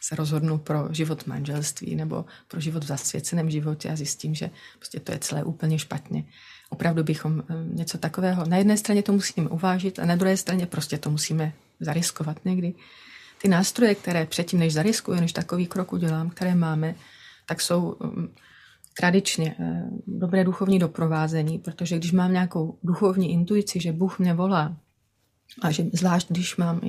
Se 0.01 0.17
rozhodnu 0.17 0.59
pro 0.59 0.89
život 0.91 1.23
v 1.23 1.27
manželství 1.27 1.97
nebo 1.97 2.25
pro 2.49 2.61
život 2.61 2.85
v 2.85 2.87
zasvěceném 2.87 3.51
životě 3.51 3.91
a 3.91 3.97
zjistím, 3.97 4.35
že 4.35 4.51
prostě 4.79 5.01
to 5.01 5.13
je 5.13 5.19
celé 5.19 5.45
úplně 5.45 5.79
špatně. 5.79 6.25
Opravdu 6.71 7.05
bychom 7.05 7.33
hm, 7.33 7.71
něco 7.73 7.99
takového, 7.99 8.47
na 8.47 8.57
jedné 8.57 8.77
straně 8.77 9.03
to 9.03 9.13
musíme 9.13 9.49
uvážit 9.49 9.99
a 9.99 10.07
na 10.07 10.17
druhé 10.17 10.37
straně 10.37 10.67
prostě 10.67 10.99
to 10.99 11.11
musíme 11.11 11.53
zariskovat 11.85 12.45
někdy. 12.45 12.75
Ty 13.43 13.49
nástroje, 13.49 13.95
které 13.95 14.27
předtím, 14.27 14.59
než 14.59 14.73
zariskuju, 14.73 15.21
než 15.21 15.33
takový 15.33 15.67
krok 15.67 15.93
udělám, 15.93 16.31
které 16.31 16.55
máme, 16.55 16.95
tak 17.47 17.61
jsou 17.61 17.91
um, 17.93 18.35
tradičně 18.97 19.57
eh, 19.61 19.83
dobré 20.07 20.45
duchovní 20.45 20.79
doprovázení, 20.79 21.59
protože 21.59 21.99
když 21.99 22.13
mám 22.13 22.33
nějakou 22.33 22.79
duchovní 22.83 23.33
intuici, 23.33 23.81
že 23.81 23.93
Bůh 23.93 24.19
mě 24.19 24.35
volá, 24.35 24.77
a 25.63 25.71
že 25.71 25.85
zvlášť 25.93 26.31
když 26.31 26.57
mám 26.57 26.81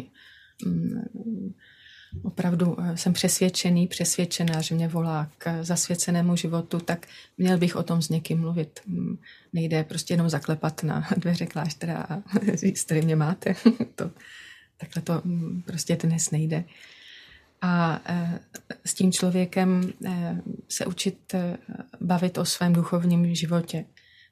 um, 0.65 1.53
opravdu 2.21 2.77
eh, 2.79 2.97
jsem 2.97 3.13
přesvědčený, 3.13 3.87
přesvědčená, 3.87 4.61
že 4.61 4.75
mě 4.75 4.87
volá 4.87 5.29
k 5.37 5.63
zasvěcenému 5.63 6.35
životu, 6.35 6.79
tak 6.79 7.07
měl 7.37 7.57
bych 7.57 7.75
o 7.75 7.83
tom 7.83 8.01
s 8.01 8.09
někým 8.09 8.39
mluvit. 8.39 8.79
Mm, 8.85 9.17
nejde 9.53 9.83
prostě 9.83 10.13
jenom 10.13 10.29
zaklepat 10.29 10.83
na 10.83 11.07
dveře 11.17 11.45
kláštera 11.45 11.97
a 11.97 12.21
říct, 12.53 12.85
tady 12.85 13.01
mě 13.01 13.15
máte. 13.15 13.55
to, 13.95 14.11
Takhle 14.77 15.01
to 15.01 15.21
mm, 15.23 15.61
prostě 15.61 15.95
dnes 15.95 16.31
nejde. 16.31 16.63
A 17.65 18.01
e, 18.05 18.39
s 18.85 18.93
tím 18.93 19.11
člověkem 19.11 19.93
e, 20.05 20.41
se 20.69 20.85
učit 20.85 21.33
e, 21.33 21.57
bavit 22.01 22.37
o 22.37 22.45
svém 22.45 22.73
duchovním 22.73 23.35
životě. 23.35 23.85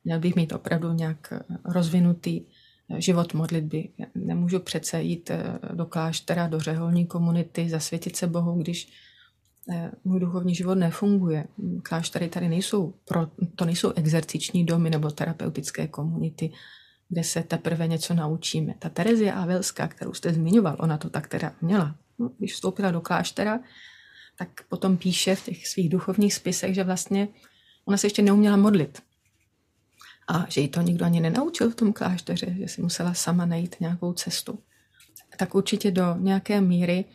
Měl 0.03 0.19
bych 0.19 0.35
mít 0.35 0.53
opravdu 0.53 0.93
nějak 0.93 1.33
rozvinutý 1.65 2.41
život 2.97 3.33
modlitby. 3.33 3.89
Nemůžu 4.15 4.59
přece 4.59 5.01
jít 5.01 5.31
do 5.73 5.85
kláštera, 5.85 6.47
do 6.47 6.59
řeholní 6.59 7.05
komunity, 7.05 7.69
zasvětit 7.69 8.15
se 8.15 8.27
Bohu, 8.27 8.61
když 8.61 8.93
můj 10.03 10.19
duchovní 10.19 10.55
život 10.55 10.75
nefunguje. 10.75 11.45
Kláštery 11.83 12.29
tady 12.29 12.49
nejsou, 12.49 12.93
pro, 13.05 13.27
to 13.55 13.65
nejsou 13.65 13.91
exerciční 13.95 14.65
domy 14.65 14.89
nebo 14.89 15.11
terapeutické 15.11 15.87
komunity 15.87 16.51
kde 17.11 17.23
se 17.23 17.43
teprve 17.43 17.87
něco 17.87 18.13
naučíme. 18.13 18.73
Ta 18.79 18.89
Terezia 18.89 19.33
Avelská, 19.33 19.87
kterou 19.87 20.13
jste 20.13 20.33
zmiňoval, 20.33 20.75
ona 20.79 20.97
to 20.97 21.09
tak 21.09 21.27
teda 21.27 21.53
měla. 21.61 21.95
No, 22.19 22.31
když 22.37 22.53
vstoupila 22.53 22.91
do 22.91 23.01
kláštera, 23.01 23.59
tak 24.37 24.49
potom 24.69 24.97
píše 24.97 25.35
v 25.35 25.43
těch 25.45 25.67
svých 25.67 25.89
duchovních 25.89 26.33
spisech, 26.33 26.75
že 26.75 26.83
vlastně 26.83 27.27
ona 27.85 27.97
se 27.97 28.05
ještě 28.07 28.21
neuměla 28.21 28.57
modlit. 28.57 29.01
A 30.27 30.45
že 30.49 30.61
jí 30.61 30.67
to 30.67 30.81
nikdo 30.81 31.05
ani 31.05 31.19
nenaučil 31.19 31.69
v 31.69 31.75
tom 31.75 31.93
klášteře, 31.93 32.55
že 32.59 32.67
si 32.67 32.81
musela 32.81 33.13
sama 33.13 33.45
najít 33.45 33.75
nějakou 33.79 34.13
cestu. 34.13 34.59
Tak 35.37 35.55
určitě 35.55 35.91
do 35.91 36.15
nějaké 36.19 36.61
míry 36.61 37.05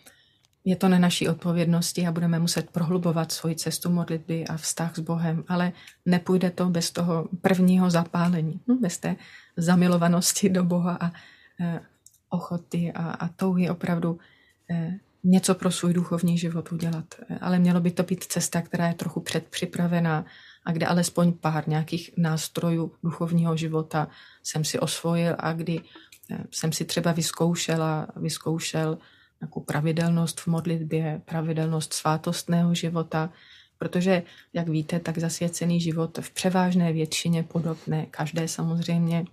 je 0.64 0.76
to 0.76 0.88
na 0.88 0.98
naší 0.98 1.28
odpovědnosti 1.28 2.06
a 2.06 2.12
budeme 2.12 2.38
muset 2.38 2.70
prohlubovat 2.70 3.32
svoji 3.32 3.54
cestu 3.54 3.90
modlitby 3.90 4.46
a 4.46 4.56
vztah 4.56 4.96
s 4.96 4.98
Bohem, 4.98 5.44
ale 5.48 5.72
nepůjde 6.06 6.50
to 6.50 6.66
bez 6.66 6.90
toho 6.90 7.28
prvního 7.40 7.90
zapálení, 7.90 8.60
no, 8.66 8.76
bez 8.76 8.98
té 8.98 9.16
zamilovanosti 9.56 10.48
do 10.48 10.64
Boha 10.64 10.98
a 11.00 11.12
e, 11.60 11.80
ochoty 12.28 12.92
a, 12.92 13.10
a 13.10 13.28
touhy 13.28 13.70
opravdu 13.70 14.18
e, 14.70 14.98
něco 15.24 15.54
pro 15.54 15.70
svůj 15.70 15.92
duchovní 15.92 16.38
život 16.38 16.72
udělat. 16.72 17.04
Ale 17.40 17.58
mělo 17.58 17.80
by 17.80 17.90
to 17.90 18.02
být 18.02 18.24
cesta, 18.24 18.62
která 18.62 18.88
je 18.88 18.94
trochu 18.94 19.20
předpřipravená 19.20 20.24
a 20.64 20.72
kde 20.72 20.86
alespoň 20.86 21.32
pár 21.32 21.68
nějakých 21.68 22.10
nástrojů 22.16 22.92
duchovního 23.02 23.56
života 23.56 24.08
jsem 24.42 24.64
si 24.64 24.78
osvojil 24.78 25.36
a 25.38 25.52
kdy 25.52 25.80
e, 26.30 26.38
jsem 26.50 26.72
si 26.72 26.84
třeba 26.84 27.12
vyzkoušela, 27.12 28.06
vyzkoušel 28.16 28.98
nějakou 29.40 29.60
pravidelnost 29.60 30.40
v 30.40 30.46
modlitbě, 30.46 31.22
pravidelnost 31.24 31.92
svátostného 31.92 32.74
života, 32.74 33.30
protože, 33.78 34.22
jak 34.52 34.68
víte, 34.68 35.00
tak 35.00 35.18
zasvěcený 35.18 35.80
život 35.80 36.18
v 36.18 36.30
převážné 36.30 36.92
většině 36.92 37.42
podobné, 37.42 38.06
každé 38.06 38.48
samozřejmě 38.48 39.24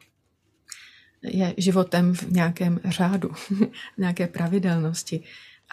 je 1.23 1.53
životem 1.57 2.13
v 2.13 2.31
nějakém 2.31 2.79
řádu, 2.86 3.29
v 3.29 3.51
nějaké 3.97 4.27
pravidelnosti. 4.27 5.23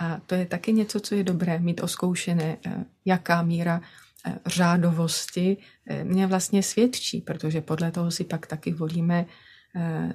A 0.01 0.21
to 0.27 0.35
je 0.35 0.47
taky 0.47 0.73
něco, 0.73 1.01
co 1.01 1.15
je 1.15 1.25
dobré 1.25 1.59
mít 1.59 1.83
oskoušené, 1.83 2.57
eh, 2.67 2.85
jaká 3.05 3.43
míra 3.43 3.81
eh, 4.27 4.39
řádovosti 4.47 5.57
eh, 5.87 6.05
mě 6.05 6.27
vlastně 6.27 6.63
svědčí, 6.63 7.21
protože 7.21 7.61
podle 7.61 7.91
toho 7.91 8.11
si 8.11 8.25
pak 8.25 8.47
taky 8.47 8.73
volíme 8.73 9.27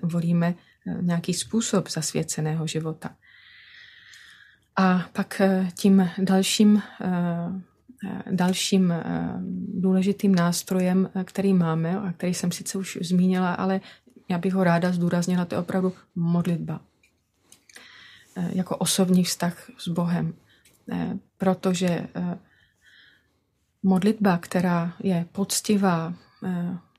volíme 0.01 0.55
nějaký 1.01 1.33
způsob 1.33 1.89
zasvěceného 1.89 2.67
života. 2.67 3.15
A 4.75 5.05
pak 5.13 5.41
tím 5.73 6.09
dalším, 6.17 6.81
dalším 8.31 8.93
důležitým 9.73 10.35
nástrojem, 10.35 11.09
který 11.23 11.53
máme, 11.53 11.99
a 11.99 12.11
který 12.11 12.33
jsem 12.33 12.51
sice 12.51 12.77
už 12.77 12.97
zmínila, 13.01 13.53
ale 13.53 13.81
já 14.29 14.37
bych 14.37 14.53
ho 14.53 14.63
ráda 14.63 14.91
zdůraznila, 14.91 15.45
to 15.45 15.55
je 15.55 15.59
opravdu 15.59 15.93
modlitba. 16.15 16.81
Jako 18.49 18.77
osobní 18.77 19.23
vztah 19.23 19.69
s 19.77 19.87
Bohem. 19.87 20.33
Protože 21.37 22.07
modlitba, 23.83 24.37
která 24.37 24.93
je 24.99 25.25
poctivá, 25.31 26.13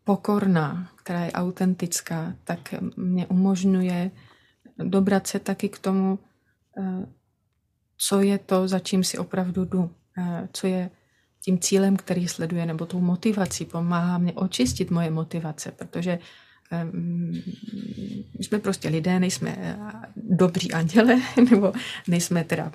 pokorná, 0.04 0.90
která 0.96 1.24
je 1.24 1.32
autentická, 1.32 2.34
tak 2.44 2.74
mě 2.96 3.26
umožňuje 3.26 4.10
dobrat 4.78 5.26
se 5.26 5.38
taky 5.38 5.68
k 5.68 5.78
tomu, 5.78 6.18
co 7.98 8.20
je 8.20 8.38
to, 8.38 8.68
za 8.68 8.78
čím 8.78 9.04
si 9.04 9.18
opravdu 9.18 9.64
jdu, 9.64 9.90
co 10.52 10.66
je 10.66 10.90
tím 11.44 11.58
cílem, 11.58 11.96
který 11.96 12.28
sleduje, 12.28 12.66
nebo 12.66 12.86
tou 12.86 13.00
motivací. 13.00 13.64
Pomáhá 13.64 14.18
mě 14.18 14.32
očistit 14.32 14.90
moje 14.90 15.10
motivace, 15.10 15.72
protože 15.72 16.18
jsme 18.40 18.58
prostě 18.58 18.88
lidé, 18.88 19.20
nejsme 19.20 19.78
dobří 20.16 20.72
anděle, 20.72 21.20
nebo 21.50 21.72
nejsme 22.08 22.44
teda, 22.44 22.72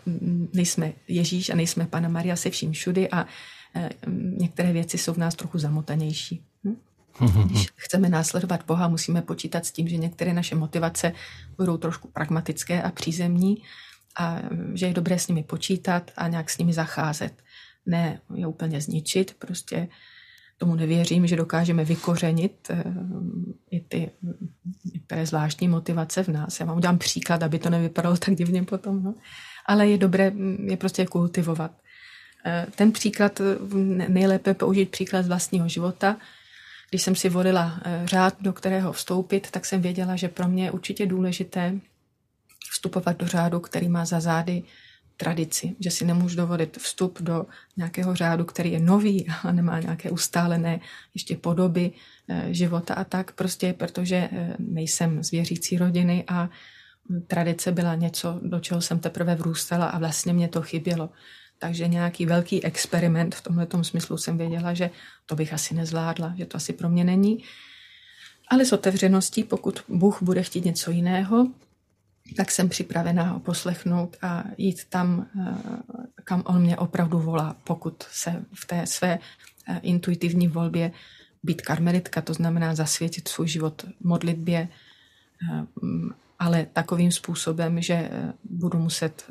nejsme 0.54 0.94
Ježíš 1.08 1.50
a 1.50 1.56
nejsme 1.56 1.86
Pana 1.86 2.10
Maria 2.10 2.36
se 2.36 2.50
vším 2.50 2.72
všudy 2.72 3.10
a 3.10 3.28
Eh, 3.76 3.90
některé 4.38 4.74
věci 4.74 4.98
jsou 4.98 5.14
v 5.14 5.18
nás 5.18 5.36
trochu 5.36 5.58
zamotanější. 5.58 6.44
Hm? 6.64 6.76
Když 7.46 7.68
chceme 7.76 8.10
následovat 8.10 8.66
Boha, 8.68 8.88
musíme 8.88 9.22
počítat 9.22 9.66
s 9.66 9.72
tím, 9.72 9.88
že 9.88 9.98
některé 9.98 10.34
naše 10.34 10.56
motivace 10.56 11.14
budou 11.58 11.78
trošku 11.78 12.08
pragmatické 12.08 12.82
a 12.82 12.92
přízemní 12.92 13.64
a 14.20 14.40
že 14.74 14.86
je 14.86 14.94
dobré 14.94 15.20
s 15.20 15.28
nimi 15.28 15.44
počítat 15.44 16.12
a 16.18 16.28
nějak 16.28 16.50
s 16.50 16.58
nimi 16.58 16.74
zacházet. 16.74 17.44
Ne 17.86 18.22
je 18.36 18.48
úplně 18.48 18.82
zničit, 18.82 19.36
prostě 19.40 19.88
tomu 20.62 20.76
nevěřím, 20.76 21.28
že 21.28 21.36
dokážeme 21.36 21.86
vykořenit 21.86 22.68
eh, 22.70 22.84
i 23.72 23.80
ty 23.80 24.12
některé 24.94 25.26
zvláštní 25.26 25.68
motivace 25.68 26.24
v 26.24 26.28
nás. 26.28 26.60
Já 26.60 26.66
vám 26.66 26.78
udělám 26.78 26.98
příklad, 26.98 27.44
aby 27.44 27.60
to 27.60 27.70
nevypadalo 27.70 28.18
tak 28.18 28.36
divně 28.36 28.64
potom. 28.64 29.04
No. 29.04 29.16
Ale 29.66 29.88
je 29.88 29.98
dobré 29.98 30.32
je 30.64 30.78
prostě 30.78 31.06
kultivovat. 31.06 31.72
Eh, 32.46 32.68
ten 32.76 32.92
příklad, 32.92 33.42
eh, 33.42 33.44
nejlépe 34.08 34.54
použít 34.54 34.90
příklad 34.90 35.26
z 35.26 35.28
vlastního 35.28 35.68
života. 35.68 36.18
Když 36.90 37.02
jsem 37.02 37.16
si 37.16 37.30
volila 37.30 37.82
řád, 38.06 38.34
do 38.42 38.54
kterého 38.54 38.92
vstoupit, 38.92 39.52
tak 39.52 39.66
jsem 39.66 39.82
věděla, 39.82 40.16
že 40.16 40.28
pro 40.28 40.48
mě 40.48 40.64
je 40.64 40.72
určitě 40.72 41.06
důležité 41.06 41.80
vstupovat 42.72 43.18
do 43.18 43.28
řádu, 43.28 43.60
který 43.60 43.90
má 43.90 44.06
za 44.06 44.20
zády 44.20 44.64
tradici, 45.22 45.76
že 45.80 45.92
si 45.92 46.06
nemůžu 46.06 46.36
dovolit 46.36 46.78
vstup 46.78 47.22
do 47.22 47.46
nějakého 47.78 48.16
řádu, 48.16 48.46
který 48.46 48.72
je 48.72 48.80
nový 48.80 49.28
a 49.44 49.52
nemá 49.52 49.80
nějaké 49.80 50.10
ustálené 50.10 50.82
ještě 51.14 51.38
podoby 51.38 51.92
života 52.50 52.94
a 52.94 53.04
tak, 53.04 53.32
prostě 53.32 53.74
protože 53.74 54.30
nejsem 54.60 55.24
z 55.24 55.32
věřící 55.32 55.78
rodiny 55.78 56.24
a 56.28 56.50
tradice 57.28 57.72
byla 57.72 57.96
něco, 57.96 58.40
do 58.42 58.60
čeho 58.60 58.82
jsem 58.82 59.00
teprve 59.00 59.36
vrůstala 59.36 59.86
a 59.86 60.00
vlastně 60.00 60.34
mě 60.34 60.48
to 60.48 60.62
chybělo. 60.62 61.10
Takže 61.60 61.88
nějaký 61.88 62.26
velký 62.26 62.64
experiment 62.64 63.36
v 63.36 63.42
tomhle 63.42 63.68
smyslu 63.82 64.18
jsem 64.18 64.38
věděla, 64.38 64.74
že 64.74 64.90
to 65.26 65.36
bych 65.36 65.54
asi 65.54 65.76
nezvládla, 65.76 66.34
že 66.38 66.46
to 66.46 66.58
asi 66.58 66.74
pro 66.74 66.90
mě 66.90 67.04
není. 67.04 67.44
Ale 68.50 68.66
s 68.66 68.74
otevřeností, 68.74 69.44
pokud 69.44 69.84
Bůh 69.88 70.22
bude 70.22 70.44
chtít 70.44 70.66
něco 70.66 70.92
jiného, 70.92 71.48
tak 72.36 72.52
jsem 72.52 72.70
připravená 72.70 73.24
ho 73.24 73.40
poslechnout 73.40 74.18
a 74.22 74.44
jít 74.58 74.86
tam, 74.90 75.28
eh, 75.40 75.54
kam 76.24 76.44
on 76.46 76.62
mě 76.62 76.78
opravdu 76.78 77.20
volá, 77.20 77.56
pokud 77.64 78.04
se 78.04 78.46
v 78.54 78.66
té 78.66 78.88
své 78.88 79.20
eh, 79.68 79.80
intuitivní 79.82 80.48
volbě 80.48 80.92
být 81.44 81.62
karmelitka, 81.62 82.22
to 82.22 82.34
znamená 82.34 82.76
zasvětit 82.76 83.28
svůj 83.28 83.48
život 83.48 83.86
modlitbě 84.04 84.68
eh, 84.68 85.66
ale 86.40 86.68
takovým 86.74 87.12
způsobem, 87.12 87.82
že 87.82 88.10
budu 88.44 88.80
muset 88.80 89.26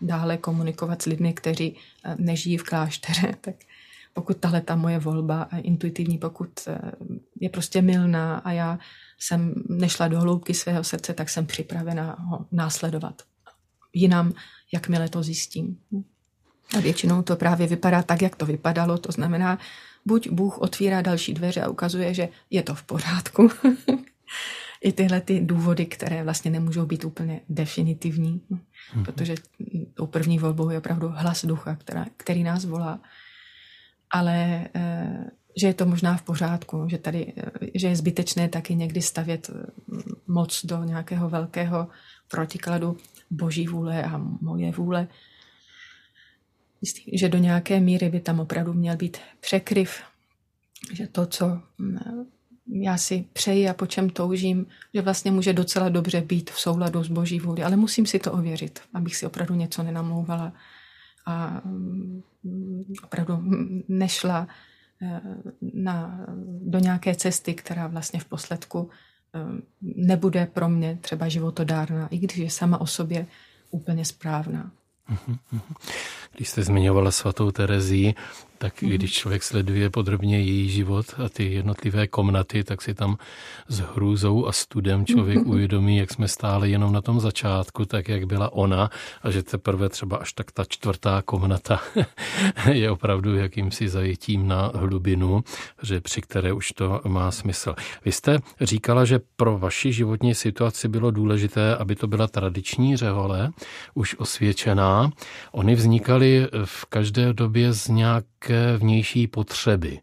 dále 0.00 0.36
komunikovat 0.36 1.02
s 1.02 1.06
lidmi, 1.06 1.32
kteří 1.32 1.76
nežijí 2.16 2.58
v 2.58 2.62
klášteře, 2.62 3.34
tak 3.40 3.54
pokud 4.14 4.36
tahle 4.36 4.60
ta 4.60 4.76
moje 4.76 4.98
volba 4.98 5.48
intuitivní, 5.56 6.18
pokud 6.18 6.50
je 7.40 7.48
prostě 7.48 7.82
milná 7.82 8.36
a 8.36 8.52
já 8.52 8.78
jsem 9.18 9.54
nešla 9.68 10.08
do 10.08 10.20
hloubky 10.20 10.54
svého 10.54 10.84
srdce, 10.84 11.14
tak 11.14 11.28
jsem 11.28 11.46
připravena 11.46 12.16
ho 12.18 12.46
následovat. 12.52 13.22
Jinam, 13.92 14.32
jakmile 14.72 15.08
to 15.08 15.22
zjistím. 15.22 15.78
A 16.76 16.80
většinou 16.80 17.22
to 17.22 17.36
právě 17.36 17.66
vypadá 17.66 18.02
tak, 18.02 18.22
jak 18.22 18.36
to 18.36 18.46
vypadalo, 18.46 18.98
to 18.98 19.12
znamená, 19.12 19.58
buď 20.04 20.28
Bůh 20.30 20.58
otvírá 20.58 21.02
další 21.02 21.34
dveře 21.34 21.60
a 21.60 21.68
ukazuje, 21.68 22.14
že 22.14 22.28
je 22.50 22.62
to 22.62 22.74
v 22.74 22.82
pořádku, 22.82 23.48
i 24.84 24.92
tyhle 24.92 25.20
ty 25.20 25.40
důvody, 25.40 25.86
které 25.86 26.24
vlastně 26.24 26.50
nemůžou 26.50 26.86
být 26.86 27.04
úplně 27.04 27.40
definitivní, 27.48 28.40
mm-hmm. 28.50 29.04
protože 29.04 29.34
tou 29.94 30.06
první 30.06 30.38
volbou 30.38 30.70
je 30.70 30.78
opravdu 30.78 31.08
hlas 31.08 31.44
ducha, 31.44 31.76
která, 31.76 32.06
který 32.16 32.42
nás 32.42 32.64
volá. 32.64 33.00
Ale 34.14 34.68
eh, 34.74 35.30
že 35.56 35.66
je 35.66 35.74
to 35.74 35.86
možná 35.86 36.16
v 36.16 36.22
pořádku, 36.22 36.86
že 36.90 36.98
tady, 36.98 37.32
eh, 37.36 37.50
že 37.74 37.88
je 37.88 37.96
zbytečné 37.96 38.48
taky 38.48 38.74
někdy 38.74 39.02
stavět 39.02 39.50
eh, 39.50 39.66
moc 40.26 40.64
do 40.64 40.84
nějakého 40.84 41.28
velkého 41.28 41.88
protikladu 42.28 42.96
boží 43.30 43.66
vůle 43.66 44.04
a 44.04 44.18
moje 44.40 44.72
vůle. 44.72 45.08
Myslím, 46.80 47.18
že 47.18 47.28
do 47.28 47.38
nějaké 47.38 47.80
míry 47.80 48.08
by 48.08 48.20
tam 48.20 48.40
opravdu 48.40 48.72
měl 48.72 48.96
být 48.96 49.16
překryv, 49.40 50.02
že 50.92 51.06
to, 51.06 51.26
co 51.26 51.60
já 52.68 52.96
si 52.96 53.24
přeji 53.32 53.68
a 53.68 53.74
po 53.74 53.86
čem 53.86 54.10
toužím, 54.10 54.66
že 54.94 55.02
vlastně 55.02 55.30
může 55.30 55.52
docela 55.52 55.88
dobře 55.88 56.20
být 56.20 56.50
v 56.50 56.60
souladu 56.60 57.04
s 57.04 57.08
boží 57.08 57.40
vůli, 57.40 57.62
ale 57.62 57.76
musím 57.76 58.06
si 58.06 58.18
to 58.18 58.32
ověřit, 58.32 58.80
abych 58.94 59.16
si 59.16 59.26
opravdu 59.26 59.54
něco 59.54 59.82
nenamlouvala 59.82 60.52
a 61.26 61.60
mm, 61.64 62.22
opravdu 63.02 63.42
nešla 63.88 64.48
eh, 65.02 65.20
na, 65.74 66.26
do 66.60 66.78
nějaké 66.78 67.14
cesty, 67.14 67.54
která 67.54 67.86
vlastně 67.86 68.20
v 68.20 68.24
posledku 68.24 68.90
eh, 69.34 69.40
nebude 69.82 70.46
pro 70.46 70.68
mě 70.68 70.98
třeba 71.00 71.28
životodárná, 71.28 72.08
i 72.08 72.18
když 72.18 72.36
je 72.36 72.50
sama 72.50 72.80
o 72.80 72.86
sobě 72.86 73.26
úplně 73.70 74.04
správná. 74.04 74.70
Mhm, 76.34 76.38
mhm. 76.38 76.38
Když 76.38 76.48
jste 76.48 76.62
zmiňovala 76.62 77.10
svatou 77.10 77.50
Terezii, 77.50 78.14
tak 78.64 78.82
mm. 78.82 78.90
když 78.90 79.12
člověk 79.12 79.42
sleduje 79.42 79.90
podrobně 79.90 80.40
její 80.40 80.68
život 80.68 81.06
a 81.24 81.28
ty 81.28 81.52
jednotlivé 81.52 82.06
komnaty, 82.06 82.64
tak 82.64 82.82
si 82.82 82.94
tam 82.94 83.18
s 83.68 83.78
hrůzou 83.78 84.46
a 84.46 84.52
studem 84.52 85.06
člověk 85.06 85.38
mm. 85.38 85.50
uvědomí, 85.50 85.96
jak 85.96 86.10
jsme 86.10 86.28
stále 86.28 86.68
jenom 86.68 86.92
na 86.92 87.00
tom 87.00 87.20
začátku, 87.20 87.84
tak 87.84 88.08
jak 88.08 88.24
byla 88.24 88.52
ona 88.52 88.90
a 89.22 89.30
že 89.30 89.42
teprve 89.42 89.88
třeba 89.88 90.16
až 90.16 90.32
tak 90.32 90.52
ta 90.52 90.64
čtvrtá 90.64 91.22
komnata 91.22 91.80
je 92.72 92.90
opravdu 92.90 93.36
jakýmsi 93.36 93.88
zajetím 93.88 94.48
na 94.48 94.72
hlubinu, 94.74 95.44
že 95.82 96.00
při 96.00 96.20
které 96.20 96.52
už 96.52 96.72
to 96.72 97.00
má 97.08 97.30
smysl. 97.30 97.74
Vy 98.04 98.12
jste 98.12 98.38
říkala, 98.60 99.04
že 99.04 99.20
pro 99.36 99.58
vaši 99.58 99.92
životní 99.92 100.34
situaci 100.34 100.88
bylo 100.88 101.10
důležité, 101.10 101.76
aby 101.76 101.96
to 101.96 102.06
byla 102.06 102.26
tradiční 102.26 102.96
řehole, 102.96 103.50
už 103.94 104.16
osvědčená. 104.18 105.10
Oni 105.52 105.74
vznikaly 105.74 106.23
v 106.64 106.84
každé 106.84 107.32
době 107.32 107.72
z 107.72 107.88
nějaké 107.88 108.76
vnější 108.76 109.26
potřeby. 109.26 110.00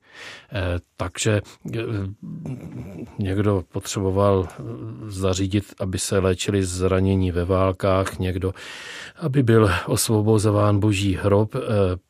Eh, 0.52 0.80
takže 0.98 1.42
eh, 1.76 1.80
někdo 3.20 3.64
potřeboval 3.72 4.48
eh, 4.50 4.64
zařídit, 5.08 5.74
aby 5.80 6.00
se 6.00 6.20
léčili 6.20 6.64
zranění 6.64 7.32
ve 7.32 7.46
válkách, 7.46 8.20
někdo, 8.20 8.54
aby 9.20 9.44
byl 9.44 9.70
osvobozován 9.86 10.80
boží 10.80 11.16
hrob. 11.16 11.56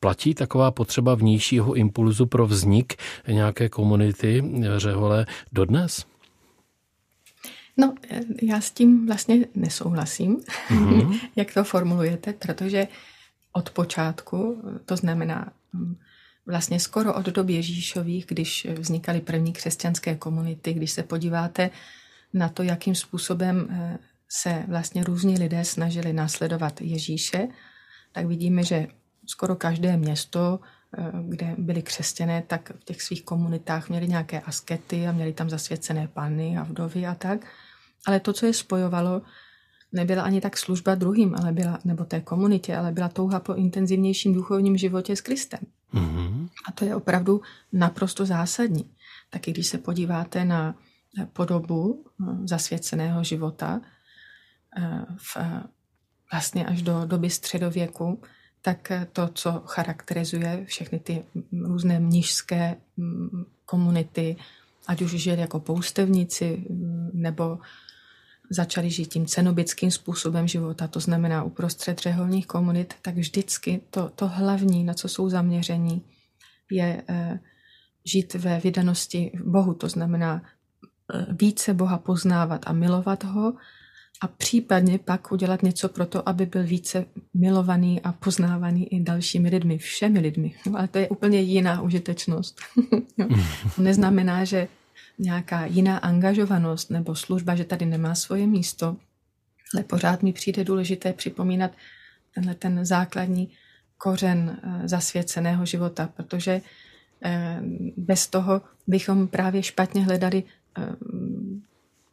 Platí 0.00 0.34
taková 0.34 0.70
potřeba 0.70 1.14
vnějšího 1.14 1.74
impulzu 1.74 2.26
pro 2.26 2.46
vznik 2.46 2.94
nějaké 3.28 3.68
komunity 3.68 4.44
řehole 4.76 5.26
dodnes? 5.52 6.04
No, 7.76 7.94
já 8.42 8.60
s 8.60 8.70
tím 8.70 9.06
vlastně 9.06 9.46
nesouhlasím, 9.54 10.36
mm-hmm. 10.70 11.20
jak 11.36 11.54
to 11.54 11.64
formulujete, 11.64 12.32
protože 12.32 12.86
od 13.52 13.70
počátku, 13.70 14.62
to 14.86 14.96
znamená 14.96 15.52
hm, 15.72 15.96
vlastně 16.46 16.80
skoro 16.80 17.14
od 17.14 17.26
doby 17.26 17.52
Ježíšových, 17.52 18.26
když 18.26 18.66
vznikaly 18.78 19.20
první 19.20 19.52
křesťanské 19.52 20.14
komunity, 20.14 20.72
když 20.72 20.90
se 20.90 21.02
podíváte 21.02 21.70
na 22.32 22.48
to, 22.48 22.62
jakým 22.62 22.94
způsobem 22.94 23.68
eh, 23.70 23.98
se 24.28 24.64
vlastně 24.68 25.04
různí 25.04 25.38
lidé 25.38 25.64
snažili 25.64 26.12
následovat 26.12 26.80
Ježíše, 26.80 27.48
tak 28.12 28.26
vidíme, 28.26 28.64
že 28.64 28.86
skoro 29.26 29.56
každé 29.56 29.96
město, 29.96 30.60
eh, 30.98 31.10
kde 31.28 31.54
byli 31.58 31.82
křesťané, 31.82 32.42
tak 32.46 32.72
v 32.80 32.84
těch 32.84 33.02
svých 33.02 33.22
komunitách 33.24 33.88
měli 33.88 34.08
nějaké 34.08 34.40
askety 34.40 35.06
a 35.06 35.12
měli 35.12 35.32
tam 35.32 35.50
zasvěcené 35.50 36.08
panny 36.08 36.58
a 36.58 36.62
vdovy 36.62 37.06
a 37.06 37.14
tak. 37.14 37.46
Ale 38.06 38.20
to, 38.20 38.32
co 38.32 38.46
je 38.46 38.52
spojovalo, 38.52 39.22
nebyla 39.92 40.22
ani 40.22 40.40
tak 40.40 40.56
služba 40.56 40.94
druhým, 40.94 41.34
ale 41.34 41.52
byla, 41.52 41.78
nebo 41.84 42.04
té 42.04 42.20
komunitě, 42.20 42.76
ale 42.76 42.92
byla 42.92 43.08
touha 43.08 43.40
po 43.40 43.54
intenzivnějším 43.54 44.34
duchovním 44.34 44.76
životě 44.76 45.16
s 45.16 45.20
Kristem. 45.20 45.60
Mm-hmm. 45.94 46.48
A 46.68 46.72
to 46.72 46.84
je 46.84 46.96
opravdu 46.96 47.40
naprosto 47.72 48.26
zásadní. 48.26 48.90
Taky 49.30 49.52
když 49.52 49.66
se 49.66 49.78
podíváte 49.78 50.44
na 50.44 50.74
podobu 51.32 52.04
eh, 52.04 52.24
zasvěceného 52.44 53.24
života 53.24 53.80
eh, 54.78 55.04
v, 55.16 55.36
vlastně 56.32 56.66
až 56.66 56.82
do 56.82 57.04
doby 57.04 57.30
středověku, 57.30 58.22
tak 58.62 58.92
to, 59.12 59.28
co 59.28 59.62
charakterizuje 59.66 60.64
všechny 60.64 60.98
ty 60.98 61.24
různé 61.52 62.00
mnižské 62.00 62.76
mm, 62.96 63.44
komunity, 63.66 64.36
ať 64.86 65.02
už 65.02 65.10
žili 65.10 65.40
jako 65.40 65.60
poustevníci 65.60 66.64
mm, 66.70 67.10
nebo 67.14 67.58
začali 68.50 68.90
žít 68.90 69.12
tím 69.12 69.26
cenobickým 69.26 69.90
způsobem 69.90 70.48
života, 70.48 70.88
to 70.88 71.00
znamená 71.00 71.42
uprostřed 71.42 71.98
řeholních 71.98 72.46
komunit, 72.46 72.94
tak 73.02 73.14
vždycky 73.14 73.80
to, 73.90 74.08
to 74.08 74.28
hlavní, 74.28 74.84
na 74.84 74.94
co 74.94 75.08
jsou 75.08 75.28
zaměření, 75.28 76.02
je 76.70 77.02
e, 77.08 77.40
žít 78.04 78.34
ve 78.34 78.60
vydanosti 78.60 79.32
Bohu, 79.44 79.74
to 79.74 79.88
znamená 79.88 80.42
e, 80.42 81.26
více 81.32 81.74
Boha 81.74 81.98
poznávat 81.98 82.62
a 82.66 82.72
milovat 82.72 83.24
ho 83.24 83.52
a 84.22 84.28
případně 84.28 84.98
pak 84.98 85.32
udělat 85.32 85.62
něco 85.62 85.88
pro 85.88 86.06
to, 86.06 86.28
aby 86.28 86.46
byl 86.46 86.64
více 86.64 87.06
milovaný 87.34 88.00
a 88.00 88.12
poznávaný 88.12 88.94
i 88.94 89.00
dalšími 89.00 89.48
lidmi, 89.48 89.78
všemi 89.78 90.20
lidmi. 90.20 90.54
Ale 90.74 90.88
to 90.88 90.98
je 90.98 91.08
úplně 91.08 91.40
jiná 91.40 91.82
užitečnost. 91.82 92.60
to 93.76 93.82
neznamená, 93.82 94.44
že 94.44 94.68
nějaká 95.18 95.66
jiná 95.66 95.98
angažovanost 95.98 96.90
nebo 96.90 97.14
služba, 97.14 97.54
že 97.54 97.64
tady 97.64 97.86
nemá 97.86 98.14
svoje 98.14 98.46
místo, 98.46 98.96
ale 99.74 99.84
pořád 99.84 100.22
mi 100.22 100.32
přijde 100.32 100.64
důležité 100.64 101.12
připomínat 101.12 101.70
tenhle 102.34 102.54
ten 102.54 102.84
základní 102.86 103.50
kořen 103.98 104.58
eh, 104.62 104.88
zasvěceného 104.88 105.66
života, 105.66 106.08
protože 106.16 106.60
eh, 107.24 107.60
bez 107.96 108.26
toho 108.26 108.60
bychom 108.86 109.28
právě 109.28 109.62
špatně 109.62 110.04
hledali 110.04 110.44
eh, 110.78 110.96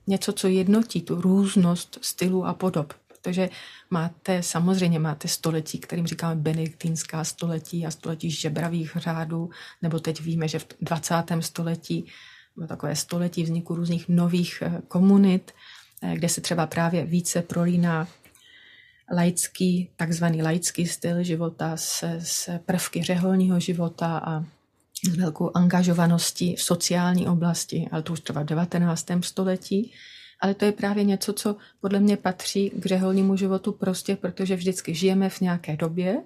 něco, 0.07 0.33
co 0.33 0.47
jednotí 0.47 1.01
tu 1.01 1.21
různost 1.21 1.99
stylů 2.01 2.45
a 2.45 2.53
podob. 2.53 2.93
Protože 3.07 3.49
máte, 3.89 4.43
samozřejmě 4.43 4.99
máte 4.99 5.27
století, 5.27 5.79
kterým 5.79 6.07
říkáme 6.07 6.35
benediktínská 6.35 7.23
století 7.23 7.85
a 7.85 7.91
století 7.91 8.31
žebravých 8.31 8.91
řádů, 8.95 9.49
nebo 9.81 9.99
teď 9.99 10.21
víme, 10.21 10.47
že 10.47 10.59
v 10.59 10.67
20. 10.81 11.15
století 11.39 12.05
takové 12.67 12.95
století 12.95 13.43
vzniku 13.43 13.75
různých 13.75 14.09
nových 14.09 14.63
eh, 14.65 14.81
komunit, 14.87 15.51
eh, 16.01 16.15
kde 16.15 16.29
se 16.29 16.41
třeba 16.41 16.67
právě 16.67 17.05
více 17.05 17.41
prolíná 17.41 18.07
laický, 19.11 19.89
takzvaný 19.95 20.43
laický 20.43 20.87
styl 20.87 21.23
života 21.23 21.77
s, 21.77 22.03
s 22.19 22.59
prvky 22.65 23.03
řeholního 23.03 23.59
života 23.59 24.17
a 24.17 24.45
s 25.05 25.15
velkou 25.15 25.51
angažovaností 25.53 26.55
v 26.55 26.61
sociální 26.61 27.27
oblasti, 27.27 27.87
ale 27.91 28.03
to 28.03 28.13
už 28.13 28.19
třeba 28.19 28.41
v 28.41 28.45
19. 28.45 29.05
století. 29.21 29.91
Ale 30.41 30.53
to 30.53 30.65
je 30.65 30.71
právě 30.71 31.03
něco, 31.03 31.33
co 31.33 31.55
podle 31.81 31.99
mě 31.99 32.17
patří 32.17 32.69
k 32.69 32.85
řeholnímu 32.85 33.35
životu 33.35 33.71
prostě, 33.71 34.15
protože 34.15 34.55
vždycky 34.55 34.95
žijeme 34.95 35.29
v 35.29 35.41
nějaké 35.41 35.77
době, 35.77 36.21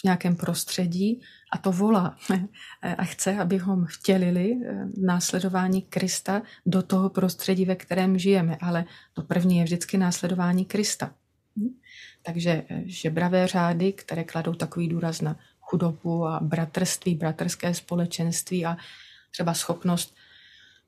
v 0.00 0.04
nějakém 0.04 0.36
prostředí 0.36 1.20
a 1.52 1.58
to 1.58 1.72
volá 1.72 2.16
a 2.98 3.04
chce, 3.04 3.38
abychom 3.38 3.86
vtělili 3.86 4.60
eh, 4.64 4.86
následování 4.96 5.82
Krista 5.82 6.42
do 6.66 6.82
toho 6.82 7.10
prostředí, 7.10 7.64
ve 7.64 7.76
kterém 7.76 8.18
žijeme. 8.18 8.56
Ale 8.60 8.84
to 9.12 9.22
první 9.22 9.58
je 9.58 9.64
vždycky 9.64 9.98
následování 9.98 10.64
Krista. 10.64 11.14
Takže 12.22 12.62
eh, 12.68 12.82
žebravé 12.84 13.46
řády, 13.46 13.92
které 13.92 14.24
kladou 14.24 14.54
takový 14.54 14.88
důraz 14.88 15.20
na 15.20 15.36
chudobu 15.60 16.26
a 16.26 16.40
bratrství, 16.40 17.14
bratrské 17.14 17.74
společenství 17.74 18.66
a 18.66 18.76
třeba 19.30 19.54
schopnost 19.54 20.14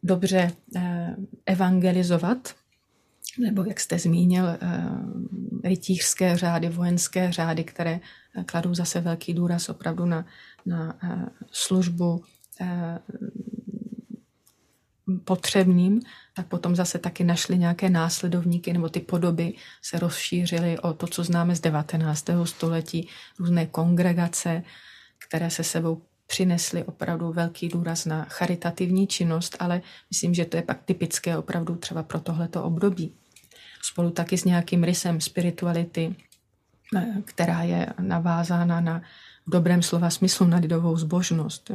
dobře 0.02 0.52
eh, 0.76 1.16
evangelizovat, 1.46 2.54
nebo 3.38 3.64
jak 3.64 3.80
jste 3.80 3.98
zmínil, 3.98 4.44
rytířské 5.64 6.36
řády, 6.36 6.68
vojenské 6.68 7.32
řády, 7.32 7.64
které 7.64 8.00
kladou 8.46 8.74
zase 8.74 9.00
velký 9.00 9.34
důraz 9.34 9.68
opravdu 9.68 10.04
na, 10.06 10.26
na 10.66 10.98
eh, 11.02 11.26
službu 11.50 12.24
eh, 12.60 12.98
potřebným, 15.24 16.00
tak 16.34 16.46
potom 16.46 16.76
zase 16.76 16.98
taky 16.98 17.24
našli 17.24 17.58
nějaké 17.58 17.90
následovníky, 17.90 18.72
nebo 18.72 18.88
ty 18.88 19.00
podoby 19.00 19.54
se 19.82 19.98
rozšířily 19.98 20.78
o 20.78 20.92
to, 20.92 21.06
co 21.06 21.24
známe 21.24 21.56
z 21.56 21.60
19. 21.60 22.24
století, 22.44 23.08
různé 23.38 23.66
kongregace, 23.66 24.62
které 25.28 25.50
se 25.50 25.64
sebou 25.64 26.02
přinesly 26.26 26.84
opravdu 26.84 27.32
velký 27.32 27.68
důraz 27.68 28.04
na 28.04 28.24
charitativní 28.24 29.06
činnost, 29.06 29.56
ale 29.58 29.82
myslím, 30.10 30.34
že 30.34 30.44
to 30.44 30.56
je 30.56 30.62
pak 30.62 30.82
typické 30.84 31.38
opravdu 31.38 31.76
třeba 31.76 32.02
pro 32.02 32.20
tohleto 32.20 32.64
období. 32.64 33.14
Spolu 33.82 34.10
taky 34.10 34.38
s 34.38 34.44
nějakým 34.44 34.84
rysem 34.84 35.20
spirituality, 35.20 36.16
Eh, 36.96 37.22
která 37.24 37.62
je 37.62 37.86
navázána 38.00 38.80
na 38.80 39.02
v 39.46 39.50
dobrém 39.50 39.82
slova 39.82 40.10
smyslu 40.10 40.46
na 40.46 40.58
lidovou 40.58 40.96
zbožnost. 40.96 41.70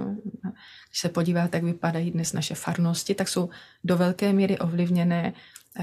Když 0.90 1.00
se 1.00 1.10
podíváte, 1.10 1.58
jak 1.58 1.64
vypadají 1.64 2.12
dnes 2.12 2.34
naše 2.34 2.56
farnosti, 2.56 3.16
tak 3.16 3.28
jsou 3.28 3.50
do 3.84 3.98
velké 3.98 4.34
míry 4.34 4.60
ovlivněné 4.60 5.34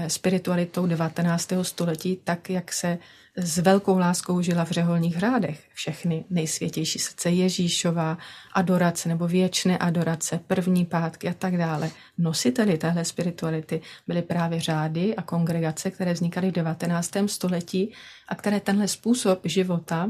spiritualitou 0.07 0.85
19. 0.85 1.49
století, 1.61 2.19
tak 2.23 2.49
jak 2.49 2.73
se 2.73 2.97
s 3.35 3.57
velkou 3.57 3.97
láskou 3.97 4.41
žila 4.41 4.65
v 4.65 4.71
řeholních 4.71 5.15
hrádech. 5.15 5.63
Všechny 5.73 6.25
nejsvětější 6.29 6.99
srdce 6.99 7.29
Ježíšova, 7.29 8.17
adorace 8.53 9.09
nebo 9.09 9.27
věčné 9.27 9.77
adorace, 9.77 10.39
první 10.47 10.85
pátky 10.85 11.29
a 11.29 11.33
tak 11.33 11.57
dále. 11.57 11.91
Nositeli 12.17 12.77
téhle 12.77 13.05
spirituality 13.05 13.81
byly 14.07 14.21
právě 14.21 14.61
řády 14.61 15.15
a 15.15 15.21
kongregace, 15.21 15.91
které 15.91 16.13
vznikaly 16.13 16.49
v 16.49 16.53
19. 16.53 17.11
století 17.25 17.93
a 18.27 18.35
které 18.35 18.59
tenhle 18.59 18.87
způsob 18.87 19.39
života 19.45 20.09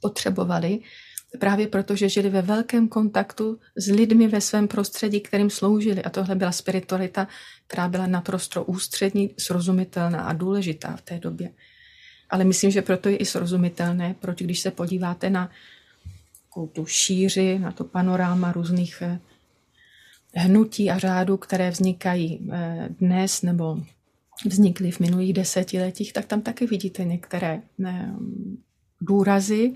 potřebovali 0.00 0.80
právě 1.38 1.66
proto, 1.66 1.96
že 1.96 2.08
žili 2.08 2.30
ve 2.30 2.42
velkém 2.42 2.88
kontaktu 2.88 3.58
s 3.76 3.86
lidmi 3.86 4.28
ve 4.28 4.40
svém 4.40 4.68
prostředí, 4.68 5.20
kterým 5.20 5.50
sloužili. 5.50 6.02
A 6.02 6.10
tohle 6.10 6.34
byla 6.34 6.52
spiritualita, 6.52 7.28
která 7.66 7.88
byla 7.88 8.06
naprosto 8.06 8.64
ústřední, 8.64 9.34
srozumitelná 9.38 10.22
a 10.22 10.32
důležitá 10.32 10.96
v 10.96 11.02
té 11.02 11.18
době. 11.18 11.50
Ale 12.30 12.44
myslím, 12.44 12.70
že 12.70 12.82
proto 12.82 13.08
je 13.08 13.16
i 13.16 13.24
srozumitelné, 13.24 14.14
proč 14.20 14.42
když 14.42 14.60
se 14.60 14.70
podíváte 14.70 15.30
na 15.30 15.50
tu 16.72 16.86
šíři, 16.86 17.58
na 17.58 17.72
to 17.72 17.84
panoráma 17.84 18.52
různých 18.52 19.02
eh, 19.02 19.20
hnutí 20.34 20.90
a 20.90 20.98
řádů, 20.98 21.36
které 21.36 21.70
vznikají 21.70 22.48
eh, 22.52 22.88
dnes 23.00 23.42
nebo 23.42 23.78
vznikly 24.46 24.90
v 24.90 25.00
minulých 25.00 25.32
desetiletích, 25.32 26.12
tak 26.12 26.26
tam 26.26 26.40
taky 26.40 26.66
vidíte 26.66 27.04
některé 27.04 27.62
eh, 27.86 28.12
důrazy, 29.00 29.74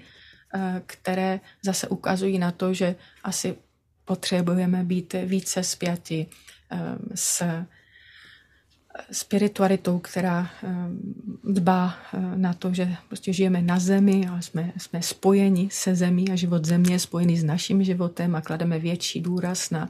které 0.87 1.41
zase 1.63 1.89
ukazují 1.89 2.39
na 2.39 2.51
to, 2.51 2.75
že 2.75 2.97
asi 3.25 3.57
potřebujeme 4.05 4.85
být 4.85 5.15
více 5.25 5.63
spjati 5.63 6.27
eh, 6.71 6.79
s 7.15 7.43
spiritualitou, 9.13 9.99
která 9.99 10.51
eh, 10.63 10.69
dbá 11.45 11.95
na 12.35 12.53
to, 12.53 12.75
že 12.75 12.89
prostě 13.09 13.33
žijeme 13.33 13.63
na 13.63 13.79
zemi 13.79 14.29
a 14.31 14.41
jsme, 14.41 14.73
jsme 14.79 15.03
spojeni 15.03 15.69
se 15.73 15.95
zemí 15.95 16.31
a 16.31 16.37
život 16.37 16.65
země 16.65 16.95
je 16.95 16.99
spojený 16.99 17.39
s 17.39 17.45
naším 17.45 17.85
životem 17.85 18.37
a 18.37 18.41
klademe 18.41 18.79
větší 18.79 19.21
důraz 19.21 19.71
na, 19.71 19.89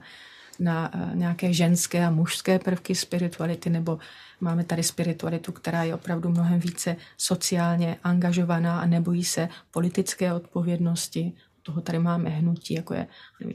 na 0.58 0.92
nějaké 1.14 1.52
ženské 1.52 2.06
a 2.06 2.10
mužské 2.10 2.58
prvky 2.58 2.94
spirituality 2.94 3.70
nebo 3.70 3.98
Máme 4.40 4.64
tady 4.64 4.82
spiritualitu, 4.82 5.52
která 5.52 5.82
je 5.82 5.94
opravdu 5.94 6.28
mnohem 6.28 6.60
více 6.60 6.96
sociálně 7.16 7.96
angažovaná 8.04 8.80
a 8.80 8.86
nebojí 8.86 9.24
se 9.24 9.48
politické 9.70 10.32
odpovědnosti. 10.32 11.32
Toho 11.62 11.80
tady 11.80 11.98
máme 11.98 12.30
hnutí, 12.30 12.74
jako 12.74 12.94
je 12.94 13.06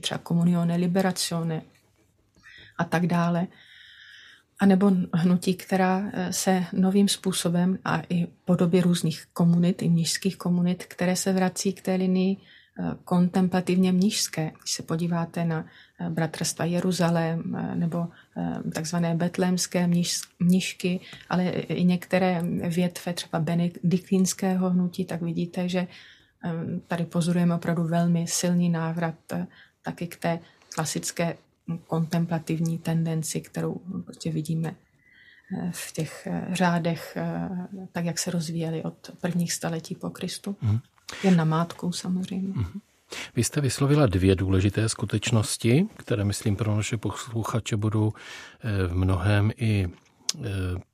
třeba 0.02 0.20
Comunione 0.28 0.76
Liberazione 0.76 1.62
a 2.78 2.84
tak 2.84 3.08
dále. 3.08 3.48
A 4.60 4.66
nebo 4.66 4.92
hnutí, 5.14 5.56
která 5.56 6.04
eh, 6.14 6.34
se 6.34 6.66
novým 6.74 7.08
způsobem 7.08 7.80
a 7.86 8.02
i 8.10 8.28
podobě 8.46 8.82
různých 8.82 9.26
komunit, 9.34 9.82
i 9.82 9.90
mnižských 9.90 10.38
komunit, 10.38 10.86
které 10.86 11.16
se 11.16 11.34
vrací 11.34 11.74
k 11.74 11.82
té 11.82 11.96
linii 11.96 12.38
eh, 12.38 12.61
kontemplativně 13.04 13.92
mnižské. 13.92 14.52
Když 14.62 14.74
se 14.74 14.84
podíváte 14.84 15.46
na 15.46 15.66
eh, 16.00 16.10
bratrstva 16.10 16.66
Jeruzalém 16.66 17.58
nebo 17.74 18.08
Eh, 18.38 18.72
takzvané 18.72 19.16
betlémské 19.16 19.90
mnišky, 20.40 21.00
ale 21.30 21.50
i 21.50 21.84
některé 21.84 22.42
větve 22.70 23.14
třeba 23.14 23.40
benediktínského 23.40 24.70
hnutí, 24.70 25.06
tak 25.06 25.22
vidíte, 25.22 25.70
že 25.70 25.80
eh, 25.80 25.90
tady 26.88 27.06
pozorujeme 27.06 27.56
opravdu 27.56 27.84
velmi 27.84 28.28
silný 28.28 28.70
návrat 28.70 29.16
eh, 29.34 29.48
taky 29.82 30.08
k 30.08 30.16
té 30.16 30.40
klasické 30.76 31.38
kontemplativní 31.88 32.78
tendenci, 32.78 33.42
kterou 33.42 33.82
prostě 34.06 34.32
vidíme 34.32 34.76
v 35.72 35.92
těch 35.92 36.28
řádech, 36.52 37.18
tak 37.92 38.06
jak 38.06 38.20
se 38.20 38.32
rozvíjely 38.32 38.84
od 38.84 39.12
prvních 39.22 39.54
staletí 39.54 39.96
po 39.96 40.10
Kristu. 40.10 40.56
Mm. 40.62 40.80
Jen 41.24 41.36
na 41.36 41.46
mátku 41.46 41.92
samozřejmě. 41.92 42.54
Mm. 42.56 42.80
Vy 43.36 43.44
jste 43.44 43.62
vyslovila 43.62 44.06
dvě 44.06 44.36
důležité 44.36 44.90
skutečnosti, 44.90 45.88
které, 45.98 46.24
myslím, 46.24 46.56
pro 46.56 46.76
naše 46.76 46.98
posluchače 46.98 47.78
budou 47.78 48.14
v 48.88 48.96
mnohem 48.96 49.52
i 49.58 49.88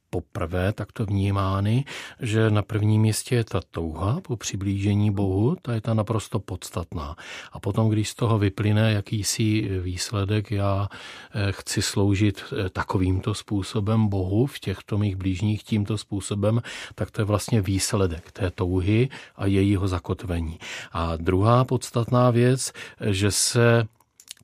poprvé 0.09 0.73
takto 0.73 1.05
vnímány, 1.05 1.85
že 2.19 2.49
na 2.49 2.61
prvním 2.61 3.01
místě 3.01 3.35
je 3.35 3.43
ta 3.43 3.61
touha 3.71 4.21
po 4.21 4.37
přiblížení 4.37 5.11
Bohu, 5.11 5.55
ta 5.61 5.73
je 5.73 5.81
ta 5.81 5.93
naprosto 5.93 6.39
podstatná. 6.39 7.15
A 7.51 7.59
potom, 7.59 7.89
když 7.89 8.09
z 8.09 8.15
toho 8.15 8.39
vyplyne 8.39 8.91
jakýsi 8.93 9.69
výsledek, 9.79 10.51
já 10.51 10.87
eh, 10.89 11.51
chci 11.51 11.81
sloužit 11.81 12.43
eh, 12.43 12.69
takovýmto 12.69 13.33
způsobem 13.33 14.07
Bohu 14.07 14.45
v 14.45 14.59
těchto 14.59 14.97
mých 14.97 15.15
blížních 15.15 15.63
tímto 15.63 15.97
způsobem, 15.97 16.61
tak 16.95 17.11
to 17.11 17.21
je 17.21 17.25
vlastně 17.25 17.61
výsledek 17.61 18.31
té 18.31 18.51
touhy 18.51 19.09
a 19.35 19.45
jejího 19.45 19.87
zakotvení. 19.87 20.59
A 20.91 21.15
druhá 21.15 21.63
podstatná 21.63 22.31
věc, 22.31 22.73
že 23.01 23.31
se 23.31 23.87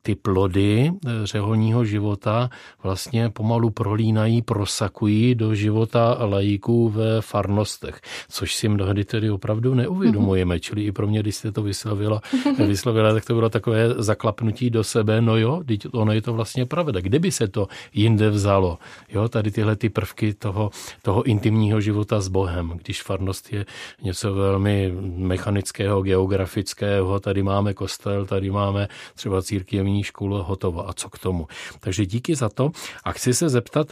ty 0.03 0.15
plody 0.15 0.91
eh, 0.91 1.09
řeholního 1.23 1.85
života 1.85 2.49
vlastně 2.83 3.29
pomalu 3.29 3.69
prolínají, 3.69 4.41
prosakují 4.41 5.35
do 5.35 5.55
života 5.55 6.17
lajíků 6.19 6.89
ve 6.89 7.21
farnostech, 7.21 8.01
což 8.29 8.55
si 8.55 8.69
mnohdy 8.69 9.05
tedy 9.05 9.29
opravdu 9.31 9.73
neuvědomujeme. 9.73 10.59
Čili 10.59 10.83
i 10.83 10.91
pro 10.91 11.07
mě, 11.07 11.19
když 11.19 11.35
jste 11.35 11.51
to 11.51 11.63
vyslovila, 11.63 12.21
vyslovila 12.67 13.13
tak 13.13 13.25
to 13.25 13.33
bylo 13.33 13.49
takové 13.49 13.89
zaklapnutí 13.97 14.69
do 14.69 14.83
sebe, 14.83 15.21
no 15.21 15.37
jo, 15.37 15.63
teď 15.65 15.87
ono 15.91 16.11
je 16.11 16.21
to 16.21 16.33
vlastně 16.33 16.65
pravda. 16.65 17.01
Kde 17.01 17.19
by 17.19 17.31
se 17.31 17.47
to 17.47 17.67
jinde 17.93 18.29
vzalo? 18.29 18.77
Jo, 19.09 19.29
tady 19.29 19.51
tyhle 19.51 19.75
ty 19.75 19.89
prvky 19.89 20.33
toho, 20.33 20.69
toho 21.01 21.23
intimního 21.23 21.81
života 21.81 22.21
s 22.21 22.27
Bohem, 22.27 22.79
když 22.83 23.03
farnost 23.03 23.53
je 23.53 23.65
něco 24.03 24.33
velmi 24.33 24.93
mechanického, 25.15 26.01
geografického, 26.01 27.19
tady 27.19 27.43
máme 27.43 27.73
kostel, 27.73 28.25
tady 28.25 28.51
máme 28.51 28.87
třeba 29.15 29.41
církevní 29.41 29.92
základní 29.93 30.03
školu 30.03 30.43
hotovo. 30.43 30.89
A 30.89 30.93
co 30.93 31.09
k 31.09 31.19
tomu? 31.19 31.47
Takže 31.79 32.05
díky 32.05 32.35
za 32.35 32.49
to. 32.49 32.71
A 33.03 33.11
chci 33.11 33.33
se 33.33 33.49
zeptat, 33.49 33.87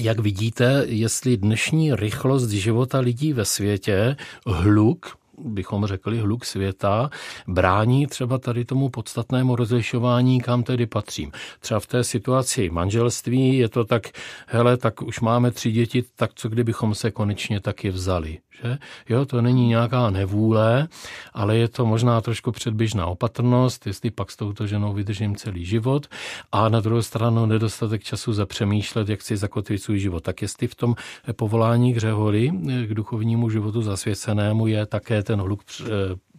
jak 0.00 0.18
vidíte, 0.18 0.84
jestli 0.86 1.36
dnešní 1.36 1.94
rychlost 1.94 2.50
života 2.50 2.98
lidí 3.00 3.32
ve 3.32 3.44
světě, 3.44 4.16
hluk, 4.46 5.16
bychom 5.38 5.86
řekli 5.86 6.18
hluk 6.18 6.44
světa, 6.44 7.10
brání 7.46 8.06
třeba 8.06 8.38
tady 8.38 8.64
tomu 8.64 8.88
podstatnému 8.88 9.56
rozlišování, 9.56 10.40
kam 10.40 10.62
tedy 10.62 10.86
patřím. 10.86 11.32
Třeba 11.60 11.80
v 11.80 11.86
té 11.86 12.04
situaci 12.04 12.70
manželství 12.70 13.58
je 13.58 13.68
to 13.68 13.84
tak, 13.84 14.10
hele, 14.46 14.76
tak 14.76 15.02
už 15.02 15.20
máme 15.20 15.50
tři 15.50 15.72
děti, 15.72 16.04
tak 16.16 16.30
co 16.34 16.48
kdybychom 16.48 16.94
se 16.94 17.10
konečně 17.10 17.60
taky 17.60 17.90
vzali. 17.90 18.38
Že? 18.60 18.78
Jo, 19.08 19.24
to 19.24 19.42
není 19.42 19.68
nějaká 19.68 20.10
nevůle, 20.10 20.88
ale 21.32 21.56
je 21.56 21.68
to 21.68 21.86
možná 21.86 22.20
trošku 22.20 22.52
předběžná 22.52 23.06
opatrnost, 23.06 23.86
jestli 23.86 24.10
pak 24.10 24.30
s 24.30 24.36
touto 24.36 24.66
ženou 24.66 24.92
vydržím 24.92 25.36
celý 25.36 25.64
život 25.64 26.06
a 26.52 26.68
na 26.68 26.80
druhou 26.80 27.02
stranu 27.02 27.46
nedostatek 27.46 28.04
času 28.04 28.32
zapřemýšlet, 28.32 29.08
jak 29.08 29.22
si 29.22 29.36
zakotvit 29.36 29.82
svůj 29.82 29.98
život. 29.98 30.20
Tak 30.20 30.42
jestli 30.42 30.66
v 30.66 30.74
tom 30.74 30.94
povolání 31.36 31.94
k 31.94 31.98
řeholi, 31.98 32.50
k 32.86 32.94
duchovnímu 32.94 33.50
životu 33.50 33.82
zasvěcenému 33.82 34.66
je 34.66 34.86
také 34.86 35.22
ten 35.22 35.40
hluk 35.40 35.62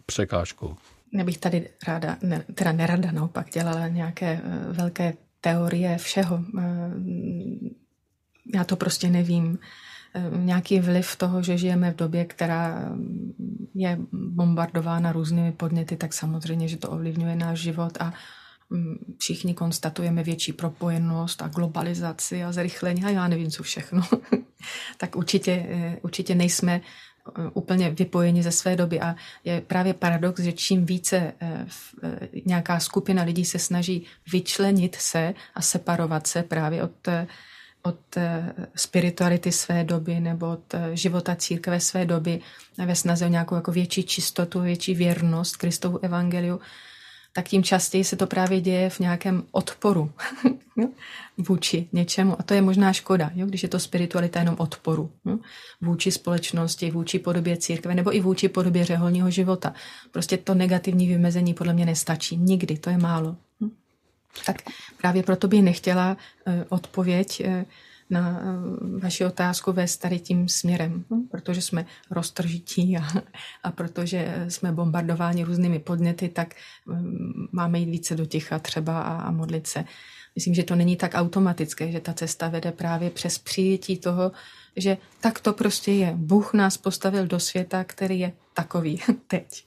překážkou. 0.06 0.76
Nebych 1.12 1.38
tady 1.38 1.68
ráda, 1.86 2.16
ne, 2.22 2.44
teda 2.54 2.72
nerada 2.72 3.12
naopak 3.12 3.50
dělala 3.50 3.88
nějaké 3.88 4.40
eh, 4.44 4.72
velké 4.72 5.14
teorie 5.40 5.98
všeho. 5.98 6.44
Eh, 6.58 6.90
já 8.54 8.64
to 8.64 8.76
prostě 8.76 9.10
nevím. 9.10 9.58
Eh, 10.14 10.30
nějaký 10.38 10.80
vliv 10.80 11.16
toho, 11.16 11.42
že 11.42 11.58
žijeme 11.58 11.90
v 11.90 11.96
době, 11.96 12.24
která 12.24 12.92
je 13.74 13.98
bombardována 14.12 15.12
různými 15.12 15.52
podněty, 15.52 15.96
tak 15.96 16.12
samozřejmě, 16.12 16.68
že 16.68 16.76
to 16.76 16.90
ovlivňuje 16.90 17.36
náš 17.36 17.58
život 17.58 17.96
a 18.00 18.12
mm, 18.70 19.16
všichni 19.18 19.54
konstatujeme 19.54 20.22
větší 20.22 20.52
propojenost 20.52 21.42
a 21.42 21.48
globalizaci 21.48 22.44
a 22.44 22.52
zrychlení 22.52 23.04
a 23.04 23.10
já 23.10 23.28
nevím, 23.28 23.50
co 23.50 23.62
všechno. 23.62 24.02
tak 24.98 25.16
určitě, 25.16 25.66
určitě 26.02 26.34
nejsme 26.34 26.80
Eh, 27.28 27.50
úplně 27.54 27.90
vypojeni 27.90 28.42
ze 28.42 28.52
své 28.52 28.76
doby 28.76 29.00
a 29.00 29.14
je 29.44 29.60
právě 29.60 29.94
paradox, 29.94 30.40
že 30.40 30.52
čím 30.52 30.86
více 30.86 31.32
eh, 31.40 31.66
eh, 32.02 32.28
nějaká 32.44 32.80
skupina 32.80 33.22
lidí 33.22 33.44
se 33.44 33.58
snaží 33.58 34.06
vyčlenit 34.32 34.96
se 34.96 35.34
a 35.54 35.62
separovat 35.62 36.26
se 36.26 36.42
právě 36.42 36.82
od, 36.82 37.08
od 37.86 38.16
spirituality 38.76 39.52
své 39.52 39.84
doby 39.84 40.20
nebo 40.20 40.50
od 40.50 40.74
života 40.92 41.36
církve 41.36 41.80
své 41.80 42.06
doby 42.06 42.40
ve 42.86 42.94
snaze 42.94 43.26
o 43.26 43.28
nějakou 43.28 43.54
jako 43.54 43.72
větší 43.72 44.02
čistotu, 44.02 44.60
větší 44.60 44.94
věrnost 44.94 45.56
Kristovu 45.56 46.04
evangeliu, 46.04 46.60
tak 47.32 47.48
tím 47.48 47.62
častěji 47.62 48.04
se 48.04 48.16
to 48.16 48.26
právě 48.26 48.60
děje 48.60 48.90
v 48.90 49.00
nějakém 49.00 49.42
odporu 49.52 50.12
vůči 51.48 51.88
něčemu. 51.92 52.40
A 52.40 52.42
to 52.42 52.54
je 52.54 52.62
možná 52.62 52.92
škoda, 52.92 53.30
jo? 53.34 53.46
když 53.46 53.62
je 53.62 53.68
to 53.68 53.78
spiritualita 53.78 54.40
jenom 54.40 54.56
odporu 54.58 55.10
jo? 55.24 55.38
vůči 55.80 56.10
společnosti, 56.10 56.90
vůči 56.90 57.18
podobě 57.18 57.56
církve 57.56 57.94
nebo 57.94 58.16
i 58.16 58.20
vůči 58.20 58.48
podobě 58.48 58.84
řeholního 58.84 59.30
života. 59.30 59.74
Prostě 60.10 60.36
to 60.36 60.54
negativní 60.54 61.08
vymezení 61.08 61.54
podle 61.54 61.72
mě 61.72 61.86
nestačí. 61.86 62.36
Nikdy, 62.36 62.78
to 62.78 62.90
je 62.90 62.98
málo. 62.98 63.36
Tak 64.46 64.56
právě 64.98 65.22
proto 65.22 65.48
bych 65.48 65.62
nechtěla 65.62 66.16
eh, 66.46 66.64
odpověď 66.68 67.42
eh, 67.44 67.64
na 68.10 68.40
eh, 68.40 68.98
vaši 68.98 69.24
otázku 69.24 69.72
ve 69.72 69.86
tady 69.98 70.18
tím 70.18 70.48
směrem, 70.48 71.04
no, 71.10 71.22
protože 71.30 71.62
jsme 71.62 71.86
roztržití 72.10 72.96
a, 72.96 73.22
a 73.62 73.70
protože 73.70 74.46
jsme 74.48 74.72
bombardováni 74.72 75.44
různými 75.44 75.78
podněty, 75.78 76.28
tak 76.28 76.54
mm, 76.86 77.48
máme 77.52 77.78
jít 77.78 77.90
více 77.90 78.14
do 78.14 78.26
ticha 78.26 78.58
třeba 78.58 79.02
a, 79.02 79.20
a 79.20 79.30
modlit 79.30 79.66
se. 79.66 79.84
Myslím, 80.34 80.54
že 80.54 80.62
to 80.62 80.74
není 80.74 80.96
tak 80.96 81.14
automatické, 81.14 81.92
že 81.92 82.00
ta 82.00 82.12
cesta 82.12 82.48
vede 82.48 82.72
právě 82.72 83.10
přes 83.10 83.38
přijetí 83.38 83.98
toho, 83.98 84.32
že 84.76 84.96
tak 85.20 85.40
to 85.40 85.52
prostě 85.52 85.92
je. 85.92 86.12
Bůh 86.16 86.54
nás 86.54 86.76
postavil 86.76 87.26
do 87.26 87.40
světa, 87.40 87.84
který 87.84 88.18
je 88.20 88.32
takový 88.54 89.00
teď. 89.26 89.64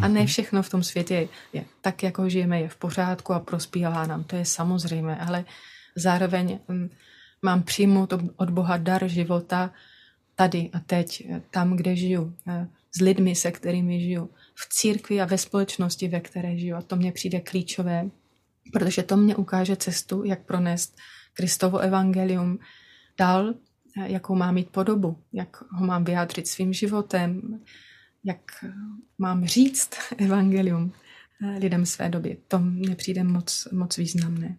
A 0.00 0.08
ne 0.08 0.20
mhm. 0.20 0.26
všechno 0.26 0.62
v 0.62 0.70
tom 0.70 0.82
světě 0.82 1.28
je 1.52 1.64
tak, 1.80 2.02
jako 2.02 2.28
žijeme, 2.28 2.60
je 2.60 2.68
v 2.68 2.76
pořádku 2.76 3.32
a 3.32 3.40
prospívá 3.40 4.06
nám. 4.06 4.24
To 4.24 4.36
je 4.36 4.44
samozřejmé, 4.44 5.16
ale 5.16 5.44
zároveň 5.96 6.58
mm, 6.68 6.90
mám 7.42 7.62
přijmout 7.62 8.12
od 8.36 8.50
Boha 8.50 8.76
dar 8.76 9.08
života 9.08 9.70
tady 10.36 10.70
a 10.72 10.80
teď, 10.80 11.26
tam, 11.50 11.76
kde 11.76 11.96
žiju, 11.96 12.34
eh, 12.48 12.68
s 12.96 13.00
lidmi, 13.00 13.34
se 13.34 13.50
kterými 13.50 14.00
žiju, 14.00 14.30
v 14.54 14.68
církvi 14.68 15.20
a 15.20 15.24
ve 15.24 15.38
společnosti, 15.38 16.08
ve 16.08 16.20
které 16.20 16.58
žiju. 16.58 16.76
A 16.76 16.82
to 16.82 16.96
mně 16.96 17.12
přijde 17.12 17.40
klíčové, 17.40 18.10
protože 18.72 19.02
to 19.02 19.16
mě 19.16 19.36
ukáže 19.36 19.76
cestu, 19.76 20.24
jak 20.24 20.44
pronést 20.44 20.96
Kristovo 21.34 21.78
evangelium 21.78 22.58
dál, 23.18 23.54
eh, 24.00 24.12
jakou 24.12 24.34
mám 24.34 24.54
mít 24.54 24.70
podobu, 24.70 25.18
jak 25.32 25.62
ho 25.70 25.86
mám 25.86 26.04
vyjádřit 26.04 26.48
svým 26.48 26.72
životem, 26.72 27.60
jak 28.24 28.64
mám 29.18 29.44
říct 29.44 29.90
evangelium 30.18 30.92
eh, 31.42 31.58
lidem 31.58 31.86
své 31.86 32.08
doby. 32.08 32.36
To 32.48 32.58
mně 32.58 32.96
přijde 32.96 33.24
moc, 33.24 33.68
moc 33.72 33.96
významné. 33.96 34.58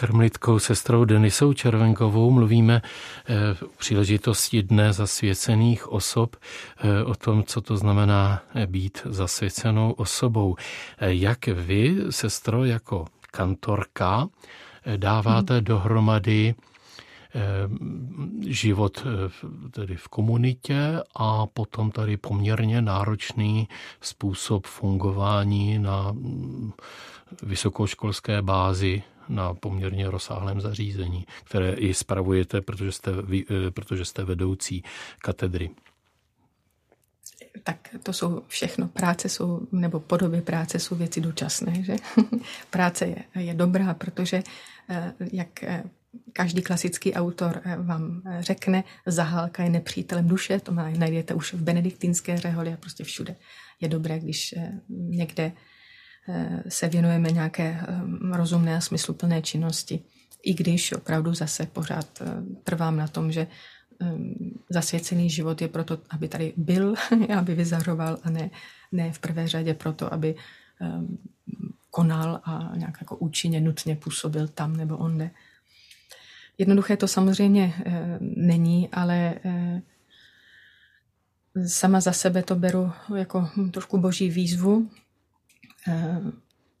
Karmelitkou 0.00 0.58
sestrou 0.58 1.04
Denisou 1.04 1.52
Červenkovou 1.52 2.30
mluvíme 2.30 2.82
eh, 2.82 3.54
v 3.54 3.76
příležitosti 3.78 4.62
Dne 4.62 4.92
zasvěcených 4.92 5.92
osob 5.92 6.36
eh, 6.36 7.04
o 7.04 7.14
tom, 7.14 7.44
co 7.44 7.60
to 7.60 7.76
znamená 7.76 8.42
být 8.66 9.02
zasvěcenou 9.04 9.92
osobou. 9.92 10.56
Jak 11.00 11.46
vy, 11.46 11.96
sestro, 12.10 12.64
jako 12.64 13.06
kantorka, 13.30 14.28
dáváte 14.96 15.54
hmm. 15.54 15.64
dohromady 15.64 16.54
život 18.46 19.06
tedy 19.70 19.96
v 19.96 20.08
komunitě 20.08 21.02
a 21.16 21.46
potom 21.46 21.90
tady 21.90 22.16
poměrně 22.16 22.82
náročný 22.82 23.68
způsob 24.00 24.66
fungování 24.66 25.78
na 25.78 26.12
mm, 26.12 26.72
vysokoškolské 27.42 28.42
bázi 28.42 29.02
na 29.28 29.54
poměrně 29.54 30.10
rozsáhlém 30.10 30.60
zařízení, 30.60 31.26
které 31.44 31.72
i 31.72 31.94
spravujete, 31.94 32.60
protože 32.60 32.92
jste, 32.92 33.10
eh, 33.10 33.70
protože 33.70 34.04
jste 34.04 34.24
vedoucí 34.24 34.82
katedry. 35.22 35.70
Tak 37.62 37.88
to 38.02 38.12
jsou 38.12 38.42
všechno. 38.46 38.88
Práce 38.88 39.28
jsou, 39.28 39.66
nebo 39.72 40.00
podoby 40.00 40.40
práce 40.40 40.78
jsou 40.78 40.96
věci 40.96 41.20
dočasné. 41.20 41.82
Že? 41.82 41.96
práce 42.70 43.06
je, 43.06 43.24
je 43.34 43.54
dobrá, 43.54 43.94
protože 43.94 44.42
eh, 44.88 45.14
jak 45.32 45.62
eh, 45.62 45.82
každý 46.32 46.62
klasický 46.62 47.14
autor 47.14 47.60
vám 47.76 48.22
řekne, 48.40 48.84
zahálka 49.06 49.62
je 49.62 49.70
nepřítelem 49.70 50.28
duše, 50.28 50.60
to 50.60 50.72
najdete 50.72 51.34
už 51.34 51.54
v 51.54 51.62
benediktinské 51.62 52.36
řeholi 52.36 52.72
a 52.72 52.76
prostě 52.76 53.04
všude. 53.04 53.36
Je 53.80 53.88
dobré, 53.88 54.18
když 54.18 54.54
někde 54.88 55.52
se 56.68 56.88
věnujeme 56.88 57.30
nějaké 57.30 57.80
eh, 57.80 58.36
rozumné 58.36 58.76
a 58.76 58.80
smysluplné 58.80 59.42
činnosti. 59.42 60.00
I 60.42 60.54
když 60.54 60.92
opravdu 60.92 61.34
zase 61.34 61.66
pořád 61.66 62.06
eh, 62.20 62.24
trvám 62.64 62.96
na 62.96 63.08
tom, 63.08 63.32
že 63.32 63.46
zasvěcený 64.70 65.30
život 65.30 65.62
je 65.62 65.68
proto, 65.68 65.98
aby 66.10 66.28
tady 66.28 66.52
byl, 66.56 66.94
aby 67.38 67.54
vyzařoval 67.54 68.18
a 68.22 68.30
ne, 68.30 68.50
ne 68.92 69.12
v 69.12 69.18
prvé 69.18 69.48
řadě 69.48 69.74
proto, 69.74 70.14
aby 70.14 70.34
konal 71.90 72.40
a 72.44 72.72
nějak 72.76 72.94
jako 73.00 73.16
účinně 73.16 73.60
nutně 73.60 73.96
působil 73.96 74.48
tam 74.48 74.76
nebo 74.76 74.96
onde. 74.96 75.30
Jednoduché 76.58 76.96
to 76.96 77.08
samozřejmě 77.08 77.74
není, 78.20 78.88
ale 78.92 79.34
sama 81.66 82.00
za 82.00 82.12
sebe 82.12 82.42
to 82.42 82.54
beru 82.56 82.92
jako 83.16 83.48
trošku 83.72 83.98
boží 83.98 84.30
výzvu, 84.30 84.90
Eh, 84.90 85.07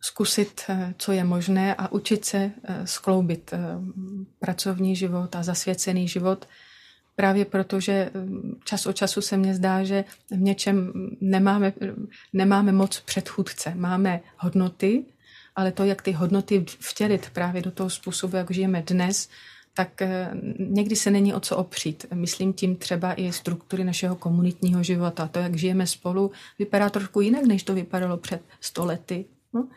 zkusit, 0.00 0.62
eh, 0.68 0.94
co 0.98 1.12
je 1.12 1.24
možné 1.24 1.74
a 1.74 1.92
učit 1.92 2.24
se 2.24 2.38
eh, 2.38 2.86
skloubit 2.86 3.54
pracovní 4.38 4.96
život 4.96 5.36
a 5.36 5.42
zasvěcený 5.42 6.08
život, 6.08 6.48
právě 7.16 7.44
protože 7.44 8.10
čas 8.64 8.86
od 8.86 8.92
času 8.92 9.20
se 9.20 9.36
mně 9.36 9.54
zdá, 9.54 9.84
že 9.84 10.04
v 10.30 10.40
něčem 10.40 10.92
nemáme, 11.20 11.72
nemáme 12.32 12.72
moc 12.72 13.00
předchůdce. 13.00 13.74
Máme 13.74 14.20
hodnoty, 14.36 15.04
ale 15.56 15.72
to, 15.72 15.84
jak 15.84 16.02
ty 16.02 16.12
hodnoty 16.12 16.64
vtělit 16.68 17.30
právě 17.30 17.62
do 17.62 17.70
toho 17.70 17.90
způsobu, 17.90 18.36
jak 18.36 18.50
žijeme 18.50 18.82
dnes, 18.86 19.28
tak 19.78 20.02
někdy 20.58 20.96
se 20.96 21.10
není 21.10 21.34
o 21.34 21.40
co 21.40 21.56
opřít. 21.56 22.06
Myslím 22.14 22.52
tím 22.52 22.76
třeba 22.76 23.14
i 23.14 23.32
struktury 23.32 23.84
našeho 23.84 24.16
komunitního 24.16 24.82
života. 24.82 25.28
To, 25.28 25.38
jak 25.38 25.56
žijeme 25.56 25.86
spolu, 25.86 26.30
vypadá 26.58 26.90
trošku 26.90 27.20
jinak, 27.20 27.44
než 27.44 27.62
to 27.62 27.74
vypadalo 27.74 28.16
před 28.16 28.42
stolety. 28.60 29.24
No? 29.52 29.68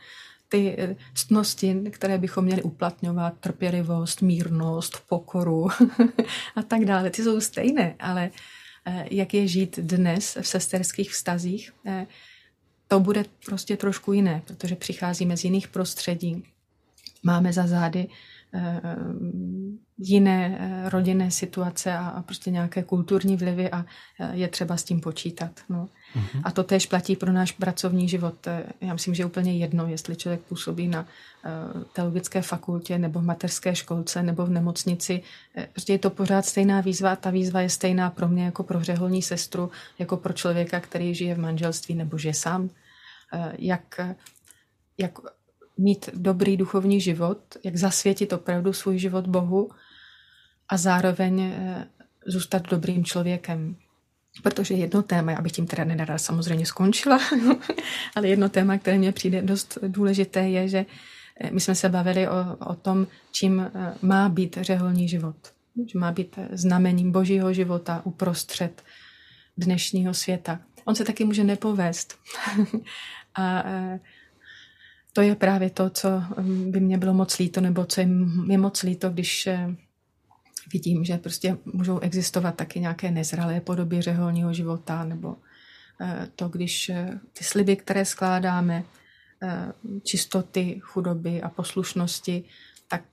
Ty 0.50 0.76
eh, 0.78 0.96
ctnosti, 1.14 1.76
které 1.90 2.18
bychom 2.18 2.46
měli 2.46 2.64
uplatňovat, 2.64 3.34
trpělivost, 3.40 4.22
mírnost, 4.22 5.04
pokoru 5.10 5.68
a 6.56 6.62
tak 6.62 6.86
dále, 6.86 7.10
ty 7.10 7.24
jsou 7.24 7.42
stejné, 7.42 7.96
ale 8.00 8.32
eh, 8.86 9.06
jak 9.12 9.34
je 9.34 9.48
žít 9.48 9.80
dnes 9.80 10.38
v 10.42 10.48
sesterských 10.48 11.12
vztazích, 11.12 11.74
eh, 11.86 12.08
to 12.88 13.00
bude 13.00 13.26
prostě 13.46 13.78
trošku 13.78 14.14
jiné, 14.14 14.42
protože 14.48 14.76
přicházíme 14.76 15.38
z 15.38 15.44
jiných 15.44 15.68
prostředí, 15.68 16.44
máme 17.24 17.54
za 17.54 17.68
zády 17.68 18.08
Eh, 18.54 18.82
jiné 20.04 20.58
eh, 20.60 20.90
rodinné 20.90 21.32
situace 21.32 21.94
a 21.94 22.24
prostě 22.26 22.52
nějaké 22.52 22.84
kulturní 22.84 23.38
vlivy 23.38 23.72
a 23.72 23.86
eh, 24.20 24.32
je 24.34 24.48
třeba 24.48 24.78
s 24.78 24.84
tím 24.84 25.02
počítat. 25.02 25.52
No. 25.70 25.90
Mm-hmm. 26.16 26.42
A 26.44 26.52
to 26.52 26.64
též 26.64 26.86
platí 26.86 27.16
pro 27.16 27.32
náš 27.32 27.52
pracovní 27.52 28.10
život. 28.10 28.48
Já 28.82 28.94
myslím, 28.94 29.16
že 29.16 29.22
je 29.22 29.28
úplně 29.28 29.58
jedno, 29.58 29.88
jestli 29.88 30.16
člověk 30.16 30.42
působí 30.42 30.88
na 30.88 31.06
teologické 31.94 32.42
fakultě 32.42 32.98
nebo 32.98 33.20
v 33.20 33.24
mateřské 33.24 33.76
školce 33.76 34.24
nebo 34.24 34.46
v 34.46 34.50
nemocnici. 34.50 35.22
Prostě 35.72 35.94
je 35.94 36.00
to 36.00 36.10
pořád 36.10 36.46
stejná 36.46 36.82
výzva 36.82 37.12
a 37.12 37.16
ta 37.16 37.30
výzva 37.30 37.62
je 37.62 37.70
stejná 37.70 38.10
pro 38.10 38.28
mě 38.28 38.46
jako 38.46 38.64
pro 38.64 38.84
řeholní 38.84 39.22
sestru, 39.22 39.72
jako 40.00 40.18
pro 40.18 40.34
člověka, 40.34 40.80
který 40.80 41.16
žije 41.16 41.36
v 41.36 41.40
manželství 41.40 41.96
nebo 41.96 42.18
žije 42.18 42.34
sám. 42.34 42.70
Jak, 43.58 44.00
jak 44.98 45.20
mít 45.78 46.10
dobrý 46.14 46.58
duchovní 46.58 47.02
život, 47.02 47.38
jak 47.64 47.76
zasvětit 47.76 48.34
opravdu 48.34 48.74
svůj 48.74 48.98
život 48.98 49.28
Bohu 49.28 49.70
a 50.72 50.78
zároveň 50.78 51.42
eh, 51.42 51.88
zůstat 52.26 52.70
dobrým 52.70 53.06
člověkem. 53.06 53.76
Protože 54.44 54.74
jedno 54.74 55.04
téma, 55.04 55.36
abych 55.36 55.52
tím 55.52 55.68
teda 55.68 55.84
nedala 55.84 56.18
samozřejmě 56.18 56.66
skončila, 56.66 57.20
ale 58.16 58.28
jedno 58.28 58.50
téma, 58.50 58.78
které 58.78 58.98
mě 58.98 59.12
přijde 59.12 59.42
dost 59.42 59.78
důležité, 59.88 60.40
je, 60.40 60.68
že 60.68 60.86
eh, 61.40 61.52
my 61.52 61.60
jsme 61.60 61.76
se 61.76 61.90
bavili 61.90 62.28
o, 62.28 62.58
o 62.68 62.76
tom, 62.76 63.08
čím 63.32 63.60
eh, 63.60 63.94
má 64.02 64.30
být 64.30 64.58
řeholní 64.62 65.08
život. 65.08 65.36
Že 65.92 66.00
má 66.00 66.12
být 66.12 66.40
znamením 66.52 67.12
božího 67.12 67.54
života 67.54 68.02
uprostřed 68.04 68.84
dnešního 69.58 70.14
světa. 70.14 70.60
On 70.86 70.96
se 70.96 71.06
taky 71.06 71.26
může 71.26 71.44
nepovést. 71.44 72.18
a 73.36 73.64
to 75.14 75.22
je 75.22 75.36
právě 75.36 75.70
to, 75.70 75.90
co 75.90 76.24
mm, 76.38 76.72
by 76.72 76.80
mě 76.80 76.98
bylo 76.98 77.14
moc 77.14 77.38
líto, 77.38 77.62
nebo 77.62 77.86
co 77.86 78.02
je 78.02 78.08
mi 78.48 78.58
moc 78.58 78.84
líto, 78.84 79.10
když 79.10 79.50
vidím, 80.74 81.06
že 81.06 81.18
prostě 81.18 81.58
můžou 81.66 82.00
existovat 82.00 82.56
taky 82.56 82.80
nějaké 82.80 83.12
nezralé 83.12 83.62
podoby 83.62 84.02
řeholního 84.02 84.54
života, 84.54 85.04
nebo 85.04 85.36
eh, 86.02 86.28
to, 86.36 86.50
když 86.50 86.90
eh, 86.90 87.20
ty 87.34 87.44
sliby, 87.44 87.76
které 87.76 88.06
skládáme, 88.06 88.84
čistoty, 90.04 90.80
chudoby 90.82 91.42
a 91.42 91.50
poslušnosti, 91.50 92.44
tak 92.88 93.04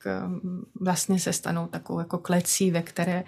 vlastně 0.80 1.18
se 1.18 1.32
stanou 1.32 1.66
takovou 1.66 1.98
jako 1.98 2.18
klecí, 2.18 2.70
ve 2.70 2.82
které 2.82 3.24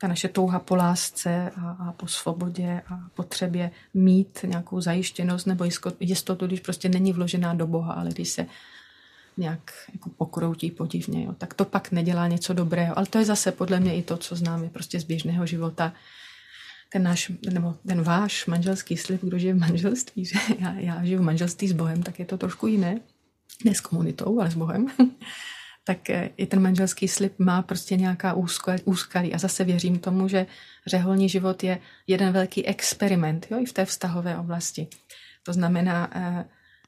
ta 0.00 0.08
naše 0.08 0.28
touha 0.28 0.58
po 0.58 0.76
lásce 0.76 1.50
a, 1.56 1.70
a 1.70 1.92
po 1.92 2.06
svobodě 2.06 2.82
a 2.86 3.00
potřebě 3.14 3.70
mít 3.94 4.38
nějakou 4.44 4.80
zajištěnost 4.80 5.46
nebo 5.46 5.64
jistotu, 6.00 6.46
když 6.46 6.60
prostě 6.60 6.88
není 6.88 7.12
vložená 7.12 7.54
do 7.54 7.66
Boha, 7.66 7.92
ale 7.92 8.10
když 8.10 8.28
se 8.28 8.46
nějak 9.40 9.72
jako 9.92 10.10
pokroutí 10.10 10.70
podivně, 10.70 11.24
jo, 11.24 11.32
tak 11.38 11.54
to 11.54 11.64
pak 11.64 11.92
nedělá 11.92 12.28
něco 12.28 12.52
dobrého. 12.52 12.98
Ale 12.98 13.06
to 13.06 13.18
je 13.18 13.24
zase 13.24 13.52
podle 13.52 13.80
mě 13.80 13.94
i 13.94 14.02
to, 14.02 14.16
co 14.16 14.36
známe 14.36 14.68
prostě 14.68 15.00
z 15.00 15.04
běžného 15.04 15.46
života. 15.46 15.92
Ten 16.92 17.02
náš, 17.02 17.32
nebo 17.50 17.74
ten 17.86 18.02
váš 18.02 18.46
manželský 18.46 18.96
slib, 18.96 19.20
kdo 19.22 19.38
žije 19.38 19.54
v 19.54 19.58
manželství, 19.58 20.24
že 20.30 20.38
já, 20.58 20.72
já 20.72 21.04
žiju 21.04 21.18
v 21.18 21.24
manželství 21.24 21.68
s 21.68 21.72
Bohem, 21.72 22.02
tak 22.02 22.18
je 22.18 22.24
to 22.24 22.38
trošku 22.38 22.66
jiné. 22.66 23.00
Ne 23.64 23.74
s 23.74 23.80
komunitou, 23.80 24.40
ale 24.40 24.50
s 24.50 24.54
Bohem. 24.54 24.86
tak 25.84 26.10
eh, 26.10 26.30
i 26.36 26.46
ten 26.46 26.62
manželský 26.62 27.08
slib 27.08 27.38
má 27.38 27.62
prostě 27.62 27.96
nějaká 27.96 28.34
úskalí. 28.84 29.34
A 29.34 29.38
zase 29.38 29.64
věřím 29.64 29.98
tomu, 29.98 30.28
že 30.28 30.46
řeholní 30.86 31.28
život 31.28 31.64
je 31.64 31.78
jeden 32.06 32.32
velký 32.32 32.66
experiment 32.66 33.46
jo, 33.50 33.58
i 33.60 33.66
v 33.66 33.72
té 33.72 33.84
vztahové 33.84 34.38
oblasti. 34.38 34.88
To 35.42 35.52
znamená 35.52 36.10
eh, 36.14 36.44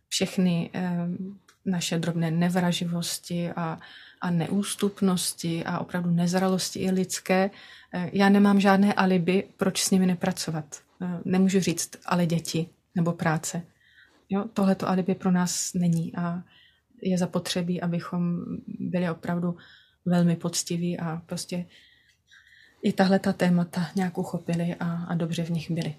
všechny 0.08 0.70
eh, 0.74 1.08
naše 1.64 1.98
drobné 1.98 2.30
nevraživosti 2.30 3.50
a, 3.50 3.78
a 4.20 4.30
neústupnosti 4.30 5.64
a 5.64 5.78
opravdu 5.78 6.10
nezralosti 6.10 6.78
i 6.78 6.90
lidské. 6.90 7.50
Já 8.12 8.28
nemám 8.28 8.60
žádné 8.60 8.94
alibi, 8.94 9.48
proč 9.56 9.82
s 9.82 9.90
nimi 9.90 10.06
nepracovat. 10.06 10.80
Nemůžu 11.24 11.60
říct, 11.60 11.90
ale 12.06 12.26
děti 12.26 12.68
nebo 12.94 13.12
práce. 13.12 13.62
Jo, 14.30 14.44
tohleto 14.54 14.88
alibi 14.88 15.14
pro 15.14 15.30
nás 15.30 15.74
není. 15.74 16.16
A 16.16 16.42
je 17.02 17.18
zapotřebí, 17.18 17.80
abychom 17.80 18.44
byli 18.66 19.10
opravdu 19.10 19.56
velmi 20.04 20.36
poctiví 20.36 20.98
a 20.98 21.22
prostě 21.26 21.66
i 22.82 22.92
tahle 22.92 23.18
ta 23.18 23.32
témata 23.32 23.90
nějak 23.96 24.18
uchopili 24.18 24.74
a, 24.80 25.04
a 25.08 25.14
dobře 25.14 25.44
v 25.44 25.50
nich 25.50 25.70
byli. 25.70 25.94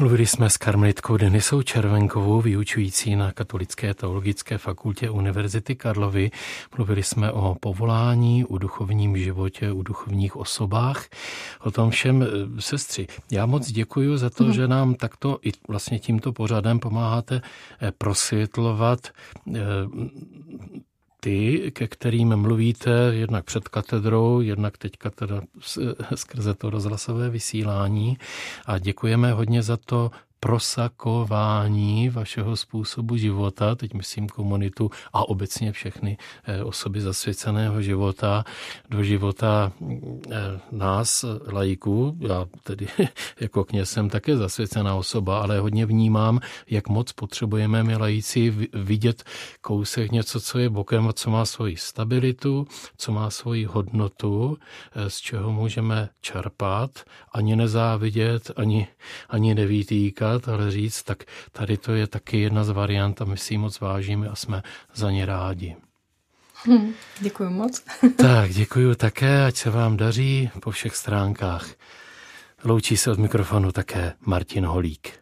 Mluvili 0.00 0.26
jsme 0.26 0.50
s 0.50 0.56
karmelitkou 0.56 1.16
Denisou 1.16 1.62
Červenkovou, 1.62 2.40
vyučující 2.40 3.16
na 3.16 3.32
Katolické 3.32 3.94
teologické 3.94 4.58
fakultě 4.58 5.10
Univerzity 5.10 5.74
Karlovy. 5.74 6.30
Mluvili 6.76 7.02
jsme 7.02 7.32
o 7.32 7.56
povolání, 7.60 8.44
o 8.44 8.58
duchovním 8.58 9.16
životě, 9.16 9.72
o 9.72 9.82
duchovních 9.82 10.36
osobách, 10.36 11.08
o 11.60 11.70
tom 11.70 11.90
všem. 11.90 12.22
Eh, 12.22 12.60
sestři, 12.60 13.06
já 13.32 13.46
moc 13.46 13.72
děkuji 13.72 14.16
za 14.16 14.30
to, 14.30 14.44
mm. 14.44 14.52
že 14.52 14.68
nám 14.68 14.94
takto 14.94 15.38
i 15.42 15.52
vlastně 15.68 15.98
tímto 15.98 16.32
pořadem 16.32 16.78
pomáháte 16.78 17.42
eh, 17.82 17.92
prosvětlovat 17.98 19.08
eh, 19.54 19.60
ty, 21.20 21.70
ke 21.74 21.88
kterým 21.88 22.36
mluvíte 22.36 22.90
jednak 23.10 23.44
před 23.44 23.68
katedrou, 23.68 24.40
jednak 24.40 24.78
teďka 24.78 25.10
teda 25.10 25.42
skrze 26.14 26.54
to 26.54 26.70
rozhlasové 26.70 27.30
vysílání. 27.30 28.18
A 28.66 28.78
děkujeme 28.78 29.32
hodně 29.32 29.62
za 29.62 29.76
to 29.76 30.10
prosakování 30.40 32.08
vašeho 32.08 32.56
způsobu 32.56 33.16
života, 33.16 33.74
teď 33.74 33.94
myslím 33.94 34.28
komunitu 34.28 34.90
a 35.12 35.28
obecně 35.28 35.72
všechny 35.72 36.18
eh, 36.44 36.64
osoby 36.64 37.00
zasvěceného 37.00 37.82
života, 37.82 38.44
do 38.90 39.02
života 39.02 39.72
eh, 39.82 40.36
nás, 40.72 41.24
lajků, 41.52 42.16
já 42.20 42.46
tedy 42.62 42.88
jako 43.40 43.64
kněz 43.64 43.90
jsem 43.90 44.08
také 44.10 44.36
zasvěcená 44.36 44.94
osoba, 44.94 45.40
ale 45.40 45.60
hodně 45.60 45.86
vnímám, 45.86 46.40
jak 46.70 46.88
moc 46.88 47.12
potřebujeme 47.12 47.82
my 47.82 47.96
lajíci 47.96 48.68
vidět 48.72 49.24
kousek 49.60 50.12
něco, 50.12 50.40
co 50.40 50.58
je 50.58 50.70
bokem 50.70 51.08
a 51.08 51.12
co 51.12 51.30
má 51.30 51.44
svoji 51.44 51.76
stabilitu, 51.76 52.66
co 52.96 53.12
má 53.12 53.30
svoji 53.30 53.64
hodnotu, 53.64 54.58
eh, 54.94 55.10
z 55.10 55.16
čeho 55.18 55.52
můžeme 55.52 56.08
čerpat, 56.20 56.90
ani 57.32 57.56
nezávidět, 57.56 58.50
ani, 58.56 58.88
ani 59.28 59.54
nevýtýkat, 59.54 60.29
říkat, 60.38 60.52
ale 60.52 60.70
říct, 60.70 61.02
tak 61.02 61.24
tady 61.52 61.76
to 61.76 61.92
je 61.92 62.06
taky 62.06 62.40
jedna 62.40 62.64
z 62.64 62.70
variant 62.70 63.20
a 63.20 63.24
my 63.24 63.36
si 63.36 63.54
ji 63.54 63.58
moc 63.58 63.80
vážíme 63.80 64.28
a 64.28 64.34
jsme 64.34 64.62
za 64.94 65.10
ně 65.10 65.26
rádi. 65.26 65.76
Hmm, 66.64 66.94
děkuji 67.20 67.50
moc. 67.50 67.82
tak, 68.16 68.50
děkuji 68.50 68.94
také, 68.94 69.44
ať 69.44 69.56
se 69.56 69.70
vám 69.70 69.96
daří 69.96 70.50
po 70.60 70.70
všech 70.70 70.96
stránkách. 70.96 71.68
Loučí 72.64 72.96
se 72.96 73.10
od 73.10 73.18
mikrofonu 73.18 73.72
také 73.72 74.12
Martin 74.20 74.66
Holík. 74.66 75.19